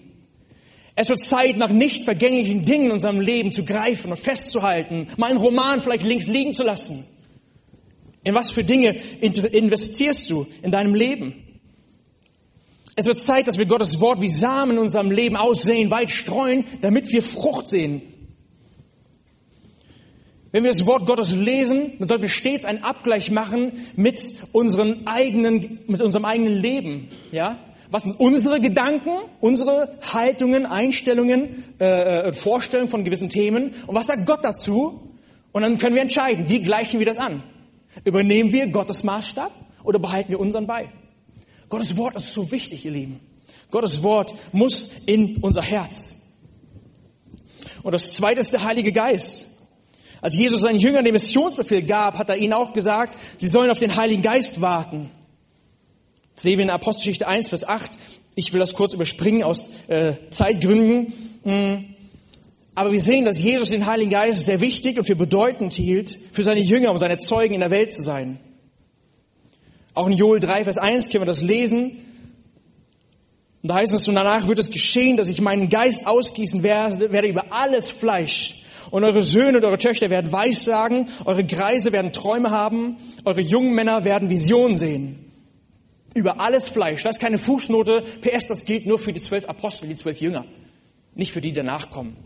Es 0.94 1.08
wird 1.08 1.20
Zeit, 1.20 1.56
nach 1.56 1.70
nicht 1.70 2.04
vergänglichen 2.04 2.64
Dingen 2.66 2.86
in 2.86 2.92
unserem 2.92 3.20
Leben 3.20 3.50
zu 3.50 3.64
greifen 3.64 4.10
und 4.10 4.18
festzuhalten, 4.18 5.08
meinen 5.16 5.38
Roman 5.38 5.80
vielleicht 5.80 6.04
links 6.04 6.26
liegen 6.26 6.52
zu 6.52 6.62
lassen. 6.62 7.06
In 8.24 8.34
was 8.34 8.50
für 8.50 8.62
Dinge 8.62 8.94
investierst 9.20 10.28
du 10.30 10.46
in 10.62 10.70
deinem 10.70 10.94
Leben? 10.94 11.41
Es 12.94 13.06
wird 13.06 13.18
Zeit, 13.18 13.48
dass 13.48 13.58
wir 13.58 13.66
Gottes 13.66 14.00
Wort 14.00 14.20
wie 14.20 14.28
Samen 14.28 14.72
in 14.72 14.78
unserem 14.78 15.10
Leben 15.10 15.36
aussehen, 15.36 15.90
weit 15.90 16.10
streuen, 16.10 16.64
damit 16.82 17.10
wir 17.10 17.22
Frucht 17.22 17.68
sehen. 17.68 18.02
Wenn 20.50 20.64
wir 20.64 20.70
das 20.70 20.84
Wort 20.84 21.06
Gottes 21.06 21.34
lesen, 21.34 21.94
dann 21.98 22.08
sollten 22.08 22.22
wir 22.22 22.28
stets 22.28 22.66
einen 22.66 22.84
Abgleich 22.84 23.30
machen 23.30 23.72
mit 23.96 24.20
unseren 24.52 25.06
eigenen, 25.06 25.78
mit 25.86 26.02
unserem 26.02 26.26
eigenen 26.26 26.54
Leben, 26.54 27.08
ja? 27.30 27.58
Was 27.90 28.04
sind 28.04 28.18
unsere 28.18 28.58
Gedanken, 28.58 29.10
unsere 29.40 29.98
Haltungen, 30.00 30.64
Einstellungen, 30.64 31.64
äh, 31.78 32.28
äh, 32.28 32.32
Vorstellungen 32.32 32.88
von 32.88 33.04
gewissen 33.04 33.28
Themen? 33.28 33.74
Und 33.86 33.94
was 33.94 34.06
sagt 34.06 34.24
Gott 34.24 34.42
dazu? 34.42 35.12
Und 35.52 35.60
dann 35.60 35.76
können 35.76 35.94
wir 35.94 36.00
entscheiden, 36.00 36.48
wie 36.48 36.62
gleichen 36.62 37.00
wir 37.00 37.06
das 37.06 37.18
an? 37.18 37.42
Übernehmen 38.04 38.50
wir 38.50 38.66
Gottes 38.68 39.04
Maßstab 39.04 39.52
oder 39.84 39.98
behalten 39.98 40.30
wir 40.30 40.40
unseren 40.40 40.66
bei? 40.66 40.88
Gottes 41.72 41.96
Wort 41.96 42.16
ist 42.16 42.34
so 42.34 42.50
wichtig, 42.50 42.84
ihr 42.84 42.90
Lieben. 42.90 43.18
Gottes 43.70 44.02
Wort 44.02 44.34
muss 44.52 44.90
in 45.06 45.38
unser 45.38 45.62
Herz. 45.62 46.16
Und 47.82 47.92
das 47.92 48.12
zweite 48.12 48.40
ist 48.40 48.52
der 48.52 48.62
Heilige 48.62 48.92
Geist. 48.92 49.48
Als 50.20 50.36
Jesus 50.36 50.60
seinen 50.60 50.78
Jüngern 50.78 51.06
den 51.06 51.14
Missionsbefehl 51.14 51.82
gab, 51.82 52.18
hat 52.18 52.28
er 52.28 52.36
ihnen 52.36 52.52
auch 52.52 52.74
gesagt, 52.74 53.16
sie 53.38 53.48
sollen 53.48 53.70
auf 53.70 53.78
den 53.78 53.96
Heiligen 53.96 54.20
Geist 54.20 54.60
warten. 54.60 55.08
Sehen 56.34 56.58
wir 56.58 56.64
in 56.66 56.70
Apostelgeschichte 56.70 57.26
1, 57.26 57.48
Vers 57.48 57.66
8. 57.66 57.92
Ich 58.34 58.52
will 58.52 58.60
das 58.60 58.74
kurz 58.74 58.92
überspringen 58.92 59.42
aus 59.42 59.70
äh, 59.88 60.12
Zeitgründen. 60.28 61.14
Hm. 61.42 61.94
Aber 62.74 62.92
wir 62.92 63.00
sehen, 63.00 63.24
dass 63.24 63.38
Jesus 63.38 63.70
den 63.70 63.86
Heiligen 63.86 64.10
Geist 64.10 64.44
sehr 64.44 64.60
wichtig 64.60 64.98
und 64.98 65.06
für 65.06 65.16
bedeutend 65.16 65.72
hielt, 65.72 66.18
für 66.32 66.42
seine 66.42 66.60
Jünger, 66.60 66.90
um 66.90 66.98
seine 66.98 67.16
Zeugen 67.16 67.54
in 67.54 67.60
der 67.60 67.70
Welt 67.70 67.94
zu 67.94 68.02
sein. 68.02 68.38
Auch 69.94 70.06
in 70.06 70.14
Joel 70.14 70.40
3, 70.40 70.64
Vers 70.64 70.78
1 70.78 71.08
können 71.08 71.22
wir 71.22 71.26
das 71.26 71.42
lesen. 71.42 71.98
Und 73.62 73.68
da 73.68 73.74
heißt 73.76 73.92
es, 73.92 74.08
und 74.08 74.14
danach 74.14 74.48
wird 74.48 74.58
es 74.58 74.70
geschehen, 74.70 75.16
dass 75.16 75.28
ich 75.28 75.40
meinen 75.40 75.68
Geist 75.68 76.06
ausgießen 76.06 76.62
werde, 76.62 77.12
werde 77.12 77.28
über 77.28 77.52
alles 77.52 77.90
Fleisch. 77.90 78.62
Und 78.90 79.04
eure 79.04 79.22
Söhne 79.22 79.58
und 79.58 79.64
eure 79.64 79.78
Töchter 79.78 80.10
werden 80.10 80.32
Weissagen, 80.32 81.08
eure 81.24 81.44
Greise 81.44 81.92
werden 81.92 82.12
Träume 82.12 82.50
haben, 82.50 82.96
eure 83.24 83.40
jungen 83.40 83.72
Männer 83.74 84.04
werden 84.04 84.28
Visionen 84.28 84.78
sehen 84.78 85.22
über 86.14 86.40
alles 86.40 86.68
Fleisch. 86.68 87.02
Das 87.02 87.16
ist 87.16 87.20
keine 87.20 87.38
Fußnote. 87.38 88.04
PS, 88.20 88.46
das 88.48 88.64
gilt 88.64 88.86
nur 88.86 88.98
für 88.98 89.12
die 89.12 89.20
zwölf 89.20 89.48
Apostel, 89.48 89.88
die 89.88 89.94
zwölf 89.94 90.20
Jünger. 90.20 90.44
Nicht 91.14 91.32
für 91.32 91.40
die, 91.40 91.48
die 91.48 91.56
danach 91.56 91.90
kommen. 91.90 92.16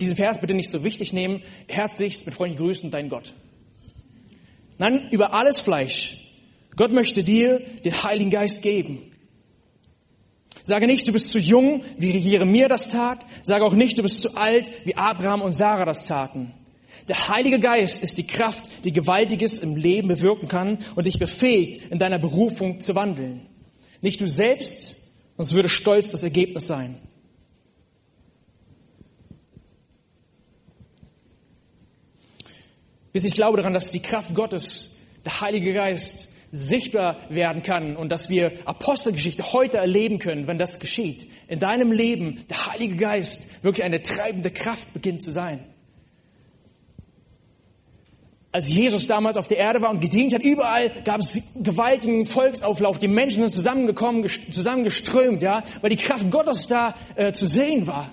Diesen 0.00 0.16
Vers 0.16 0.40
bitte 0.40 0.54
nicht 0.54 0.70
so 0.70 0.84
wichtig 0.84 1.12
nehmen. 1.12 1.42
Herzlichst 1.68 2.26
mit 2.26 2.34
freundlichen 2.34 2.64
Grüßen, 2.64 2.90
dein 2.90 3.08
Gott. 3.08 3.34
Nein, 4.78 5.08
über 5.10 5.34
alles 5.34 5.60
Fleisch. 5.60 6.29
Gott 6.76 6.92
möchte 6.92 7.24
dir 7.24 7.60
den 7.84 8.02
Heiligen 8.02 8.30
Geist 8.30 8.62
geben. 8.62 9.10
Sage 10.62 10.86
nicht, 10.86 11.08
du 11.08 11.12
bist 11.12 11.30
zu 11.30 11.38
jung, 11.38 11.82
wie 11.96 12.10
Jeremia 12.10 12.68
das 12.68 12.88
tat. 12.88 13.26
Sage 13.42 13.64
auch 13.64 13.74
nicht, 13.74 13.98
du 13.98 14.02
bist 14.02 14.20
zu 14.20 14.36
alt, 14.36 14.70
wie 14.84 14.96
Abraham 14.96 15.42
und 15.42 15.54
Sarah 15.54 15.84
das 15.84 16.06
taten. 16.06 16.54
Der 17.08 17.28
Heilige 17.28 17.58
Geist 17.58 18.02
ist 18.02 18.18
die 18.18 18.26
Kraft, 18.26 18.84
die 18.84 18.92
Gewaltiges 18.92 19.60
im 19.60 19.74
Leben 19.74 20.08
bewirken 20.08 20.48
kann 20.48 20.78
und 20.94 21.06
dich 21.06 21.18
befähigt, 21.18 21.90
in 21.90 21.98
deiner 21.98 22.18
Berufung 22.18 22.80
zu 22.80 22.94
wandeln. 22.94 23.46
Nicht 24.02 24.20
du 24.20 24.28
selbst, 24.28 24.96
sonst 25.36 25.54
würde 25.54 25.68
Stolz 25.68 26.10
das 26.10 26.22
Ergebnis 26.22 26.66
sein. 26.66 26.96
Bis 33.12 33.24
ich 33.24 33.34
glaube 33.34 33.56
daran, 33.56 33.74
dass 33.74 33.90
die 33.90 34.00
Kraft 34.00 34.34
Gottes, 34.34 34.96
der 35.24 35.40
Heilige 35.40 35.72
Geist, 35.72 36.28
sichtbar 36.52 37.18
werden 37.28 37.62
kann 37.62 37.96
und 37.96 38.10
dass 38.10 38.28
wir 38.28 38.52
Apostelgeschichte 38.64 39.52
heute 39.52 39.78
erleben 39.78 40.18
können, 40.18 40.46
wenn 40.46 40.58
das 40.58 40.80
geschieht. 40.80 41.30
In 41.48 41.58
deinem 41.58 41.92
Leben 41.92 42.44
der 42.48 42.66
Heilige 42.66 42.96
Geist 42.96 43.62
wirklich 43.62 43.84
eine 43.84 44.02
treibende 44.02 44.50
Kraft 44.50 44.92
beginnt 44.92 45.22
zu 45.22 45.30
sein 45.30 45.64
als 48.52 48.72
Jesus 48.72 49.06
damals 49.06 49.36
auf 49.36 49.48
der 49.48 49.58
Erde 49.58 49.80
war 49.80 49.90
und 49.90 50.00
gedient 50.00 50.34
hat, 50.34 50.42
überall 50.42 50.90
gab 51.04 51.20
es 51.20 51.40
gewaltigen 51.54 52.26
Volksauflauf. 52.26 52.98
Die 52.98 53.08
Menschen 53.08 53.42
sind 53.42 53.52
zusammengekommen, 53.52 54.26
zusammengeströmt, 54.28 55.42
ja, 55.42 55.62
weil 55.80 55.90
die 55.90 55.96
Kraft 55.96 56.30
Gottes 56.30 56.66
da 56.66 56.94
äh, 57.14 57.32
zu 57.32 57.46
sehen 57.46 57.86
war. 57.86 58.12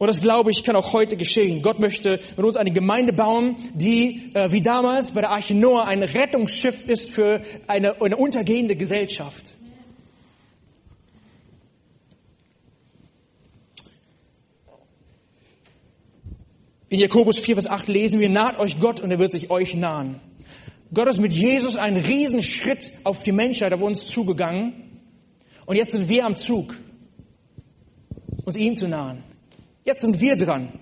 Und 0.00 0.06
das 0.06 0.22
glaube 0.22 0.50
ich 0.50 0.64
kann 0.64 0.76
auch 0.76 0.94
heute 0.94 1.18
geschehen. 1.18 1.60
Gott 1.60 1.78
möchte 1.78 2.20
mit 2.34 2.46
uns 2.46 2.56
eine 2.56 2.70
Gemeinde 2.70 3.12
bauen, 3.12 3.56
die 3.74 4.30
äh, 4.32 4.50
wie 4.50 4.62
damals 4.62 5.12
bei 5.12 5.20
der 5.20 5.28
Arche 5.28 5.54
Noah 5.54 5.86
ein 5.86 6.02
Rettungsschiff 6.02 6.88
ist 6.88 7.10
für 7.10 7.42
eine, 7.66 8.00
eine 8.00 8.16
untergehende 8.16 8.76
Gesellschaft. 8.76 9.44
In 16.88 16.98
Jakobus 16.98 17.38
4, 17.38 17.56
Vers 17.56 17.68
8 17.68 17.88
lesen 17.88 18.20
wir, 18.20 18.30
naht 18.30 18.58
euch 18.58 18.80
Gott 18.80 19.02
und 19.02 19.10
er 19.10 19.18
wird 19.18 19.32
sich 19.32 19.50
euch 19.50 19.74
nahen. 19.74 20.18
Gott 20.94 21.08
ist 21.08 21.20
mit 21.20 21.34
Jesus 21.34 21.76
einen 21.76 22.02
Riesenschritt 22.02 22.92
auf 23.04 23.22
die 23.22 23.32
Menschheit, 23.32 23.74
auf 23.74 23.82
uns 23.82 24.06
zugegangen. 24.06 24.72
Und 25.66 25.76
jetzt 25.76 25.92
sind 25.92 26.08
wir 26.08 26.24
am 26.24 26.36
Zug, 26.36 26.74
uns 28.46 28.56
ihm 28.56 28.78
zu 28.78 28.88
nahen. 28.88 29.29
Jetzt 29.90 30.02
sind 30.02 30.20
wir 30.20 30.36
dran. 30.36 30.72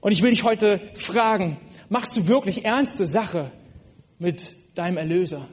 Und 0.00 0.12
ich 0.12 0.22
will 0.22 0.30
dich 0.30 0.42
heute 0.42 0.80
fragen, 0.94 1.58
machst 1.90 2.16
du 2.16 2.28
wirklich 2.28 2.64
ernste 2.64 3.06
Sache 3.06 3.50
mit 4.18 4.54
deinem 4.74 4.96
Erlöser? 4.96 5.46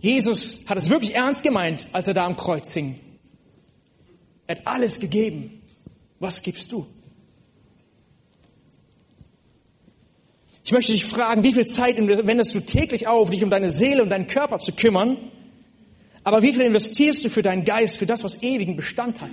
Jesus 0.00 0.64
hat 0.66 0.78
es 0.78 0.90
wirklich 0.90 1.14
ernst 1.14 1.44
gemeint, 1.44 1.86
als 1.92 2.08
er 2.08 2.14
da 2.14 2.26
am 2.26 2.36
Kreuz 2.36 2.72
hing. 2.72 2.98
Er 4.48 4.56
hat 4.56 4.66
alles 4.66 4.98
gegeben. 4.98 5.62
Was 6.18 6.42
gibst 6.42 6.72
du? 6.72 6.84
Ich 10.64 10.72
möchte 10.72 10.90
dich 10.90 11.04
fragen, 11.04 11.44
wie 11.44 11.52
viel 11.52 11.66
Zeit 11.66 11.98
wendest 11.98 12.52
du 12.52 12.66
täglich 12.66 13.06
auf, 13.06 13.30
dich 13.30 13.44
um 13.44 13.50
deine 13.50 13.70
Seele 13.70 14.02
und 14.02 14.08
deinen 14.08 14.26
Körper 14.26 14.58
zu 14.58 14.72
kümmern? 14.72 15.18
Aber 16.24 16.42
wie 16.42 16.52
viel 16.52 16.62
investierst 16.62 17.24
du 17.24 17.30
für 17.30 17.42
deinen 17.42 17.62
Geist, 17.62 17.96
für 17.96 18.06
das, 18.06 18.24
was 18.24 18.42
ewigen 18.42 18.74
Bestand 18.74 19.20
hat? 19.20 19.30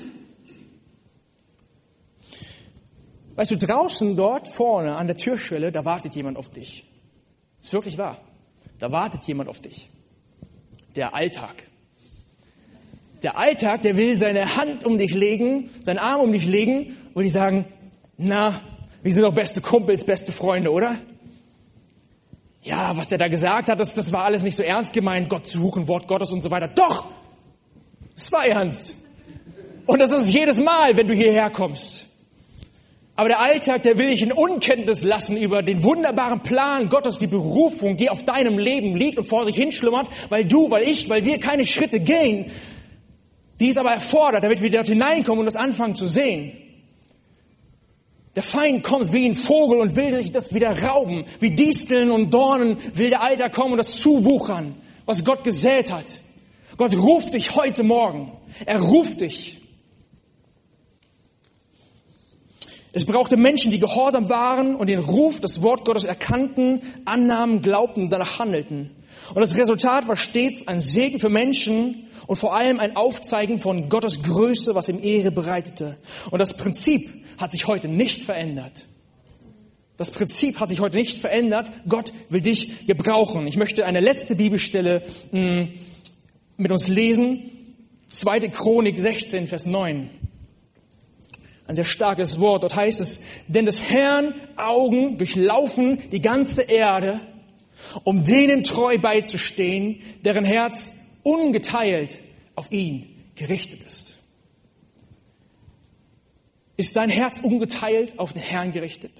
Weißt 3.35 3.51
du, 3.51 3.57
draußen 3.57 4.15
dort 4.15 4.47
vorne 4.47 4.95
an 4.95 5.07
der 5.07 5.17
Türschwelle, 5.17 5.71
da 5.71 5.83
wartet 5.83 6.15
jemand 6.15 6.37
auf 6.37 6.49
dich. 6.49 6.85
Ist 7.61 7.73
wirklich 7.73 7.97
wahr. 7.97 8.17
Da 8.79 8.91
wartet 8.91 9.23
jemand 9.23 9.49
auf 9.49 9.59
dich. 9.59 9.89
Der 10.95 11.13
Alltag. 11.13 11.67
Der 13.23 13.37
Alltag, 13.37 13.81
der 13.81 13.95
will 13.97 14.15
seine 14.15 14.55
Hand 14.55 14.85
um 14.85 14.97
dich 14.97 15.13
legen, 15.13 15.69
seinen 15.83 15.97
Arm 15.97 16.21
um 16.21 16.31
dich 16.31 16.45
legen 16.45 16.95
und 17.13 17.23
die 17.23 17.29
sagen, 17.29 17.65
na, 18.17 18.61
wir 19.01 19.13
sind 19.13 19.23
doch 19.23 19.33
beste 19.33 19.61
Kumpels, 19.61 20.05
beste 20.05 20.31
Freunde, 20.31 20.71
oder? 20.71 20.97
Ja, 22.61 22.95
was 22.97 23.07
der 23.07 23.17
da 23.17 23.27
gesagt 23.27 23.69
hat, 23.69 23.79
das, 23.79 23.93
das 23.93 24.11
war 24.11 24.23
alles 24.23 24.43
nicht 24.43 24.55
so 24.55 24.63
ernst 24.63 24.93
gemeint, 24.93 25.29
Gott 25.29 25.45
zu 25.47 25.59
suchen, 25.59 25.87
Wort 25.87 26.07
Gottes 26.07 26.31
und 26.31 26.41
so 26.41 26.51
weiter. 26.51 26.67
Doch! 26.69 27.07
Es 28.15 28.31
war 28.31 28.45
ernst. 28.45 28.95
Und 29.85 29.99
das 29.99 30.11
ist 30.13 30.29
jedes 30.29 30.59
Mal, 30.59 30.95
wenn 30.95 31.07
du 31.07 31.13
hierher 31.13 31.49
kommst. 31.49 32.04
Aber 33.17 33.29
der 33.29 33.39
Alltag, 33.39 33.83
der 33.83 33.97
will 33.97 34.09
dich 34.09 34.21
in 34.21 34.33
Unkenntnis 34.33 35.03
lassen 35.03 35.37
über 35.37 35.63
den 35.63 35.83
wunderbaren 35.83 36.41
Plan 36.41 36.89
Gottes, 36.89 37.17
die 37.17 37.27
Berufung, 37.27 37.95
die 37.95 38.09
auf 38.09 38.25
deinem 38.25 38.57
Leben 38.57 38.95
liegt 38.97 39.17
und 39.17 39.25
vor 39.25 39.45
sich 39.45 39.55
hinschlummert, 39.55 40.07
weil 40.29 40.45
du, 40.45 40.69
weil 40.69 40.83
ich, 40.83 41.07
weil 41.09 41.23
wir 41.23 41.39
keine 41.39 41.65
Schritte 41.65 42.01
gehen, 42.01 42.51
die 43.61 43.69
es 43.69 43.77
aber 43.77 43.91
erfordert, 43.91 44.43
damit 44.43 44.61
wir 44.61 44.69
dort 44.69 44.87
hineinkommen 44.87 45.39
und 45.39 45.45
das 45.45 45.55
anfangen 45.55 45.95
zu 45.95 46.07
sehen. 46.07 46.51
Der 48.35 48.43
Feind 48.43 48.83
kommt 48.83 49.13
wie 49.13 49.25
ein 49.25 49.35
Vogel 49.35 49.79
und 49.79 49.95
will 49.95 50.13
sich 50.15 50.33
das 50.33 50.53
wieder 50.53 50.77
rauben. 50.83 51.23
Wie 51.39 51.51
Disteln 51.51 52.11
und 52.11 52.33
Dornen 52.33 52.75
will 52.95 53.09
der 53.09 53.21
Alter 53.21 53.49
kommen 53.49 53.71
und 53.71 53.77
das 53.77 53.95
zuwuchern, 54.01 54.75
was 55.05 55.23
Gott 55.23 55.45
gesät 55.45 55.89
hat. 55.89 56.21
Gott 56.75 56.93
ruft 56.97 57.33
dich 57.33 57.55
heute 57.55 57.83
Morgen. 57.83 58.33
Er 58.65 58.81
ruft 58.81 59.21
dich. 59.21 59.61
Es 62.95 63.03
brauchte 63.03 63.35
Menschen, 63.35 63.73
die 63.73 63.79
gehorsam 63.79 64.29
waren 64.29 64.73
und 64.73 64.87
den 64.87 64.99
Ruf 64.99 65.41
des 65.41 65.61
Wort 65.61 65.83
Gottes 65.83 66.05
erkannten, 66.05 66.81
annahmen, 67.03 67.61
glaubten 67.61 68.03
und 68.03 68.09
danach 68.09 68.39
handelten. 68.39 68.89
Und 69.33 69.41
das 69.41 69.57
Resultat 69.57 70.07
war 70.07 70.15
stets 70.15 70.65
ein 70.69 70.79
Segen 70.79 71.19
für 71.19 71.27
Menschen 71.27 72.07
und 72.25 72.37
vor 72.37 72.55
allem 72.55 72.79
ein 72.79 72.95
Aufzeigen 72.95 73.59
von 73.59 73.89
Gottes 73.89 74.23
Größe, 74.23 74.75
was 74.75 74.87
ihm 74.87 75.03
Ehre 75.03 75.31
bereitete. 75.31 75.97
Und 76.31 76.39
das 76.39 76.55
Prinzip 76.55 77.09
hat 77.37 77.51
sich 77.51 77.67
heute 77.67 77.89
nicht 77.89 78.23
verändert. 78.23 78.85
Das 79.97 80.11
Prinzip 80.11 80.61
hat 80.61 80.69
sich 80.69 80.79
heute 80.79 80.95
nicht 80.95 81.17
verändert. 81.17 81.69
Gott 81.89 82.13
will 82.29 82.39
dich 82.39 82.87
gebrauchen. 82.87 83.45
Ich 83.45 83.57
möchte 83.57 83.85
eine 83.85 83.99
letzte 83.99 84.37
Bibelstelle 84.37 85.01
mh, 85.33 85.41
hm, 85.41 85.69
mit 86.55 86.71
uns 86.71 86.87
lesen. 86.87 87.51
Zweite 88.07 88.47
Chronik 88.47 88.97
16, 88.97 89.47
Vers 89.47 89.65
9. 89.65 90.09
Ein 91.67 91.75
sehr 91.75 91.85
starkes 91.85 92.39
Wort. 92.39 92.63
Dort 92.63 92.75
heißt 92.75 93.01
es, 93.01 93.23
denn 93.47 93.65
des 93.65 93.89
Herrn 93.89 94.35
Augen 94.55 95.17
durchlaufen 95.17 96.09
die 96.11 96.21
ganze 96.21 96.61
Erde, 96.61 97.19
um 98.03 98.23
denen 98.23 98.63
treu 98.63 98.97
beizustehen, 98.97 100.01
deren 100.23 100.45
Herz 100.45 100.95
ungeteilt 101.23 102.17
auf 102.55 102.71
ihn 102.71 103.07
gerichtet 103.35 103.83
ist. 103.83 104.15
Ist 106.77 106.95
dein 106.95 107.09
Herz 107.09 107.39
ungeteilt 107.39 108.19
auf 108.19 108.33
den 108.33 108.41
Herrn 108.41 108.71
gerichtet? 108.71 109.11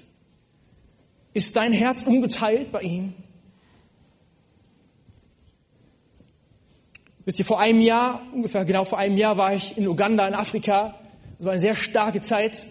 Ist 1.32 1.56
dein 1.56 1.72
Herz 1.72 2.02
ungeteilt 2.02 2.70
bei 2.70 2.82
ihm? 2.82 3.14
Wisst 7.24 7.40
ihr, 7.40 7.44
vor 7.44 7.58
einem 7.58 7.80
Jahr, 7.80 8.22
ungefähr 8.32 8.64
genau 8.64 8.84
vor 8.84 8.98
einem 8.98 9.16
Jahr 9.16 9.36
war 9.36 9.52
ich 9.52 9.76
in 9.76 9.88
Uganda 9.88 10.28
in 10.28 10.34
Afrika. 10.34 10.94
Das 11.38 11.46
war 11.46 11.52
eine 11.52 11.60
sehr 11.60 11.74
starke 11.74 12.22
Zeit. 12.22 12.64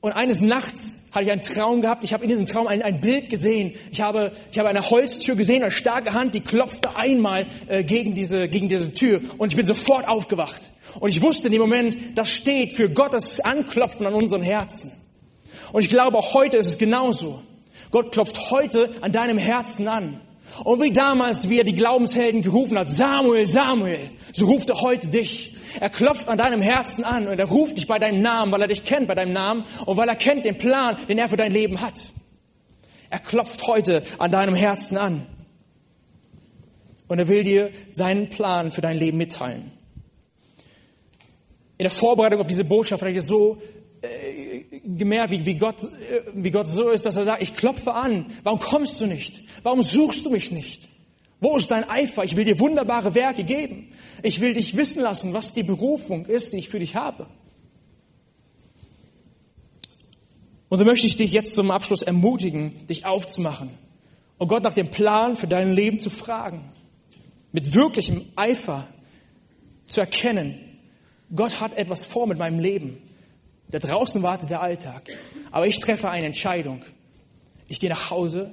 Und 0.00 0.12
eines 0.12 0.40
Nachts 0.40 1.08
hatte 1.12 1.24
ich 1.24 1.32
einen 1.32 1.40
Traum 1.40 1.80
gehabt. 1.80 2.04
Ich 2.04 2.12
habe 2.12 2.22
in 2.22 2.30
diesem 2.30 2.46
Traum 2.46 2.68
ein, 2.68 2.80
ein 2.82 3.00
Bild 3.00 3.28
gesehen. 3.28 3.74
Ich 3.90 4.00
habe, 4.00 4.30
ich 4.52 4.58
habe 4.58 4.68
eine 4.68 4.88
Holztür 4.88 5.34
gesehen, 5.34 5.62
eine 5.62 5.72
starke 5.72 6.12
Hand, 6.12 6.34
die 6.34 6.42
klopfte 6.42 6.94
einmal 6.94 7.46
äh, 7.66 7.82
gegen, 7.82 8.14
diese, 8.14 8.48
gegen 8.48 8.68
diese 8.68 8.94
Tür. 8.94 9.20
Und 9.38 9.52
ich 9.52 9.56
bin 9.56 9.66
sofort 9.66 10.06
aufgewacht. 10.06 10.62
Und 11.00 11.08
ich 11.08 11.22
wusste 11.22 11.48
in 11.48 11.52
dem 11.52 11.60
Moment, 11.60 11.96
das 12.14 12.30
steht 12.30 12.72
für 12.72 12.88
Gottes 12.88 13.40
Anklopfen 13.40 14.06
an 14.06 14.14
unseren 14.14 14.42
Herzen. 14.42 14.92
Und 15.72 15.82
ich 15.82 15.88
glaube, 15.88 16.18
auch 16.18 16.34
heute 16.34 16.58
ist 16.58 16.68
es 16.68 16.78
genauso. 16.78 17.42
Gott 17.90 18.12
klopft 18.12 18.50
heute 18.50 18.92
an 19.00 19.10
deinem 19.10 19.38
Herzen 19.38 19.88
an. 19.88 20.20
Und 20.62 20.80
wie 20.80 20.92
damals, 20.92 21.48
wie 21.48 21.58
er 21.58 21.64
die 21.64 21.74
Glaubenshelden 21.74 22.42
gerufen 22.42 22.78
hat, 22.78 22.90
Samuel, 22.90 23.46
Samuel, 23.46 24.10
so 24.32 24.46
ruft 24.46 24.70
er 24.70 24.80
heute 24.80 25.08
dich. 25.08 25.55
Er 25.80 25.90
klopft 25.90 26.28
an 26.28 26.38
deinem 26.38 26.62
Herzen 26.62 27.04
an 27.04 27.28
und 27.28 27.38
er 27.38 27.46
ruft 27.46 27.76
dich 27.76 27.86
bei 27.86 27.98
deinem 27.98 28.22
Namen, 28.22 28.52
weil 28.52 28.62
er 28.62 28.68
dich 28.68 28.84
kennt 28.84 29.08
bei 29.08 29.14
deinem 29.14 29.32
Namen 29.32 29.64
und 29.84 29.96
weil 29.96 30.08
er 30.08 30.16
kennt 30.16 30.44
den 30.44 30.58
Plan, 30.58 30.96
den 31.08 31.18
er 31.18 31.28
für 31.28 31.36
dein 31.36 31.52
Leben 31.52 31.80
hat. 31.80 32.06
Er 33.10 33.18
klopft 33.18 33.66
heute 33.66 34.02
an 34.18 34.30
deinem 34.30 34.54
Herzen 34.54 34.96
an. 34.96 35.26
Und 37.08 37.18
er 37.18 37.28
will 37.28 37.42
dir 37.42 37.70
seinen 37.92 38.30
Plan 38.30 38.72
für 38.72 38.80
dein 38.80 38.98
Leben 38.98 39.16
mitteilen. 39.18 39.70
In 41.78 41.84
der 41.84 41.90
Vorbereitung 41.90 42.40
auf 42.40 42.46
diese 42.46 42.64
Botschaft 42.64 43.02
habe 43.02 43.12
ich 43.12 43.22
so 43.22 43.60
äh, 44.00 44.64
gemerkt, 44.82 45.30
wie, 45.30 45.44
wie, 45.44 45.54
Gott, 45.54 45.82
äh, 45.84 46.22
wie 46.34 46.50
Gott 46.50 46.68
so 46.68 46.90
ist, 46.90 47.06
dass 47.06 47.16
er 47.16 47.24
sagt, 47.24 47.42
ich 47.42 47.54
klopfe 47.54 47.92
an. 47.92 48.32
Warum 48.42 48.58
kommst 48.58 49.00
du 49.00 49.06
nicht? 49.06 49.42
Warum 49.62 49.82
suchst 49.82 50.24
du 50.24 50.30
mich 50.30 50.50
nicht? 50.50 50.88
Wo 51.40 51.56
ist 51.56 51.70
dein 51.70 51.88
Eifer? 51.88 52.24
Ich 52.24 52.34
will 52.34 52.44
dir 52.44 52.58
wunderbare 52.58 53.14
Werke 53.14 53.44
geben. 53.44 53.92
Ich 54.22 54.40
will 54.40 54.54
dich 54.54 54.76
wissen 54.76 55.02
lassen, 55.02 55.32
was 55.32 55.52
die 55.52 55.62
Berufung 55.62 56.26
ist, 56.26 56.52
die 56.52 56.58
ich 56.58 56.68
für 56.68 56.78
dich 56.78 56.96
habe. 56.96 57.26
Und 60.68 60.78
so 60.78 60.84
möchte 60.84 61.06
ich 61.06 61.16
dich 61.16 61.32
jetzt 61.32 61.54
zum 61.54 61.70
Abschluss 61.70 62.02
ermutigen, 62.02 62.86
dich 62.88 63.06
aufzumachen 63.06 63.70
und 64.38 64.48
Gott 64.48 64.62
nach 64.62 64.74
dem 64.74 64.90
Plan 64.90 65.36
für 65.36 65.46
dein 65.46 65.72
Leben 65.72 66.00
zu 66.00 66.10
fragen. 66.10 66.72
Mit 67.52 67.74
wirklichem 67.74 68.24
Eifer 68.34 68.86
zu 69.86 70.00
erkennen, 70.00 70.58
Gott 71.34 71.60
hat 71.60 71.76
etwas 71.76 72.04
vor 72.04 72.26
mit 72.26 72.38
meinem 72.38 72.58
Leben. 72.58 72.98
Da 73.68 73.78
draußen 73.78 74.22
wartet 74.22 74.50
der 74.50 74.60
Alltag. 74.60 75.10
Aber 75.50 75.66
ich 75.66 75.80
treffe 75.80 76.08
eine 76.10 76.26
Entscheidung. 76.26 76.82
Ich 77.68 77.80
gehe 77.80 77.90
nach 77.90 78.10
Hause 78.10 78.52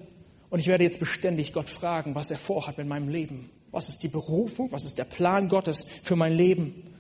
und 0.50 0.60
ich 0.60 0.68
werde 0.68 0.84
jetzt 0.84 1.00
beständig 1.00 1.54
Gott 1.54 1.70
fragen, 1.70 2.16
was 2.16 2.32
er 2.32 2.38
vorhat 2.38 2.78
mit 2.78 2.88
meinem 2.88 3.10
Leben. 3.10 3.50
Was 3.74 3.90
ist 3.90 4.04
die 4.04 4.08
Berufung? 4.08 4.72
Was 4.72 4.86
ist 4.86 5.00
der 5.00 5.04
Plan 5.04 5.50
Gottes 5.50 5.88
für 6.04 6.16
mein 6.16 6.34
Leben? 6.34 6.96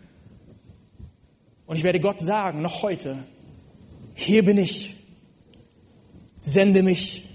Und 1.67 1.78
ich 1.78 1.84
werde 1.84 1.99
Gott 1.99 2.19
sagen, 2.19 2.63
noch 2.63 2.82
heute, 2.82 3.24
hier 4.15 4.43
bin 4.43 4.57
ich, 4.57 4.95
sende 6.39 6.82
mich, 6.82 7.30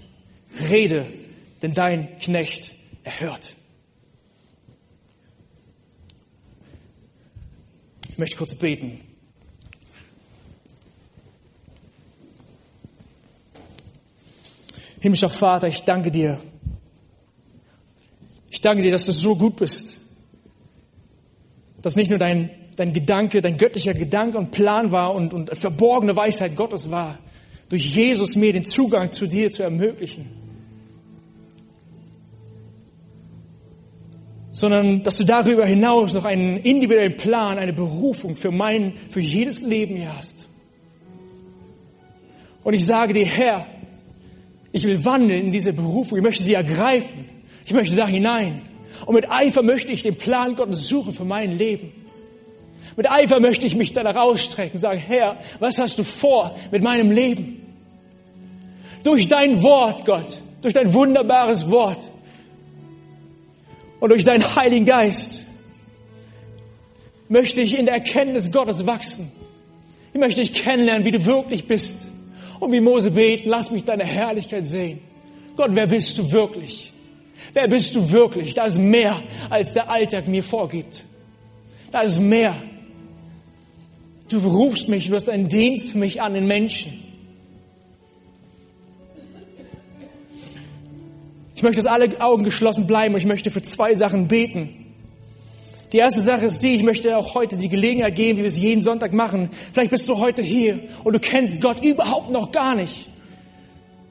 rede, 0.69 1.05
denn 1.61 1.73
dein 1.73 2.19
Knecht 2.19 2.71
erhört. 3.05 3.55
Ich 8.09 8.17
möchte 8.17 8.35
kurz 8.35 8.55
beten. 8.55 8.99
Himmlischer 14.99 15.29
Vater, 15.29 15.69
ich 15.69 15.83
danke 15.83 16.11
dir. 16.11 16.41
Ich 18.51 18.61
danke 18.61 18.83
dir, 18.83 18.91
dass 18.91 19.05
du 19.05 19.11
so 19.11 19.35
gut 19.35 19.57
bist. 19.57 20.01
Dass 21.81 21.95
nicht 21.95 22.09
nur 22.09 22.19
dein, 22.19 22.49
dein 22.75 22.93
Gedanke, 22.93 23.41
dein 23.41 23.57
göttlicher 23.57 23.93
Gedanke 23.93 24.37
und 24.37 24.51
Plan 24.51 24.91
war 24.91 25.13
und, 25.13 25.33
und 25.33 25.55
verborgene 25.55 26.15
Weisheit 26.15 26.55
Gottes 26.55 26.89
war, 26.89 27.19
durch 27.69 27.95
Jesus 27.95 28.35
mir 28.35 28.51
den 28.51 28.65
Zugang 28.65 29.11
zu 29.11 29.27
dir 29.27 29.51
zu 29.51 29.63
ermöglichen. 29.63 30.29
Sondern, 34.51 35.03
dass 35.03 35.17
du 35.17 35.23
darüber 35.23 35.65
hinaus 35.65 36.13
noch 36.13 36.25
einen 36.25 36.57
individuellen 36.57 37.15
Plan, 37.15 37.59
eine 37.59 37.71
Berufung 37.71 38.35
für 38.35 38.51
mein, 38.51 38.93
für 39.09 39.21
jedes 39.21 39.61
Leben 39.61 39.95
hier 39.95 40.17
hast. 40.17 40.47
Und 42.63 42.73
ich 42.73 42.85
sage 42.85 43.13
dir, 43.13 43.25
Herr, 43.25 43.67
ich 44.71 44.85
will 44.85 45.05
wandeln 45.05 45.45
in 45.45 45.51
diese 45.51 45.71
Berufung. 45.71 46.17
Ich 46.17 46.23
möchte 46.23 46.43
sie 46.43 46.55
ergreifen. 46.55 47.38
Ich 47.69 47.75
möchte 47.75 47.95
da 47.95 48.07
hinein. 48.07 48.63
Und 49.05 49.13
mit 49.13 49.29
Eifer 49.29 49.61
möchte 49.61 49.91
ich 49.91 50.01
den 50.01 50.15
Plan 50.15 50.55
Gottes 50.55 50.87
suchen 50.87 51.13
für 51.13 51.23
mein 51.23 51.55
Leben. 51.55 51.91
Mit 52.97 53.07
Eifer 53.07 53.39
möchte 53.39 53.67
ich 53.67 53.75
mich 53.75 53.93
danach 53.93 54.15
ausstrecken 54.15 54.77
und 54.77 54.79
sagen, 54.79 54.97
Herr, 54.97 55.37
was 55.59 55.77
hast 55.77 55.99
du 55.99 56.03
vor 56.03 56.55
mit 56.71 56.81
meinem 56.81 57.11
Leben? 57.11 57.61
Durch 59.03 59.27
dein 59.27 59.61
Wort, 59.61 60.03
Gott, 60.03 60.41
durch 60.63 60.73
dein 60.73 60.95
wunderbares 60.95 61.69
Wort 61.69 62.09
und 63.99 64.09
durch 64.09 64.23
deinen 64.23 64.55
Heiligen 64.55 64.87
Geist 64.87 65.45
möchte 67.27 67.61
ich 67.61 67.77
in 67.77 67.85
der 67.85 67.93
Erkenntnis 67.93 68.51
Gottes 68.51 68.87
wachsen. 68.87 69.31
Ich 70.11 70.19
möchte 70.19 70.41
dich 70.41 70.55
kennenlernen, 70.55 71.05
wie 71.05 71.11
du 71.11 71.23
wirklich 71.23 71.67
bist. 71.67 72.11
Und 72.59 72.71
wie 72.71 72.81
Mose 72.81 73.11
beten, 73.11 73.47
lass 73.47 73.69
mich 73.69 73.85
deine 73.85 74.05
Herrlichkeit 74.05 74.65
sehen. 74.65 75.01
Gott, 75.55 75.69
wer 75.73 75.85
bist 75.85 76.17
du 76.17 76.31
wirklich? 76.31 76.93
Wer 77.53 77.67
bist 77.67 77.95
du 77.95 78.11
wirklich? 78.11 78.53
Da 78.53 78.65
ist 78.65 78.77
mehr, 78.77 79.21
als 79.49 79.73
der 79.73 79.89
Alltag 79.89 80.27
mir 80.27 80.43
vorgibt. 80.43 81.03
Da 81.91 82.01
ist 82.01 82.19
mehr. 82.19 82.55
Du 84.29 84.41
berufst 84.41 84.87
mich, 84.87 85.09
du 85.09 85.15
hast 85.15 85.29
einen 85.29 85.49
Dienst 85.49 85.89
für 85.91 85.97
mich 85.97 86.21
an 86.21 86.33
den 86.33 86.45
Menschen. 86.45 87.03
Ich 91.55 91.63
möchte, 91.63 91.81
dass 91.81 91.91
alle 91.91 92.21
Augen 92.21 92.43
geschlossen 92.43 92.87
bleiben 92.87 93.15
und 93.15 93.19
ich 93.19 93.25
möchte 93.25 93.49
für 93.49 93.61
zwei 93.61 93.95
Sachen 93.95 94.27
beten. 94.27 94.79
Die 95.91 95.97
erste 95.97 96.21
Sache 96.21 96.45
ist 96.45 96.61
die, 96.61 96.75
ich 96.75 96.83
möchte 96.83 97.17
auch 97.17 97.33
heute 97.33 97.57
die 97.57 97.67
Gelegenheit 97.67 98.15
geben, 98.15 98.37
wie 98.37 98.43
wir 98.43 98.47
es 98.47 98.59
jeden 98.59 98.83
Sonntag 98.83 99.11
machen. 99.11 99.49
Vielleicht 99.73 99.89
bist 99.89 100.07
du 100.07 100.19
heute 100.19 100.43
hier 100.43 100.79
und 101.03 101.13
du 101.13 101.19
kennst 101.19 101.61
Gott 101.61 101.83
überhaupt 101.83 102.29
noch 102.29 102.51
gar 102.51 102.75
nicht. 102.75 103.07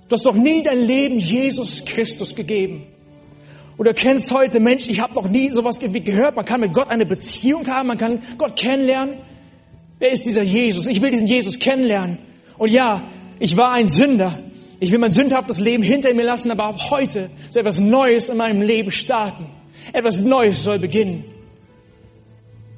Du 0.09 0.15
hast 0.15 0.25
noch 0.25 0.35
nie 0.35 0.63
dein 0.63 0.83
Leben 0.83 1.21
Jesus 1.21 1.85
Christus 1.85 2.35
gegeben. 2.35 2.87
Und 3.79 3.87
du 3.87 3.95
kennst 3.95 4.33
heute, 4.33 4.59
Mensch, 4.59 4.89
ich 4.89 5.01
habe 5.01 5.15
noch 5.15 5.29
nie 5.29 5.51
sowas 5.51 5.79
gehört. 5.79 6.35
Man 6.35 6.45
kann 6.45 6.61
mit 6.61 6.73
Gott 6.73 6.91
eine 6.91 7.07
Beziehung 7.07 7.67
haben, 7.69 7.87
man 7.87 7.97
kann 7.97 8.19
Gott 8.37 8.57
kennenlernen. 8.57 9.15
Wer 10.01 10.11
ist 10.11 10.27
dieser 10.27 10.43
Jesus? 10.43 10.87
Ich 10.87 11.01
will 11.01 11.13
diesen 11.13 11.29
Jesus 11.29 11.61
kennenlernen. 11.61 12.19
Und 12.59 12.73
ja, 12.73 13.05
ich 13.39 13.57
war 13.57 13.73
ein 13.73 13.87
Sünder. 13.87 14.43
Ich 14.81 14.91
will 14.91 14.99
mein 14.99 15.13
sündhaftes 15.13 15.61
Leben 15.61 15.85
hinter 15.85 16.13
mir 16.13 16.25
lassen, 16.25 16.51
aber 16.51 16.65
ab 16.65 16.91
heute 16.91 17.31
soll 17.51 17.61
etwas 17.61 17.79
Neues 17.79 18.29
in 18.29 18.37
meinem 18.37 18.63
Leben 18.63 18.91
starten. 18.91 19.47
Etwas 19.93 20.21
Neues 20.23 20.65
soll 20.65 20.81
beginnen. 20.81 21.25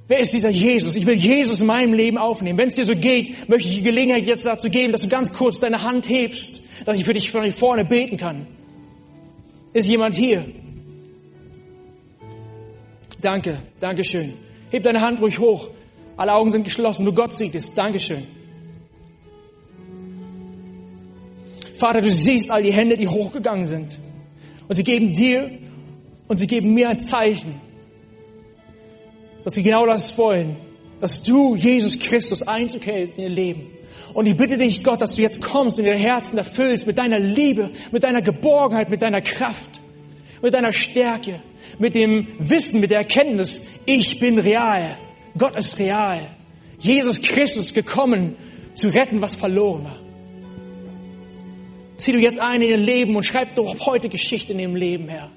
Wer 0.07 0.19
ist 0.19 0.35
dieser 0.35 0.51
Jesus? 0.51 0.97
Ich 0.97 1.07
will 1.07 1.15
Jesus 1.15 1.63
in 1.63 1.67
meinem 1.67 1.95
Leben 1.95 2.19
aufnehmen. 2.19 2.59
Wenn 2.59 2.69
es 2.69 2.75
dir 2.75 2.85
so 2.85 2.95
geht, 2.95 3.49
möchte 3.49 3.69
ich 3.69 3.77
die 3.77 3.83
Gelegenheit 3.83 4.27
jetzt 4.27 4.45
dazu 4.45 4.69
geben, 4.69 4.93
dass 4.93 5.01
du 5.01 5.09
ganz 5.09 5.33
kurz 5.33 5.61
deine 5.61 5.83
Hand 5.83 6.11
hebst, 6.11 6.63
dass 6.85 6.99
ich 6.99 7.07
für 7.07 7.15
dich 7.15 7.31
von 7.31 7.51
vorne 7.53 7.87
beten 7.87 8.19
kann. 8.19 8.47
Ist 9.73 9.89
jemand 9.89 10.15
hier? 10.15 10.45
Danke, 13.21 13.63
Dankeschön. 13.81 14.35
Heb 14.71 14.83
deine 14.83 15.01
Hand 15.01 15.21
ruhig 15.21 15.39
hoch. 15.39 15.69
Alle 16.17 16.35
Augen 16.35 16.53
sind 16.53 16.65
geschlossen, 16.65 17.05
nur 17.05 17.15
Gott 17.15 17.33
sieht 17.33 17.55
es. 17.55 17.75
Dankeschön. 17.75 18.25
Vater, 21.75 22.03
du 22.03 22.11
siehst 22.11 22.51
all 22.51 22.63
die 22.63 22.73
Hände, 22.73 22.97
die 22.97 23.09
hochgegangen 23.09 23.67
sind. 23.67 23.99
Und 24.69 24.77
sie 24.77 24.85
geben 24.85 25.13
dir 25.13 25.51
und 26.29 26.39
sie 26.39 26.47
geben 26.47 26.75
mir 26.75 26.91
ein 26.91 27.01
Zeichen 27.01 27.61
dass 29.45 29.55
sie 29.55 29.63
genau 29.63 29.87
das 29.87 30.17
wollen, 30.19 30.57
dass 31.01 31.23
du, 31.23 31.57
Jesus 31.57 31.99
Christus, 31.99 32.47
Einzug 32.47 32.85
hältst 32.87 33.19
in 33.19 33.25
ihr 33.25 33.31
Leben. 33.31 33.71
Und 34.13 34.27
ich 34.27 34.37
bitte 34.37 34.57
dich, 34.57 34.83
Gott, 34.83 35.01
dass 35.01 35.15
du 35.15 35.23
jetzt 35.23 35.41
kommst 35.41 35.79
und 35.79 35.87
ihr 35.87 35.97
Herzen 35.97 36.37
erfüllst 36.37 36.87
mit 36.87 36.99
deiner 36.99 37.19
Liebe, 37.19 37.71
mit 37.93 38.03
deiner 38.03 38.23
Geborgenheit, 38.23 38.91
mit 38.91 39.03
deiner 39.03 39.21
Kraft, 39.21 39.80
mit 40.43 40.55
deiner 40.55 40.73
Stärke, 40.73 41.43
mit 41.79 41.95
dem 41.95 42.29
Wissen, 42.39 42.81
mit 42.81 42.91
der 42.91 42.99
Erkenntnis, 42.99 43.63
ich 43.87 44.19
bin 44.19 44.39
real. 44.39 44.97
Gott 45.37 45.57
ist 45.57 45.79
real. 45.79 46.29
Jesus 46.79 47.21
Christus 47.21 47.67
ist 47.67 47.75
gekommen, 47.75 48.37
zu 48.75 48.89
retten, 48.89 49.21
was 49.21 49.35
verloren 49.35 49.85
war. 49.85 49.97
Zieh 51.97 52.13
du 52.13 52.19
jetzt 52.19 52.39
ein 52.39 52.63
in 52.63 52.71
ihr 52.71 52.77
Leben 52.79 53.15
und 53.15 53.25
schreib 53.25 53.55
doch 53.55 53.87
heute 53.87 54.09
Geschichte 54.09 54.55
in 54.55 54.59
ihrem 54.59 54.77
Leben, 54.77 55.09
Herr. 55.09 55.31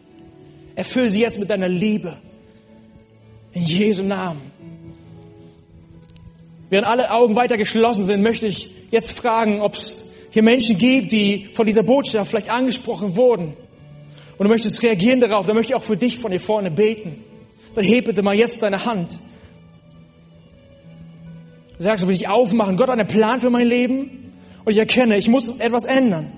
Erfüll 0.76 1.12
sie 1.12 1.20
jetzt 1.20 1.39
mit 1.39 1.49
deiner 1.49 1.68
Liebe. 1.68 2.18
In 3.51 3.64
Jesu 3.64 4.04
Namen. 4.04 4.41
Während 6.70 6.88
alle 6.88 7.12
Augen 7.12 7.36
weiter 7.36 7.58
geschlossen 7.58 8.06
sind, 8.06 8.24
möchte 8.24 8.47
ich 8.47 8.72
jetzt 8.89 9.12
fragen, 9.12 9.62
ob 9.62 9.76
es 9.76 10.12
hier 10.32 10.41
Menschen 10.41 10.78
gibt, 10.78 11.12
die 11.12 11.45
von 11.54 11.68
dieser 11.68 11.84
Botschaft 11.84 12.32
vielleicht 12.32 12.49
angesprochen 12.49 13.16
wurden. 13.16 13.54
Und 14.38 14.45
du 14.45 14.49
möchtest 14.49 14.81
reagieren 14.81 15.21
darauf, 15.21 15.45
dann 15.45 15.55
möchte 15.55 15.73
ich 15.73 15.75
auch 15.75 15.84
für 15.84 15.97
dich 15.97 16.17
von 16.17 16.31
hier 16.31 16.39
vorne 16.39 16.71
beten. 16.71 17.23
Dann 17.75 17.84
heb 17.84 18.05
bitte 18.05 18.23
mal 18.23 18.36
jetzt 18.36 18.63
deine 18.63 18.86
Hand. 18.86 19.19
Du 21.77 21.84
sagst, 21.84 22.07
will 22.07 22.15
ich 22.15 22.27
aufmachen? 22.27 22.77
Gott 22.77 22.89
hat 22.89 22.99
einen 22.99 23.07
Plan 23.07 23.39
für 23.39 23.49
mein 23.49 23.67
Leben 23.67 24.34
und 24.63 24.71
ich 24.71 24.77
erkenne, 24.77 25.17
ich 25.17 25.27
muss 25.27 25.59
etwas 25.59 25.86
ändern. 25.86 26.31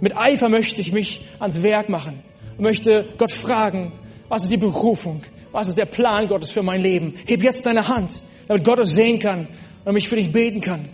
Mit 0.00 0.16
Eifer 0.16 0.48
möchte 0.48 0.80
ich 0.80 0.92
mich 0.92 1.22
ans 1.38 1.62
Werk 1.62 1.88
machen 1.88 2.22
und 2.56 2.62
möchte 2.62 3.06
Gott 3.18 3.32
fragen, 3.32 3.92
was 4.28 4.44
ist 4.44 4.52
die 4.52 4.56
Berufung? 4.56 5.22
Was 5.52 5.68
ist 5.68 5.76
der 5.76 5.84
Plan 5.84 6.26
Gottes 6.26 6.50
für 6.50 6.62
mein 6.62 6.80
Leben? 6.82 7.14
Heb 7.26 7.42
jetzt 7.42 7.66
deine 7.66 7.88
Hand, 7.88 8.22
damit 8.48 8.64
Gott 8.64 8.78
es 8.78 8.94
sehen 8.94 9.18
kann 9.18 9.46
und 9.84 9.94
mich 9.94 10.08
für 10.08 10.16
dich 10.16 10.32
beten 10.32 10.60
kann. 10.60 10.88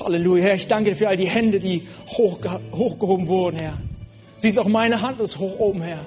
Halleluja, 0.00 0.44
Herr, 0.44 0.54
ich 0.54 0.68
danke 0.68 0.90
dir 0.90 0.96
für 0.96 1.08
all 1.08 1.16
die 1.16 1.28
Hände, 1.28 1.60
die 1.60 1.86
hochge 2.08 2.60
hochgehoben 2.72 3.28
wurden, 3.28 3.58
Herr. 3.58 3.78
Siehst 4.38 4.58
auch 4.58 4.66
meine 4.66 5.02
Hand 5.02 5.20
ist 5.20 5.38
hoch 5.38 5.58
oben, 5.58 5.82
Herr. 5.82 6.06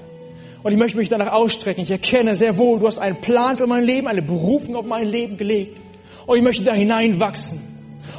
Und 0.64 0.72
ich 0.72 0.78
möchte 0.78 0.98
mich 0.98 1.10
danach 1.10 1.32
ausstrecken. 1.32 1.84
Ich 1.84 1.92
erkenne 1.92 2.36
sehr 2.36 2.58
wohl, 2.58 2.80
du 2.80 2.88
hast 2.88 2.98
einen 2.98 3.22
Plan 3.22 3.56
für 3.56 3.68
mein 3.68 3.84
Leben, 3.84 4.08
eine 4.08 4.24
Berufung 4.24 4.76
auf 4.76 4.86
mein 4.86 5.08
Leben 5.08 5.38
gelegt. 5.38 5.78
Und 6.26 6.38
ich 6.38 6.44
möchte 6.44 6.64
da 6.64 6.74
hineinwachsen. 6.74 7.62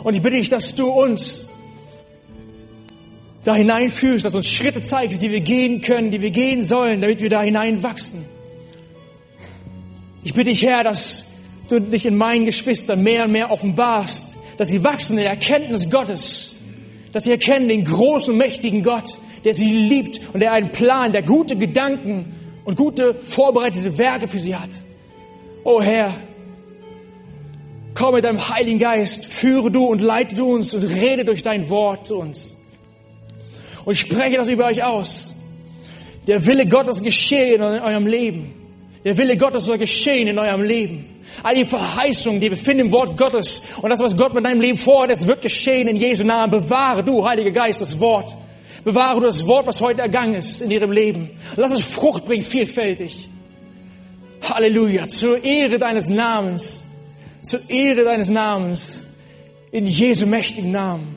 Und 0.04 0.14
ich 0.14 0.22
bitte 0.22 0.36
dich, 0.36 0.48
dass 0.48 0.76
du 0.76 0.88
uns 0.88 1.46
da 3.42 3.54
hineinführst, 3.54 4.24
dass 4.24 4.34
uns 4.34 4.48
Schritte 4.48 4.82
zeigst, 4.82 5.22
die 5.22 5.30
wir 5.30 5.40
gehen 5.40 5.80
können, 5.80 6.12
die 6.12 6.20
wir 6.20 6.30
gehen 6.30 6.62
sollen, 6.62 7.00
damit 7.00 7.20
wir 7.20 7.30
da 7.30 7.42
hineinwachsen. 7.42 8.24
Ich 10.22 10.34
bitte 10.34 10.50
dich, 10.50 10.62
Herr, 10.62 10.84
dass 10.84 11.26
du 11.68 11.80
dich 11.80 12.06
in 12.06 12.16
meinen 12.16 12.44
Geschwistern 12.44 13.02
mehr 13.02 13.24
und 13.24 13.32
mehr 13.32 13.50
offenbarst, 13.50 14.35
dass 14.56 14.68
sie 14.68 14.82
wachsen 14.82 15.18
in 15.18 15.24
der 15.24 15.30
Erkenntnis 15.30 15.90
Gottes, 15.90 16.54
dass 17.12 17.24
sie 17.24 17.30
erkennen 17.30 17.68
den 17.68 17.84
großen, 17.84 18.36
mächtigen 18.36 18.82
Gott, 18.82 19.18
der 19.44 19.54
sie 19.54 19.70
liebt 19.70 20.20
und 20.32 20.40
der 20.40 20.52
einen 20.52 20.70
Plan, 20.70 21.12
der 21.12 21.22
gute 21.22 21.56
Gedanken 21.56 22.34
und 22.64 22.76
gute 22.76 23.14
vorbereitete 23.14 23.96
Werke 23.96 24.28
für 24.28 24.40
sie 24.40 24.56
hat. 24.56 24.70
Oh 25.64 25.80
Herr, 25.80 26.14
komm 27.94 28.14
mit 28.14 28.24
deinem 28.24 28.48
Heiligen 28.48 28.78
Geist, 28.78 29.24
führe 29.24 29.70
du 29.70 29.84
und 29.86 30.02
leite 30.02 30.34
du 30.34 30.52
uns 30.52 30.74
und 30.74 30.82
rede 30.82 31.24
durch 31.24 31.42
dein 31.42 31.68
Wort 31.70 32.06
zu 32.06 32.16
uns. 32.16 32.56
Und 33.84 33.92
ich 33.92 34.00
spreche 34.00 34.36
das 34.36 34.48
über 34.48 34.66
euch 34.66 34.82
aus. 34.82 35.34
Der 36.26 36.44
Wille 36.44 36.66
Gottes 36.66 37.02
geschehe 37.02 37.54
in 37.54 37.62
eurem 37.62 38.06
Leben. 38.06 38.52
Der 39.04 39.16
Wille 39.16 39.36
Gottes 39.36 39.64
soll 39.64 39.78
geschehen 39.78 40.26
in 40.26 40.38
eurem 40.38 40.62
Leben. 40.62 41.06
All 41.42 41.54
die 41.54 41.64
Verheißungen, 41.64 42.40
die 42.40 42.50
wir 42.50 42.56
finden 42.56 42.86
im 42.86 42.92
Wort 42.92 43.16
Gottes 43.16 43.62
und 43.82 43.90
das, 43.90 44.00
was 44.00 44.16
Gott 44.16 44.34
mit 44.34 44.44
deinem 44.44 44.60
Leben 44.60 44.78
vorhat, 44.78 45.10
das 45.10 45.26
wird 45.26 45.42
geschehen 45.42 45.88
in 45.88 45.96
Jesu 45.96 46.24
Namen. 46.24 46.50
Bewahre 46.50 47.04
du, 47.04 47.26
Heiliger 47.26 47.50
Geist, 47.50 47.80
das 47.80 47.98
Wort. 48.00 48.34
Bewahre 48.84 49.16
du 49.16 49.26
das 49.26 49.46
Wort, 49.46 49.66
was 49.66 49.80
heute 49.80 50.02
ergangen 50.02 50.34
ist 50.34 50.60
in 50.62 50.70
ihrem 50.70 50.92
Leben. 50.92 51.30
Lass 51.56 51.72
es 51.72 51.84
Frucht 51.84 52.24
bringen, 52.24 52.44
vielfältig. 52.44 53.28
Halleluja. 54.42 55.08
Zur 55.08 55.42
Ehre 55.42 55.78
deines 55.78 56.08
Namens. 56.08 56.84
Zur 57.42 57.68
Ehre 57.68 58.04
deines 58.04 58.30
Namens. 58.30 59.02
In 59.72 59.86
Jesu 59.86 60.26
mächtigen 60.26 60.70
Namen. 60.70 61.16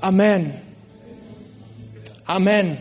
Amen. 0.00 0.54
Amen. 2.24 2.78